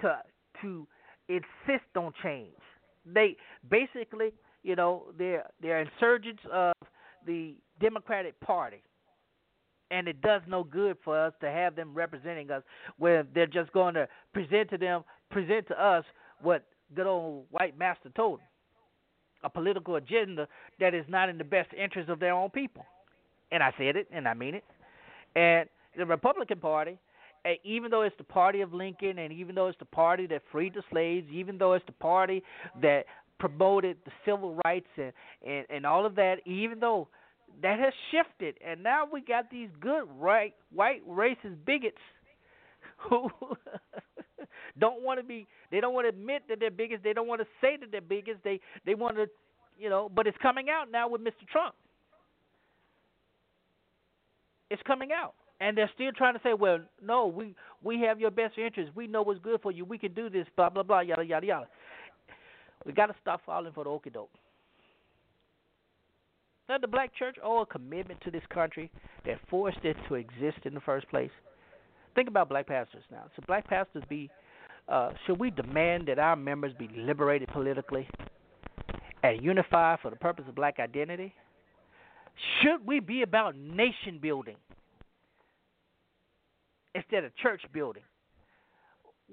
to 0.00 0.16
to 0.62 0.86
insist 1.28 1.94
on 1.94 2.14
change. 2.22 2.56
They 3.04 3.36
basically, 3.70 4.32
you 4.62 4.76
know, 4.76 5.08
they're 5.18 5.44
they're 5.60 5.82
insurgents 5.82 6.42
of 6.50 6.72
the 7.26 7.54
Democratic 7.82 8.40
Party 8.40 8.82
and 9.90 10.08
it 10.08 10.20
does 10.20 10.42
no 10.46 10.64
good 10.64 10.96
for 11.04 11.18
us 11.18 11.32
to 11.40 11.50
have 11.50 11.76
them 11.76 11.94
representing 11.94 12.50
us 12.50 12.62
when 12.98 13.26
they're 13.34 13.46
just 13.46 13.72
going 13.72 13.94
to 13.94 14.08
present 14.32 14.70
to 14.70 14.78
them 14.78 15.04
present 15.30 15.66
to 15.68 15.82
us 15.82 16.04
what 16.42 16.64
good 16.94 17.06
old 17.06 17.46
white 17.50 17.78
master 17.78 18.10
told 18.14 18.40
them 18.40 18.46
a 19.44 19.50
political 19.50 19.96
agenda 19.96 20.48
that 20.80 20.94
is 20.94 21.04
not 21.08 21.28
in 21.28 21.38
the 21.38 21.44
best 21.44 21.68
interest 21.72 22.08
of 22.08 22.18
their 22.18 22.32
own 22.32 22.50
people. 22.50 22.84
And 23.52 23.62
i 23.62 23.72
said 23.78 23.96
it 23.96 24.08
and 24.12 24.26
i 24.26 24.34
mean 24.34 24.54
it. 24.54 24.64
And 25.34 25.68
the 25.96 26.04
republican 26.04 26.58
party 26.58 26.98
eh, 27.44 27.54
even 27.64 27.90
though 27.90 28.02
it's 28.02 28.16
the 28.18 28.24
party 28.24 28.60
of 28.60 28.74
lincoln 28.74 29.18
and 29.18 29.32
even 29.32 29.54
though 29.54 29.68
it's 29.68 29.78
the 29.78 29.84
party 29.84 30.26
that 30.26 30.42
freed 30.50 30.74
the 30.74 30.82
slaves 30.90 31.28
even 31.32 31.58
though 31.58 31.74
it's 31.74 31.86
the 31.86 31.92
party 31.92 32.42
that 32.82 33.04
promoted 33.38 33.98
the 34.04 34.10
civil 34.24 34.58
rights 34.64 34.88
and 34.96 35.12
and, 35.46 35.64
and 35.70 35.86
all 35.86 36.04
of 36.04 36.16
that 36.16 36.36
even 36.44 36.80
though 36.80 37.08
that 37.62 37.78
has 37.78 37.92
shifted, 38.10 38.56
and 38.66 38.82
now 38.82 39.04
we 39.10 39.20
got 39.20 39.50
these 39.50 39.68
good 39.80 40.04
right 40.18 40.54
white 40.72 41.06
racist 41.08 41.64
bigots 41.64 41.96
who 42.98 43.28
don't 44.78 45.02
want 45.02 45.20
to 45.20 45.24
be. 45.24 45.46
They 45.70 45.80
don't 45.80 45.94
want 45.94 46.04
to 46.04 46.08
admit 46.10 46.42
that 46.48 46.60
they're 46.60 46.70
bigots. 46.70 47.02
They 47.02 47.12
don't 47.12 47.26
want 47.26 47.40
to 47.40 47.46
say 47.60 47.76
that 47.80 47.90
they're 47.90 48.00
bigots. 48.00 48.40
They 48.44 48.60
they 48.84 48.94
want 48.94 49.16
to, 49.16 49.26
you 49.78 49.88
know. 49.88 50.10
But 50.14 50.26
it's 50.26 50.38
coming 50.42 50.66
out 50.68 50.90
now 50.90 51.08
with 51.08 51.22
Mr. 51.22 51.46
Trump. 51.50 51.74
It's 54.68 54.82
coming 54.86 55.10
out, 55.12 55.34
and 55.60 55.78
they're 55.78 55.90
still 55.94 56.12
trying 56.12 56.34
to 56.34 56.40
say, 56.42 56.52
"Well, 56.52 56.80
no, 57.02 57.26
we 57.26 57.54
we 57.82 58.00
have 58.00 58.20
your 58.20 58.30
best 58.30 58.58
interest. 58.58 58.92
We 58.94 59.06
know 59.06 59.22
what's 59.22 59.40
good 59.40 59.62
for 59.62 59.72
you. 59.72 59.84
We 59.84 59.98
can 59.98 60.12
do 60.12 60.28
this." 60.28 60.46
Blah 60.56 60.70
blah 60.70 60.82
blah. 60.82 61.00
Yada 61.00 61.24
yada 61.24 61.46
yada. 61.46 61.68
We 62.84 62.92
got 62.92 63.06
to 63.06 63.14
stop 63.20 63.40
falling 63.46 63.72
for 63.72 63.84
the 63.84 63.90
okey 63.90 64.10
doke. 64.10 64.30
Now, 66.68 66.78
the 66.78 66.88
black 66.88 67.14
church 67.14 67.36
owe 67.42 67.60
a 67.60 67.66
commitment 67.66 68.20
to 68.22 68.30
this 68.30 68.42
country 68.52 68.90
that 69.24 69.38
forced 69.48 69.84
it 69.84 69.96
to 70.08 70.14
exist 70.16 70.58
in 70.64 70.74
the 70.74 70.80
first 70.80 71.08
place. 71.08 71.30
Think 72.14 72.28
about 72.28 72.48
black 72.48 72.66
pastors 72.66 73.04
now. 73.10 73.24
Should 73.34 73.46
black 73.46 73.68
pastors 73.68 74.02
be, 74.08 74.30
uh, 74.88 75.10
should 75.26 75.38
we 75.38 75.50
demand 75.50 76.08
that 76.08 76.18
our 76.18 76.34
members 76.34 76.72
be 76.78 76.88
liberated 76.96 77.48
politically 77.48 78.08
and 79.22 79.42
unified 79.42 80.00
for 80.00 80.10
the 80.10 80.16
purpose 80.16 80.44
of 80.48 80.54
black 80.54 80.78
identity? 80.80 81.32
Should 82.60 82.84
we 82.86 83.00
be 83.00 83.22
about 83.22 83.56
nation 83.56 84.18
building 84.20 84.56
instead 86.94 87.24
of 87.24 87.36
church 87.36 87.62
building? 87.72 88.02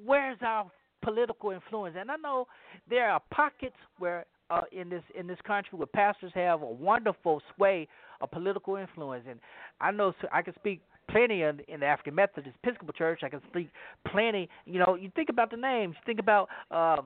Where's 0.06 0.38
our 0.42 0.70
political 1.02 1.52
influence? 1.52 1.96
And 1.98 2.12
I 2.12 2.16
know 2.18 2.48
there 2.90 3.10
are 3.10 3.22
pockets 3.32 3.76
where 3.98 4.26
uh, 4.54 4.62
in 4.72 4.90
this 4.90 5.04
in 5.18 5.28
this 5.28 5.38
country 5.46 5.78
where 5.78 5.88
pastors 5.88 6.32
have 6.36 6.62
a 6.62 6.66
wonderful 6.66 7.42
sway 7.56 7.88
of 8.22 8.32
political 8.32 8.76
influence, 8.76 9.26
and 9.30 9.40
I 9.82 9.92
know 9.92 10.14
I 10.32 10.42
can 10.42 10.54
speak 10.56 10.82
plenty 11.10 11.42
in, 11.42 11.62
in 11.68 11.80
the 11.80 11.86
African 11.86 12.16
Methodist 12.16 12.56
Episcopal 12.64 12.94
Church. 12.94 13.22
I 13.24 13.30
can 13.30 13.42
speak 13.50 13.70
plenty. 14.12 14.50
You 14.66 14.80
know, 14.80 14.96
you 14.96 15.12
think 15.16 15.30
about 15.30 15.52
the 15.52 15.58
names. 15.58 15.96
You 16.00 16.06
think 16.06 16.20
about 16.20 16.50
uh, 16.72 17.02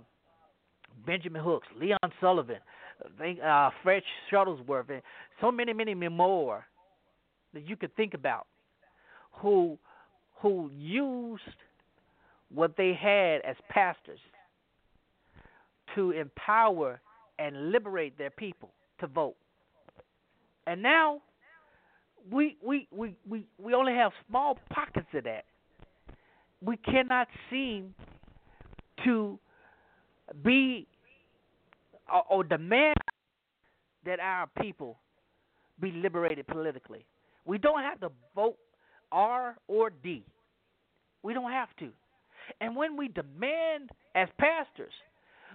Benjamin 1.06 1.42
Hooks, 1.42 1.68
Leon 1.80 2.00
Sullivan, 2.20 2.58
think, 3.18 3.40
uh, 3.42 3.70
Fred 3.84 4.04
Shuttlesworth, 4.32 4.90
and 4.90 5.02
so 5.40 5.52
many, 5.52 5.74
many 5.74 5.94
more 5.94 6.66
that 7.54 7.68
you 7.68 7.76
could 7.76 7.96
think 7.96 8.14
about 8.14 8.48
who 9.32 9.78
who 10.42 10.70
used 10.78 11.42
what 12.54 12.76
they 12.78 12.94
had 12.94 13.42
as 13.42 13.56
pastors 13.70 14.20
to 15.96 16.12
empower 16.12 17.02
and 17.40 17.72
liberate 17.72 18.18
their 18.18 18.30
people 18.30 18.72
to 19.00 19.08
vote. 19.08 19.36
And 20.66 20.82
now 20.82 21.22
we 22.32 22.58
we 22.64 22.88
we 22.92 23.16
we, 23.28 23.46
we 23.58 23.74
only 23.74 23.94
have 23.94 24.12
small 24.28 24.58
pockets 24.70 25.08
of 25.14 25.24
that. 25.24 25.46
We 26.62 26.78
cannot 26.78 27.28
seem 27.50 27.94
to 29.04 29.40
be 30.44 30.88
or, 32.12 32.24
or 32.30 32.44
demand 32.44 32.96
that 34.06 34.20
our 34.20 34.48
people 34.62 34.98
be 35.80 35.92
liberated 35.92 36.48
politically. 36.48 37.06
We 37.46 37.58
don't 37.58 37.82
have 37.82 38.00
to 38.02 38.12
vote 38.36 38.58
R 39.12 39.58
or 39.68 39.92
D. 40.04 40.24
We 41.24 41.34
don't 41.34 41.52
have 41.52 41.70
to. 41.80 41.90
And 42.62 42.76
when 42.76 42.98
we 42.98 43.10
demand 43.10 43.90
as 44.16 44.28
pastors 44.40 44.94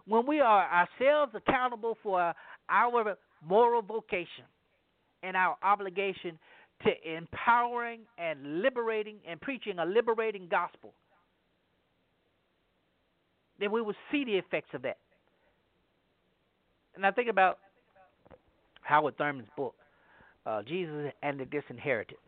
when 0.06 0.26
we 0.26 0.40
are 0.40 0.68
ourselves 0.68 1.32
accountable 1.34 1.96
for 2.02 2.34
our 2.68 3.16
moral 3.46 3.82
vocation 3.82 4.44
and 5.22 5.36
our 5.36 5.56
obligation 5.62 6.38
to 6.84 6.90
empowering 7.16 8.00
and 8.18 8.62
liberating 8.62 9.16
and 9.28 9.40
preaching 9.40 9.78
a 9.78 9.84
liberating 9.84 10.48
gospel, 10.50 10.92
then 13.60 13.70
we 13.70 13.80
will 13.80 13.94
see 14.10 14.24
the 14.24 14.32
effects 14.32 14.70
of 14.74 14.82
that. 14.82 14.98
And 16.94 17.06
I 17.06 17.10
think 17.10 17.28
about 17.28 17.58
Howard 18.82 19.16
Thurman's 19.16 19.48
book, 19.56 19.74
uh, 20.44 20.62
Jesus 20.62 21.12
and 21.22 21.38
the 21.38 21.44
Disinherited. 21.44 22.18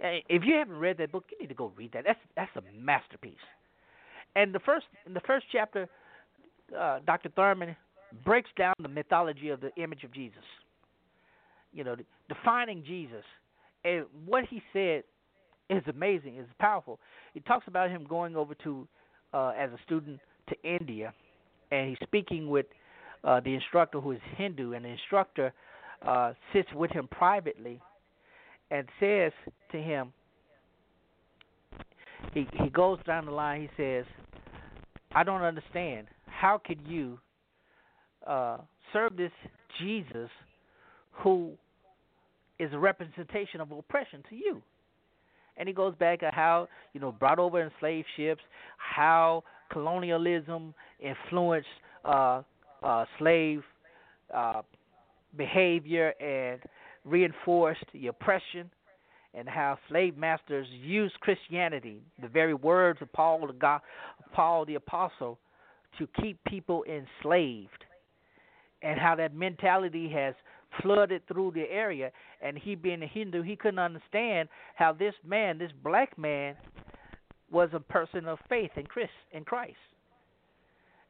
If 0.00 0.42
you 0.44 0.56
haven't 0.56 0.78
read 0.78 0.98
that 0.98 1.12
book, 1.12 1.24
you 1.30 1.38
need 1.40 1.48
to 1.48 1.54
go 1.54 1.72
read 1.76 1.92
that. 1.92 2.02
That's 2.04 2.18
that's 2.36 2.50
a 2.56 2.62
masterpiece. 2.76 3.36
And 4.34 4.52
the 4.52 4.58
first 4.58 4.86
in 5.06 5.14
the 5.14 5.20
first 5.20 5.46
chapter, 5.52 5.88
uh, 6.78 7.00
Dr. 7.06 7.30
Thurman 7.30 7.76
breaks 8.24 8.50
down 8.56 8.74
the 8.80 8.88
mythology 8.88 9.48
of 9.48 9.60
the 9.60 9.74
image 9.76 10.04
of 10.04 10.12
Jesus. 10.12 10.42
You 11.72 11.84
know, 11.84 11.96
defining 12.28 12.84
Jesus, 12.84 13.24
and 13.84 14.04
what 14.26 14.44
he 14.48 14.62
said 14.72 15.04
is 15.70 15.82
amazing. 15.88 16.36
is 16.36 16.46
powerful. 16.58 16.98
He 17.32 17.40
talks 17.40 17.66
about 17.66 17.90
him 17.90 18.04
going 18.06 18.36
over 18.36 18.54
to 18.56 18.86
uh, 19.32 19.52
as 19.58 19.70
a 19.70 19.78
student 19.86 20.20
to 20.48 20.56
India, 20.68 21.14
and 21.70 21.88
he's 21.88 21.98
speaking 22.02 22.50
with 22.50 22.66
uh, 23.24 23.40
the 23.40 23.54
instructor 23.54 24.00
who 24.00 24.12
is 24.12 24.20
Hindu, 24.36 24.72
and 24.72 24.84
the 24.84 24.90
instructor 24.90 25.52
uh, 26.06 26.34
sits 26.52 26.68
with 26.74 26.90
him 26.90 27.08
privately 27.10 27.80
and 28.70 28.86
says 29.00 29.32
to 29.70 29.78
him, 29.78 30.12
he 32.32 32.46
he 32.54 32.70
goes 32.70 32.98
down 33.06 33.26
the 33.26 33.32
line. 33.32 33.62
He 33.62 33.68
says, 33.76 34.04
"I 35.12 35.24
don't 35.24 35.42
understand. 35.42 36.06
How 36.42 36.58
could 36.58 36.80
you 36.88 37.20
uh, 38.26 38.56
serve 38.92 39.16
this 39.16 39.30
Jesus 39.80 40.28
who 41.12 41.52
is 42.58 42.72
a 42.72 42.78
representation 42.80 43.60
of 43.60 43.70
oppression 43.70 44.24
to 44.28 44.34
you?" 44.34 44.60
And 45.56 45.68
he 45.68 45.72
goes 45.72 45.94
back 45.94 46.18
to 46.18 46.32
how 46.32 46.66
you 46.94 47.00
know 47.00 47.12
brought 47.12 47.38
over 47.38 47.62
in 47.62 47.70
slave 47.78 48.04
ships, 48.16 48.42
how 48.76 49.44
colonialism 49.70 50.74
influenced 50.98 51.68
uh, 52.04 52.42
uh, 52.82 53.04
slave 53.20 53.62
uh, 54.34 54.62
behavior 55.36 56.12
and 56.20 56.60
reinforced 57.04 57.84
the 57.92 58.08
oppression 58.08 58.68
and 59.32 59.48
how 59.48 59.78
slave 59.88 60.18
masters 60.18 60.66
used 60.68 61.14
Christianity, 61.20 62.02
the 62.20 62.26
very 62.26 62.54
words 62.54 63.00
of 63.00 63.12
Paul 63.12 63.46
the 63.46 63.52
God, 63.52 63.80
Paul 64.34 64.64
the 64.64 64.74
apostle, 64.74 65.38
to 65.98 66.08
keep 66.20 66.42
people 66.44 66.84
enslaved, 66.84 67.84
and 68.82 68.98
how 68.98 69.14
that 69.16 69.34
mentality 69.34 70.08
has 70.10 70.34
flooded 70.80 71.26
through 71.28 71.52
the 71.54 71.70
area. 71.70 72.10
And 72.40 72.56
he 72.56 72.74
being 72.74 73.02
a 73.02 73.06
Hindu, 73.06 73.42
he 73.42 73.56
couldn't 73.56 73.78
understand 73.78 74.48
how 74.74 74.92
this 74.92 75.14
man, 75.26 75.58
this 75.58 75.72
black 75.82 76.16
man, 76.18 76.56
was 77.50 77.68
a 77.72 77.80
person 77.80 78.26
of 78.26 78.38
faith 78.48 78.70
in 78.76 78.86
Christ. 78.86 79.10
In 79.32 79.44
Christ. 79.44 79.76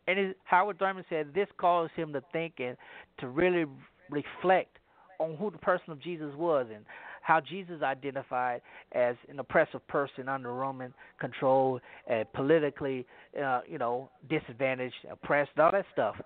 And 0.08 0.18
it, 0.18 0.36
Howard 0.44 0.78
Thurman 0.78 1.04
said 1.08 1.28
this 1.32 1.48
caused 1.58 1.92
him 1.92 2.12
to 2.12 2.22
think 2.32 2.54
and 2.58 2.76
to 3.18 3.28
really 3.28 3.66
reflect 4.10 4.78
on 5.20 5.36
who 5.36 5.50
the 5.50 5.58
person 5.58 5.92
of 5.92 6.02
Jesus 6.02 6.34
was 6.36 6.66
and 6.74 6.84
how 7.22 7.40
Jesus 7.40 7.82
identified 7.82 8.60
as 8.92 9.16
an 9.28 9.38
oppressive 9.38 9.86
person 9.88 10.28
under 10.28 10.52
Roman 10.52 10.92
control, 11.18 11.80
and 12.06 12.30
politically, 12.34 13.06
uh, 13.42 13.60
you 13.66 13.78
know, 13.78 14.10
disadvantaged, 14.28 14.94
oppressed, 15.10 15.52
all 15.58 15.70
that 15.72 15.86
stuff, 15.92 16.16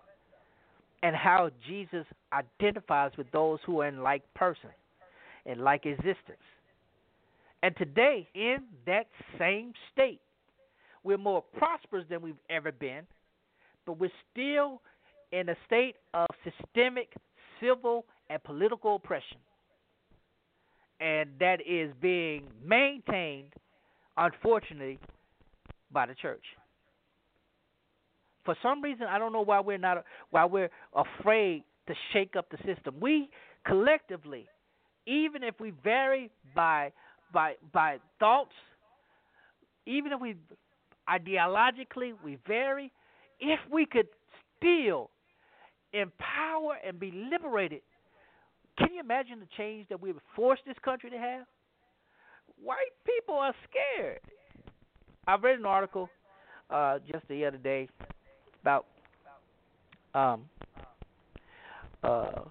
and 1.02 1.14
how 1.14 1.50
Jesus 1.68 2.04
identifies 2.32 3.12
with 3.16 3.30
those 3.30 3.58
who 3.66 3.82
are 3.82 3.88
in 3.88 4.02
like 4.02 4.22
person, 4.34 4.70
in 5.44 5.60
like 5.60 5.86
existence. 5.86 6.38
And 7.62 7.76
today, 7.76 8.28
in 8.34 8.58
that 8.86 9.06
same 9.38 9.72
state, 9.92 10.20
we're 11.04 11.18
more 11.18 11.44
prosperous 11.56 12.04
than 12.08 12.22
we've 12.22 12.34
ever 12.50 12.72
been, 12.72 13.02
but 13.84 13.98
we're 13.98 14.10
still 14.32 14.80
in 15.32 15.48
a 15.50 15.56
state 15.66 15.96
of 16.14 16.26
systemic 16.42 17.12
civil 17.60 18.04
and 18.30 18.42
political 18.44 18.96
oppression. 18.96 19.38
And 21.00 21.30
that 21.40 21.58
is 21.66 21.92
being 22.00 22.44
maintained, 22.64 23.52
unfortunately, 24.16 24.98
by 25.90 26.06
the 26.06 26.14
church. 26.14 26.44
For 28.44 28.56
some 28.62 28.80
reason, 28.80 29.06
I 29.08 29.18
don't 29.18 29.32
know 29.32 29.42
why 29.44 29.60
we're 29.60 29.76
not 29.76 30.04
why 30.30 30.44
we're 30.44 30.70
afraid 30.94 31.64
to 31.88 31.94
shake 32.12 32.36
up 32.36 32.48
the 32.50 32.58
system. 32.58 32.94
We 33.00 33.28
collectively, 33.66 34.46
even 35.06 35.42
if 35.42 35.60
we 35.60 35.72
vary 35.84 36.30
by 36.54 36.92
by 37.32 37.54
by 37.72 37.98
thoughts, 38.18 38.54
even 39.84 40.12
if 40.12 40.20
we 40.20 40.36
ideologically 41.08 42.12
we 42.24 42.38
vary, 42.46 42.92
if 43.40 43.58
we 43.70 43.84
could 43.84 44.08
still 44.56 45.10
empower 45.92 46.76
and 46.86 46.98
be 46.98 47.12
liberated 47.30 47.80
can 48.78 48.88
you 48.92 49.00
imagine 49.00 49.40
the 49.40 49.48
change 49.56 49.88
that 49.88 50.00
we 50.00 50.12
would 50.12 50.22
force 50.34 50.58
this 50.66 50.76
country 50.84 51.10
to 51.10 51.18
have? 51.18 51.46
White 52.62 52.92
people 53.04 53.34
are 53.34 53.54
scared. 53.68 54.20
I 55.26 55.36
read 55.36 55.58
an 55.58 55.66
article 55.66 56.08
uh, 56.70 56.98
just 57.10 57.26
the 57.28 57.44
other 57.44 57.58
day 57.58 57.88
about 58.62 58.86
um, 60.14 60.44
uh, 62.02 62.42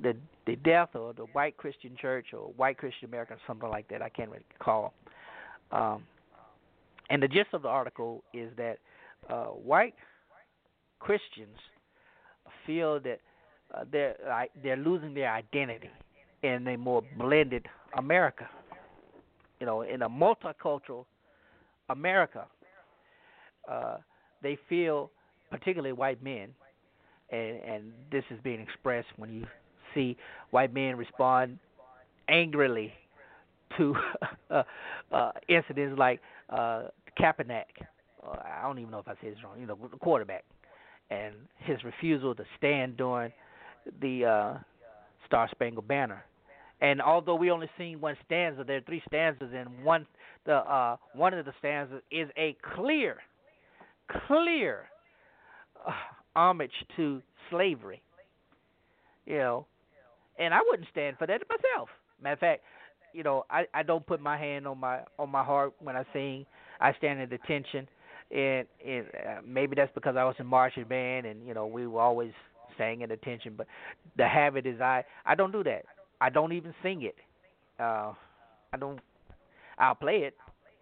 the 0.00 0.16
the 0.46 0.56
death 0.56 0.90
of 0.94 1.16
the 1.16 1.24
white 1.32 1.56
Christian 1.56 1.96
church 2.00 2.26
or 2.32 2.52
white 2.56 2.78
Christian 2.78 3.08
America 3.08 3.34
or 3.34 3.38
something 3.46 3.68
like 3.68 3.88
that. 3.88 4.02
I 4.02 4.08
can't 4.08 4.30
recall. 4.30 4.94
Um, 5.72 6.04
and 7.10 7.22
the 7.22 7.28
gist 7.28 7.48
of 7.52 7.62
the 7.62 7.68
article 7.68 8.22
is 8.32 8.50
that 8.56 8.78
uh, 9.28 9.46
white 9.46 9.94
Christians 11.00 11.58
feel 12.64 13.00
that 13.00 13.20
uh, 13.74 13.84
they're 13.90 14.16
they're 14.62 14.76
losing 14.76 15.14
their 15.14 15.32
identity 15.32 15.90
in 16.42 16.66
a 16.68 16.76
more 16.76 17.02
blended 17.18 17.66
America. 17.96 18.48
You 19.60 19.66
know, 19.66 19.82
in 19.82 20.02
a 20.02 20.08
multicultural 20.08 21.06
America, 21.88 22.46
uh, 23.70 23.96
they 24.42 24.58
feel, 24.68 25.10
particularly 25.50 25.92
white 25.92 26.22
men, 26.22 26.48
and 27.30 27.56
and 27.62 27.92
this 28.10 28.24
is 28.30 28.38
being 28.42 28.60
expressed 28.60 29.08
when 29.16 29.32
you 29.32 29.46
see 29.94 30.16
white 30.50 30.72
men 30.72 30.96
respond 30.96 31.58
angrily 32.28 32.92
to 33.76 33.94
uh, 34.50 34.62
uh, 35.12 35.32
incidents 35.48 35.98
like 35.98 36.20
uh, 36.50 36.84
Kaepernick. 37.18 37.64
I 38.22 38.62
don't 38.62 38.78
even 38.78 38.90
know 38.90 38.98
if 38.98 39.08
I 39.08 39.14
said 39.20 39.32
this 39.32 39.44
wrong. 39.44 39.60
You 39.60 39.66
know, 39.66 39.78
the 39.90 39.98
quarterback 39.98 40.44
and 41.10 41.34
his 41.58 41.82
refusal 41.84 42.34
to 42.34 42.44
stand 42.58 42.96
during 42.96 43.32
the 44.00 44.24
uh, 44.24 44.58
Star 45.26 45.48
Spangled 45.50 45.88
Banner. 45.88 46.24
And 46.80 47.00
although 47.00 47.36
we 47.36 47.50
only 47.50 47.70
seen 47.78 48.00
one 48.00 48.16
stanza, 48.26 48.62
there 48.64 48.76
are 48.76 48.82
three 48.82 49.02
stanzas, 49.06 49.50
and 49.54 49.82
one 49.82 50.06
the 50.44 50.56
uh, 50.56 50.96
one 51.14 51.32
of 51.32 51.44
the 51.44 51.52
stanzas 51.58 52.02
is 52.10 52.28
a 52.36 52.56
clear, 52.74 53.16
clear 54.26 54.84
uh, 55.86 55.92
homage 56.34 56.72
to 56.96 57.22
slavery. 57.50 58.02
You 59.24 59.38
know, 59.38 59.66
and 60.38 60.52
I 60.52 60.60
wouldn't 60.68 60.88
stand 60.90 61.16
for 61.18 61.26
that 61.26 61.40
myself. 61.48 61.88
Matter 62.22 62.34
of 62.34 62.38
fact, 62.40 62.62
you 63.14 63.22
know, 63.22 63.44
I 63.50 63.64
I 63.72 63.82
don't 63.82 64.06
put 64.06 64.20
my 64.20 64.36
hand 64.36 64.66
on 64.66 64.78
my 64.78 65.00
on 65.18 65.30
my 65.30 65.42
heart 65.42 65.72
when 65.80 65.96
I 65.96 66.04
sing. 66.12 66.44
I 66.78 66.92
stand 66.98 67.20
at 67.20 67.32
attention, 67.32 67.88
and 68.30 68.66
and 68.86 69.06
uh, 69.06 69.40
maybe 69.46 69.74
that's 69.76 69.92
because 69.94 70.16
I 70.16 70.24
was 70.24 70.34
in 70.38 70.46
marching 70.46 70.84
band, 70.84 71.24
and 71.24 71.46
you 71.46 71.54
know 71.54 71.66
we 71.66 71.86
were 71.86 72.02
always 72.02 72.32
sang 72.78 73.02
at 73.02 73.10
attention. 73.10 73.54
But 73.56 73.66
the 74.16 74.26
habit 74.26 74.66
is 74.66 74.80
I 74.80 75.04
I 75.24 75.34
don't 75.34 75.52
do 75.52 75.64
that. 75.64 75.84
I 76.20 76.30
don't 76.30 76.52
even 76.52 76.74
sing 76.82 77.02
it. 77.02 77.16
Uh, 77.78 78.12
I 78.72 78.76
don't. 78.78 79.00
I'll 79.78 79.94
play 79.94 80.18
it, 80.18 80.34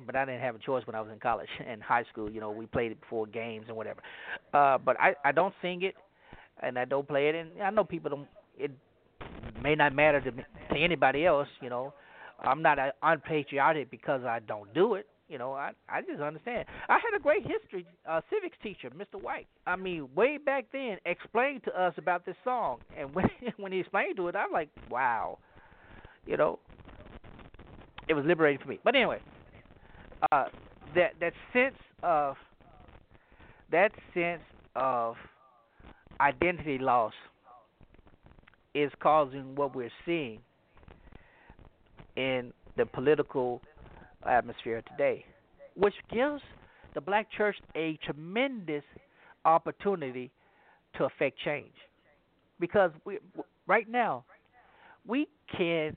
but 0.07 0.14
I 0.16 0.24
didn't 0.24 0.41
have 0.41 0.55
a 0.55 0.59
choice 0.59 0.87
when 0.87 0.95
I 0.95 1.01
was 1.01 1.11
in 1.12 1.18
college 1.18 1.49
and 1.66 1.82
high 1.82 2.05
school. 2.12 2.30
You 2.30 2.41
know, 2.41 2.51
we 2.51 2.66
played 2.66 2.93
it 2.93 3.01
before 3.01 3.26
games 3.26 3.66
and 3.68 3.76
whatever. 3.76 4.01
Uh, 4.53 4.78
but 4.78 4.99
I 5.01 5.14
I 5.24 5.32
don't 5.32 5.55
sing 5.62 5.82
it, 5.82 5.95
and 6.62 6.78
I 6.78 6.85
don't 6.85 7.07
play 7.07 7.28
it. 7.28 7.35
And 7.35 7.62
I 7.62 7.70
know 7.70 7.85
people 7.85 8.11
don't. 8.11 8.28
It 8.59 8.70
may 9.62 9.74
not 9.74 9.95
matter 9.95 10.20
to 10.20 10.30
to 10.30 10.78
anybody 10.78 11.26
else. 11.26 11.49
You 11.61 11.70
know, 11.70 11.95
I'm 12.41 12.62
not 12.62 12.78
unpatriotic 13.03 13.91
because 13.91 14.24
I 14.24 14.41
don't 14.41 14.72
do 14.74 14.95
it. 14.95 15.07
You 15.29 15.39
know, 15.39 15.53
I 15.55 15.72
I 15.89 16.03
just 16.03 16.20
understand. 16.20 16.66
I 16.89 16.95
had 16.95 17.18
a 17.18 17.22
great 17.22 17.47
history 17.47 17.87
uh, 18.09 18.20
civics 18.31 18.57
teacher, 18.62 18.91
Mr. 18.91 19.20
White. 19.20 19.47
I 19.66 19.75
mean, 19.77 20.09
way 20.14 20.37
back 20.39 20.66
then, 20.72 20.99
explained 21.07 21.64
to 21.64 21.81
us 21.81 21.95
about 21.97 22.27
this 22.27 22.37
song, 22.45 22.79
and 22.97 23.14
when 23.14 23.29
when 23.57 23.72
he 23.72 23.81
explained 23.81 24.16
to 24.16 24.29
it, 24.29 24.37
I'm 24.37 24.53
like, 24.53 24.68
wow, 24.91 25.39
you 26.27 26.37
know, 26.37 26.59
it 28.09 28.14
was 28.14 28.25
liberating 28.25 28.61
for 28.62 28.68
me. 28.68 28.79
But 28.85 28.95
anyway, 28.95 29.20
uh, 30.33 30.45
that 30.95 31.12
that 31.20 31.33
sense 31.53 31.77
of 32.03 32.37
that 33.70 33.93
sense 34.12 34.43
of 34.77 35.16
identity 36.20 36.79
loss 36.79 37.12
is 38.75 38.91
causing 39.01 39.55
what 39.55 39.75
we're 39.75 39.91
seeing 40.05 40.41
in 42.16 42.53
the 42.77 42.87
political 42.87 43.62
atmosphere 44.29 44.83
today, 44.91 45.25
which 45.77 45.95
gives 46.12 46.41
the 46.95 47.01
black 47.01 47.27
church 47.37 47.57
a 47.75 47.99
tremendous 48.05 48.85
opportunity 49.45 50.31
to 50.97 51.05
affect 51.05 51.39
change. 51.45 51.75
Because 52.61 52.93
we, 53.05 53.18
right 53.66 53.89
now, 53.89 54.25
we 55.07 55.27
can 55.57 55.97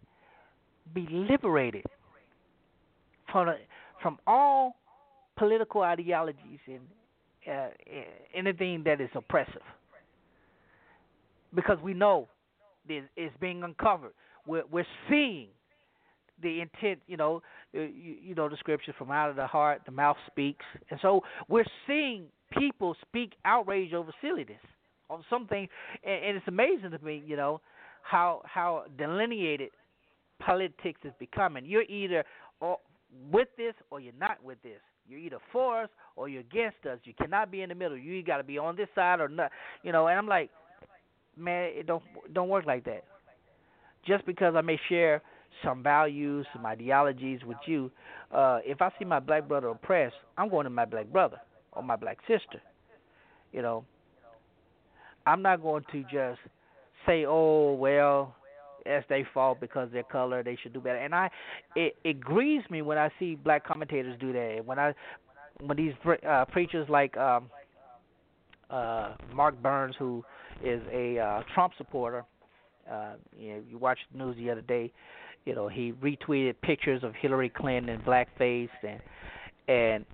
be 0.93 1.07
liberated 1.11 1.85
from 3.31 3.53
from 4.01 4.17
all 4.25 4.77
political 5.37 5.81
ideologies 5.81 6.59
and 6.67 6.79
uh, 7.47 7.67
anything 8.33 8.83
that 8.83 8.99
is 8.99 9.09
oppressive, 9.15 9.61
because 11.53 11.77
we 11.83 11.93
know 11.93 12.27
it's 12.89 13.37
being 13.39 13.63
uncovered. 13.63 14.13
We're, 14.45 14.63
we're 14.71 14.85
seeing 15.09 15.49
the 16.41 16.61
intent. 16.61 16.99
You 17.07 17.17
know, 17.17 17.41
Uh, 17.75 17.81
you, 17.81 18.15
you 18.21 18.35
know 18.35 18.47
the 18.47 18.57
scripture 18.57 18.93
from 18.97 19.11
out 19.11 19.29
of 19.29 19.35
the 19.35 19.45
heart 19.47 19.81
the 19.85 19.91
mouth 19.91 20.17
speaks, 20.27 20.65
and 20.89 20.99
so 21.01 21.21
we're 21.49 21.65
seeing 21.85 22.25
people 22.57 22.95
speak 23.07 23.33
outrage 23.45 23.93
over 23.93 24.11
silliness 24.21 24.61
on 25.09 25.23
something, 25.29 25.67
and, 26.03 26.25
and 26.25 26.37
it's 26.37 26.47
amazing 26.47 26.91
to 26.91 26.99
me. 27.03 27.21
You 27.25 27.35
know 27.35 27.61
how 28.03 28.41
how 28.45 28.85
delineated 28.97 29.69
politics 30.39 31.01
is 31.03 31.13
becoming. 31.19 31.65
You're 31.65 31.83
either 31.83 32.23
uh, 32.61 32.75
with 33.31 33.49
this 33.57 33.73
or 33.89 33.99
you're 33.99 34.13
not 34.19 34.43
with 34.43 34.61
this. 34.63 34.79
You're 35.07 35.19
either 35.19 35.39
for 35.51 35.83
us 35.83 35.89
or 36.15 36.27
you're 36.27 36.41
against 36.41 36.85
us. 36.85 36.99
You 37.03 37.13
cannot 37.13 37.49
be 37.51 37.61
in 37.61 37.69
the 37.69 37.75
middle. 37.75 37.97
You 37.97 38.21
got 38.23 38.37
to 38.37 38.43
be 38.43 38.57
on 38.57 38.75
this 38.75 38.89
side 38.93 39.21
or 39.21 39.29
not. 39.29 39.51
You 39.83 39.91
know, 39.91 40.07
and 40.07 40.17
I'm 40.17 40.27
like, 40.27 40.49
man, 41.37 41.71
it 41.73 41.87
don't 41.87 42.03
don't 42.33 42.49
work 42.49 42.65
like 42.65 42.83
that. 42.85 43.03
Just 44.05 44.25
because 44.25 44.55
I 44.55 44.61
may 44.61 44.79
share 44.89 45.21
some 45.63 45.83
values, 45.83 46.45
some 46.53 46.65
ideologies 46.65 47.39
with 47.45 47.57
you, 47.65 47.91
uh, 48.31 48.59
if 48.65 48.81
I 48.81 48.91
see 48.99 49.05
my 49.05 49.19
black 49.19 49.47
brother 49.47 49.69
oppressed, 49.69 50.15
I'm 50.37 50.49
going 50.49 50.65
to 50.65 50.69
my 50.69 50.85
black 50.85 51.07
brother 51.07 51.39
or 51.71 51.83
my 51.83 51.95
black 51.95 52.17
sister. 52.27 52.61
You 53.51 53.61
know, 53.61 53.85
I'm 55.25 55.41
not 55.41 55.61
going 55.61 55.83
to 55.91 56.03
just 56.03 56.39
say, 57.05 57.25
"Oh, 57.25 57.73
well, 57.73 58.35
it's 58.85 59.07
their 59.09 59.27
fault 59.33 59.59
because 59.59 59.91
their 59.91 60.03
color. 60.03 60.43
They 60.43 60.57
should 60.61 60.73
do 60.73 60.79
better." 60.79 60.97
And 60.97 61.15
I, 61.15 61.29
it, 61.75 61.95
it 62.03 62.19
grieves 62.19 62.69
me 62.69 62.81
when 62.81 62.97
I 62.97 63.09
see 63.19 63.35
black 63.35 63.65
commentators 63.65 64.17
do 64.19 64.33
that. 64.33 64.65
When 64.65 64.79
I, 64.79 64.93
when 65.61 65.77
these 65.77 65.93
uh, 66.27 66.45
preachers 66.45 66.87
like 66.89 67.15
um, 67.17 67.49
uh, 68.69 69.13
Mark 69.33 69.61
Burns, 69.61 69.95
who 69.97 70.23
is 70.63 70.81
a 70.91 71.19
uh, 71.19 71.43
Trump 71.53 71.73
supporter, 71.77 72.25
uh, 72.91 73.13
you 73.37 73.53
know, 73.53 73.61
you 73.69 73.77
watched 73.77 74.03
the 74.11 74.17
news 74.17 74.35
the 74.37 74.49
other 74.49 74.61
day. 74.61 74.91
You 75.47 75.55
know, 75.55 75.69
he 75.69 75.93
retweeted 75.93 76.55
pictures 76.61 77.03
of 77.05 77.13
Hillary 77.15 77.47
Clinton 77.47 77.87
in 77.87 78.01
blackface 78.01 78.67
and 78.83 78.99
and 79.69 80.05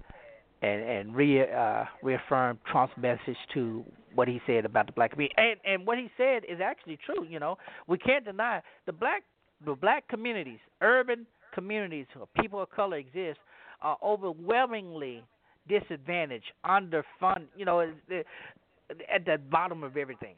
and 0.62 0.82
and 0.84 1.16
re 1.16 1.42
uh, 1.42 1.86
reaffirmed 2.04 2.60
Trump's 2.72 2.94
message 2.98 3.36
to 3.56 3.84
what 4.14 4.28
he 4.28 4.40
said 4.46 4.64
about 4.64 4.86
the 4.86 4.92
black 4.92 5.10
community. 5.10 5.34
And 5.38 5.60
and 5.66 5.88
what 5.88 5.98
he 5.98 6.12
said 6.18 6.44
is 6.48 6.60
actually 6.64 7.00
true. 7.04 7.26
You 7.28 7.40
know, 7.40 7.58
we 7.88 7.98
can't 7.98 8.24
deny 8.24 8.62
the 8.86 8.94
black 8.94 9.24
the 9.66 9.74
black 9.74 10.08
communities, 10.08 10.60
urban 10.82 11.26
communities 11.52 12.06
where 12.14 12.28
people 12.40 12.62
of 12.62 12.70
color 12.70 12.98
exist, 12.98 13.40
are 13.82 13.98
overwhelmingly 14.04 15.24
disadvantaged, 15.68 16.52
underfunded. 16.64 17.48
You 17.58 17.66
know, 17.66 17.80
at 17.82 19.26
the 19.26 19.38
bottom 19.50 19.84
of 19.84 19.98
everything. 19.98 20.36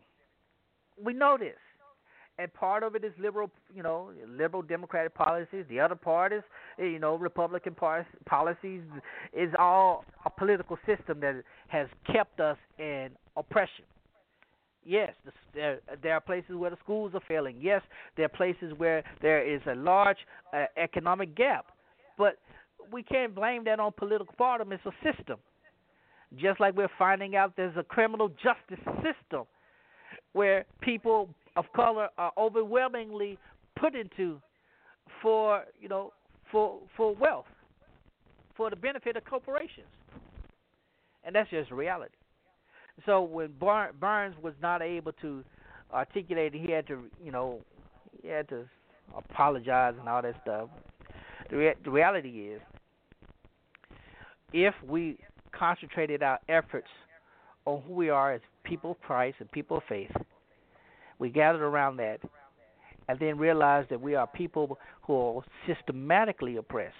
We 1.03 1.11
know 1.11 1.37
this 1.37 1.57
and 2.37 2.53
part 2.53 2.83
of 2.83 2.95
it 2.95 3.03
is 3.03 3.13
liberal, 3.17 3.49
you 3.73 3.81
know, 3.81 4.09
liberal 4.27 4.61
democratic 4.61 5.13
policies. 5.13 5.65
The 5.69 5.79
other 5.79 5.95
part 5.95 6.33
is, 6.33 6.43
you 6.77 6.99
know, 6.99 7.15
Republican 7.15 7.75
policies. 8.25 8.81
Is 9.33 9.51
all 9.57 10.03
a 10.25 10.29
political 10.29 10.77
system 10.85 11.19
that 11.21 11.43
has 11.67 11.87
kept 12.11 12.39
us 12.39 12.57
in 12.77 13.09
oppression. 13.37 13.85
Yes, 14.85 15.13
there 15.53 15.79
there 16.03 16.13
are 16.13 16.21
places 16.21 16.55
where 16.55 16.69
the 16.69 16.77
schools 16.83 17.11
are 17.15 17.21
failing. 17.27 17.57
Yes, 17.59 17.81
there 18.17 18.25
are 18.25 18.29
places 18.29 18.73
where 18.77 19.03
there 19.21 19.43
is 19.43 19.61
a 19.69 19.75
large 19.75 20.17
uh, 20.53 20.65
economic 20.77 21.35
gap, 21.35 21.67
but 22.17 22.37
we 22.91 23.01
can't 23.01 23.33
blame 23.33 23.63
that 23.63 23.79
on 23.79 23.93
political 23.97 24.33
party. 24.37 24.63
It's 24.69 24.85
a 24.85 25.13
system. 25.13 25.39
Just 26.37 26.59
like 26.59 26.75
we're 26.75 26.89
finding 26.99 27.35
out 27.35 27.53
there's 27.55 27.77
a 27.77 27.83
criminal 27.83 28.29
justice 28.29 28.83
system 28.95 29.45
where 30.33 30.65
people 30.81 31.29
of 31.55 31.65
color 31.75 32.09
are 32.17 32.31
overwhelmingly 32.37 33.37
put 33.79 33.95
into 33.95 34.41
for 35.21 35.63
you 35.79 35.89
know 35.89 36.13
for 36.51 36.79
for 36.95 37.15
wealth 37.15 37.45
for 38.55 38.69
the 38.69 38.75
benefit 38.75 39.17
of 39.17 39.25
corporations. 39.25 39.87
And 41.23 41.35
that's 41.35 41.49
just 41.49 41.71
reality. 41.71 42.15
So 43.05 43.21
when 43.21 43.51
burns 43.59 44.35
was 44.41 44.53
not 44.61 44.81
able 44.81 45.11
to 45.21 45.43
articulate 45.93 46.53
he 46.53 46.71
had 46.71 46.87
to 46.87 47.03
you 47.23 47.31
know 47.31 47.61
he 48.21 48.29
had 48.29 48.47
to 48.49 48.65
apologize 49.15 49.95
and 49.99 50.07
all 50.07 50.21
that 50.21 50.35
stuff. 50.41 50.69
The, 51.49 51.57
rea- 51.57 51.75
the 51.83 51.91
reality 51.91 52.49
is 52.53 52.61
if 54.51 54.73
we 54.87 55.19
concentrated 55.51 56.23
our 56.23 56.39
efforts 56.49 56.87
on 57.65 57.81
who 57.87 57.93
we 57.93 58.09
are 58.09 58.33
as 58.33 58.41
people 58.63 58.91
of 58.91 59.01
Christ 59.01 59.37
and 59.39 59.51
people 59.51 59.77
of 59.77 59.83
faith 59.87 60.11
we 61.19 61.29
gathered 61.29 61.61
around 61.61 61.97
that 61.97 62.19
and 63.07 63.19
then 63.19 63.37
realized 63.37 63.89
that 63.89 64.01
we 64.01 64.15
are 64.15 64.27
people 64.27 64.79
who 65.03 65.15
are 65.15 65.41
systematically 65.67 66.57
oppressed. 66.57 66.95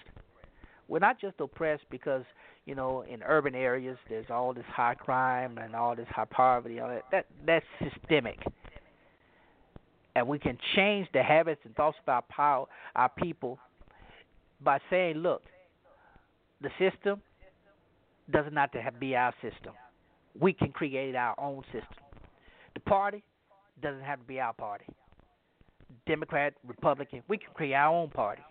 We're 0.88 1.00
not 1.00 1.20
just 1.20 1.40
oppressed 1.40 1.84
because, 1.90 2.22
you 2.64 2.74
know, 2.74 3.02
in 3.02 3.22
urban 3.24 3.54
areas 3.54 3.98
there's 4.08 4.26
all 4.30 4.54
this 4.54 4.64
high 4.68 4.94
crime 4.94 5.58
and 5.58 5.74
all 5.74 5.96
this 5.96 6.06
high 6.08 6.26
poverty. 6.26 6.78
All 6.78 6.88
that. 6.88 7.02
that 7.10 7.26
that's 7.44 7.66
systemic. 7.82 8.38
And 10.14 10.28
we 10.28 10.38
can 10.38 10.56
change 10.74 11.08
the 11.12 11.22
habits 11.22 11.60
and 11.64 11.74
thoughts 11.74 11.98
of 12.02 12.08
our 12.08 12.22
power, 12.22 12.66
our 12.94 13.08
people 13.08 13.58
by 14.62 14.78
saying, 14.88 15.16
look, 15.16 15.42
the 16.62 16.70
system 16.78 17.20
does 18.30 18.46
not 18.50 18.74
have 18.74 18.94
to 18.94 18.98
be 18.98 19.14
our 19.14 19.34
system. 19.42 19.72
We 20.38 20.52
can 20.52 20.70
create 20.70 21.14
our 21.14 21.38
own 21.38 21.62
system. 21.64 22.04
The 22.74 22.80
party 22.80 23.22
doesn't 23.82 24.02
have 24.02 24.20
to 24.20 24.24
be 24.24 24.40
our 24.40 24.52
party. 24.52 24.86
Democrat, 26.06 26.54
Republican, 26.66 27.22
we 27.28 27.38
can 27.38 27.48
create 27.54 27.74
our 27.74 27.94
own 27.94 28.10
party. 28.10 28.42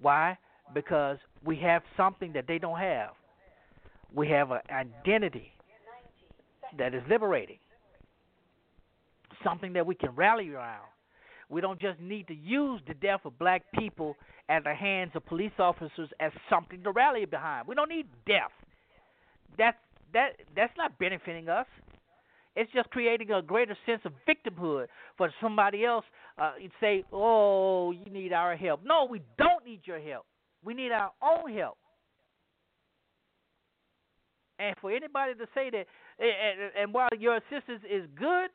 Why? 0.00 0.36
Because 0.72 1.18
we 1.44 1.56
have 1.58 1.82
something 1.96 2.32
that 2.32 2.46
they 2.46 2.58
don't 2.58 2.78
have. 2.78 3.10
We 4.14 4.28
have 4.28 4.50
an 4.50 4.60
identity 4.70 5.52
that 6.78 6.94
is 6.94 7.02
liberating, 7.08 7.58
something 9.42 9.72
that 9.74 9.86
we 9.86 9.94
can 9.94 10.10
rally 10.14 10.50
around. 10.50 10.86
We 11.48 11.60
don't 11.60 11.80
just 11.80 12.00
need 12.00 12.26
to 12.28 12.34
use 12.34 12.80
the 12.86 12.94
death 12.94 13.20
of 13.24 13.38
black 13.38 13.62
people 13.78 14.16
at 14.48 14.64
the 14.64 14.74
hands 14.74 15.12
of 15.14 15.24
police 15.26 15.52
officers 15.58 16.08
as 16.20 16.32
something 16.50 16.82
to 16.82 16.90
rally 16.90 17.24
behind. 17.24 17.66
We 17.68 17.74
don't 17.74 17.88
need 17.88 18.06
death. 18.26 18.50
That's 19.58 19.76
that 20.12 20.36
that's 20.56 20.72
not 20.76 20.98
benefiting 20.98 21.48
us. 21.48 21.66
It's 22.56 22.70
just 22.72 22.88
creating 22.90 23.32
a 23.32 23.42
greater 23.42 23.76
sense 23.84 24.02
of 24.04 24.12
victimhood 24.28 24.86
for 25.16 25.30
somebody 25.40 25.84
else. 25.84 26.04
Uh, 26.38 26.52
say, 26.80 27.04
"Oh, 27.12 27.90
you 27.90 28.06
need 28.10 28.32
our 28.32 28.56
help." 28.56 28.82
No, 28.84 29.06
we 29.06 29.22
don't 29.38 29.64
need 29.64 29.80
your 29.84 30.00
help. 30.00 30.26
We 30.62 30.74
need 30.74 30.92
our 30.92 31.12
own 31.22 31.52
help. 31.52 31.78
And 34.58 34.76
for 34.80 34.92
anybody 34.92 35.34
to 35.34 35.46
say 35.52 35.70
that, 35.70 35.86
and, 36.18 36.72
and 36.80 36.94
while 36.94 37.08
your 37.18 37.36
assistance 37.36 37.82
is 37.90 38.06
good, 38.16 38.50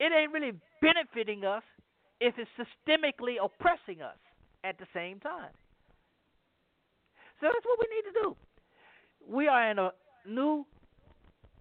it 0.00 0.12
ain't 0.12 0.32
really 0.32 0.52
benefiting 0.80 1.44
us 1.44 1.62
if 2.20 2.34
it's 2.38 2.50
systemically 2.56 3.36
oppressing 3.42 4.00
us 4.02 4.16
at 4.64 4.78
the 4.78 4.86
same 4.94 5.20
time. 5.20 5.52
So 7.40 7.46
that's 7.46 7.64
what 7.64 7.78
we 7.78 7.94
need 7.94 8.12
to 8.12 8.20
do. 8.22 8.36
We 9.28 9.48
are 9.48 9.70
in 9.70 9.78
a 9.78 9.92
new 10.26 10.64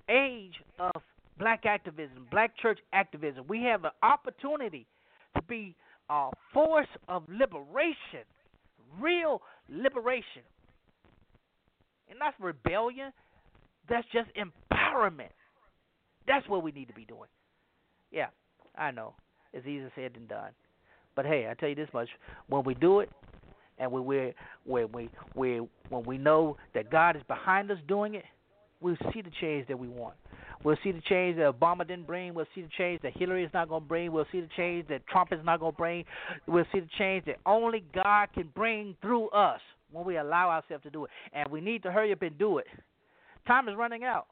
age 0.09 0.55
of 0.79 1.01
black 1.39 1.65
activism, 1.65 2.27
black 2.31 2.57
church 2.57 2.79
activism. 2.93 3.45
We 3.47 3.63
have 3.63 3.83
an 3.83 3.91
opportunity 4.03 4.87
to 5.35 5.41
be 5.43 5.75
a 6.09 6.29
force 6.53 6.87
of 7.07 7.23
liberation, 7.29 8.25
real 8.99 9.41
liberation. 9.69 10.43
And 12.09 12.19
that's 12.21 12.35
rebellion, 12.39 13.11
that's 13.89 14.07
just 14.13 14.29
empowerment. 14.35 15.31
That's 16.27 16.47
what 16.47 16.63
we 16.63 16.71
need 16.71 16.87
to 16.87 16.93
be 16.93 17.05
doing. 17.05 17.29
Yeah, 18.11 18.27
I 18.77 18.91
know. 18.91 19.13
It's 19.53 19.65
easier 19.65 19.91
said 19.95 20.13
than 20.13 20.27
done. 20.27 20.51
But 21.15 21.25
hey, 21.25 21.47
I 21.49 21.53
tell 21.55 21.69
you 21.69 21.75
this 21.75 21.89
much: 21.93 22.09
when 22.47 22.63
we 22.63 22.73
do 22.75 22.99
it, 22.99 23.09
and 23.79 23.91
we 23.91 24.01
we 24.01 24.33
when 24.65 24.91
we 24.91 25.09
we 25.35 25.61
when 25.89 26.03
we 26.03 26.17
know 26.17 26.57
that 26.73 26.91
God 26.91 27.15
is 27.15 27.23
behind 27.27 27.71
us 27.71 27.77
doing 27.87 28.15
it, 28.15 28.25
we'll 28.81 28.97
see 29.13 29.21
the 29.21 29.31
change 29.41 29.67
that 29.67 29.79
we 29.79 29.87
want. 29.87 30.15
We'll 30.63 30.77
see 30.83 30.91
the 30.91 31.01
change 31.01 31.37
that 31.37 31.53
Obama 31.53 31.87
didn't 31.87 32.07
bring. 32.07 32.33
We'll 32.33 32.47
see 32.55 32.61
the 32.61 32.69
change 32.77 33.01
that 33.03 33.15
Hillary 33.15 33.43
is 33.43 33.51
not 33.53 33.69
going 33.69 33.83
to 33.83 33.87
bring. 33.87 34.11
We'll 34.11 34.25
see 34.31 34.41
the 34.41 34.49
change 34.57 34.87
that 34.89 35.05
Trump 35.07 35.31
is 35.31 35.39
not 35.43 35.59
going 35.59 35.73
to 35.73 35.77
bring. 35.77 36.05
We'll 36.47 36.65
see 36.71 36.79
the 36.79 36.89
change 36.97 37.25
that 37.25 37.37
only 37.45 37.83
God 37.93 38.29
can 38.33 38.49
bring 38.55 38.95
through 39.01 39.29
us 39.29 39.61
when 39.91 40.05
we 40.05 40.17
allow 40.17 40.49
ourselves 40.49 40.83
to 40.83 40.89
do 40.89 41.05
it. 41.05 41.11
And 41.33 41.49
we 41.51 41.61
need 41.61 41.83
to 41.83 41.91
hurry 41.91 42.11
up 42.11 42.21
and 42.21 42.37
do 42.37 42.57
it. 42.57 42.67
Time 43.47 43.69
is 43.69 43.75
running 43.77 44.03
out. 44.03 44.27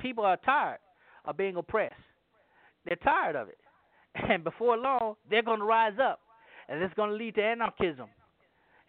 People 0.00 0.24
are 0.24 0.38
tired 0.38 0.78
of 1.24 1.36
being 1.36 1.56
oppressed. 1.56 1.94
They're 2.86 2.96
tired 2.96 3.36
of 3.36 3.48
it. 3.48 3.58
And 4.28 4.42
before 4.42 4.76
long, 4.76 5.14
they're 5.30 5.42
going 5.42 5.60
to 5.60 5.64
rise 5.64 5.98
up. 6.02 6.20
And 6.68 6.82
it's 6.82 6.94
going 6.94 7.10
to 7.10 7.16
lead 7.16 7.36
to 7.36 7.42
anarchism. 7.42 8.08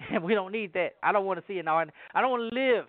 and 0.12 0.24
we 0.24 0.34
don't 0.34 0.52
need 0.52 0.74
that. 0.74 0.94
I 1.04 1.12
don't 1.12 1.26
want 1.26 1.40
to 1.40 1.46
see 1.48 1.60
it. 1.60 1.68
I 1.68 1.86
don't 2.22 2.32
want 2.32 2.54
to 2.54 2.60
live 2.60 2.86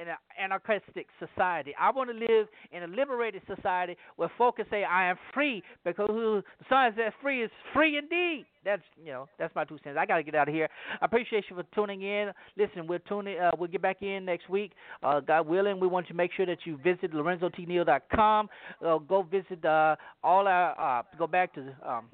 in 0.00 0.08
an 0.08 0.16
anarchistic 0.40 1.06
society. 1.18 1.74
I 1.78 1.90
want 1.90 2.10
to 2.10 2.16
live 2.16 2.48
in 2.72 2.82
a 2.82 2.86
liberated 2.86 3.42
society 3.54 3.96
where 4.16 4.30
folks 4.38 4.56
can 4.56 4.66
say 4.70 4.84
I 4.84 5.10
am 5.10 5.16
free 5.34 5.62
because 5.84 6.08
the 6.08 6.42
son 6.68 6.92
says 6.96 7.12
free 7.22 7.42
is 7.42 7.50
free 7.74 7.98
indeed. 7.98 8.46
That's 8.64 8.82
you 9.02 9.12
know 9.12 9.28
that's 9.38 9.54
my 9.54 9.64
two 9.64 9.78
cents. 9.84 9.96
I 9.98 10.06
got 10.06 10.16
to 10.16 10.22
get 10.22 10.34
out 10.34 10.48
of 10.48 10.54
here. 10.54 10.68
I 11.00 11.04
appreciate 11.04 11.44
you 11.48 11.56
for 11.56 11.64
tuning 11.74 12.02
in. 12.02 12.30
Listen, 12.56 12.86
we're 12.86 12.98
tuning. 12.98 13.38
Uh, 13.38 13.50
we'll 13.58 13.68
get 13.68 13.82
back 13.82 14.02
in 14.02 14.24
next 14.24 14.48
week, 14.48 14.72
uh, 15.02 15.20
God 15.20 15.46
willing. 15.46 15.80
We 15.80 15.86
want 15.86 16.06
you 16.06 16.14
to 16.14 16.16
make 16.16 16.32
sure 16.36 16.46
that 16.46 16.58
you 16.64 16.78
visit 16.78 17.12
LorenzoTNeal.com. 17.12 18.48
Uh, 18.84 18.98
go 18.98 19.22
visit 19.22 19.64
uh, 19.64 19.96
all 20.22 20.46
our. 20.46 21.00
Uh, 21.00 21.02
go 21.18 21.26
back 21.26 21.54
to 21.54 21.60
um, 21.86 22.08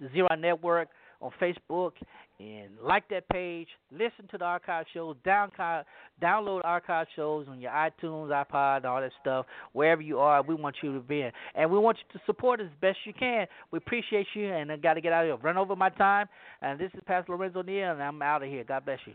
the 0.00 0.06
Zera 0.08 0.38
Network 0.38 0.88
on 1.24 1.32
Facebook 1.40 1.92
and 2.38 2.70
like 2.82 3.08
that 3.08 3.28
page. 3.28 3.68
Listen 3.90 4.28
to 4.30 4.38
the 4.38 4.44
archive 4.44 4.84
shows. 4.92 5.16
Down, 5.24 5.50
download 6.22 6.60
archive 6.64 7.06
shows 7.16 7.46
on 7.48 7.60
your 7.60 7.70
iTunes, 7.70 8.28
iPod, 8.28 8.84
all 8.84 9.00
that 9.00 9.12
stuff. 9.20 9.46
Wherever 9.72 10.02
you 10.02 10.18
are, 10.18 10.42
we 10.42 10.54
want 10.54 10.76
you 10.82 10.92
to 10.94 11.00
be 11.00 11.22
in, 11.22 11.32
and 11.54 11.70
we 11.70 11.78
want 11.78 11.96
you 11.98 12.18
to 12.18 12.24
support 12.26 12.60
us 12.60 12.66
as 12.70 12.80
best 12.80 12.98
you 13.04 13.12
can. 13.12 13.46
We 13.70 13.78
appreciate 13.78 14.26
you, 14.34 14.52
and 14.52 14.70
I 14.70 14.76
got 14.76 14.94
to 14.94 15.00
get 15.00 15.12
out 15.12 15.24
of 15.24 15.28
here. 15.28 15.44
Run 15.44 15.56
over 15.56 15.74
my 15.74 15.90
time, 15.90 16.28
and 16.60 16.78
this 16.78 16.90
is 16.94 17.00
Pastor 17.06 17.32
Lorenzo 17.32 17.62
Neal, 17.62 17.92
and 17.92 18.02
I'm 18.02 18.20
out 18.20 18.42
of 18.42 18.48
here. 18.48 18.64
God 18.64 18.84
bless 18.84 18.98
you. 19.06 19.14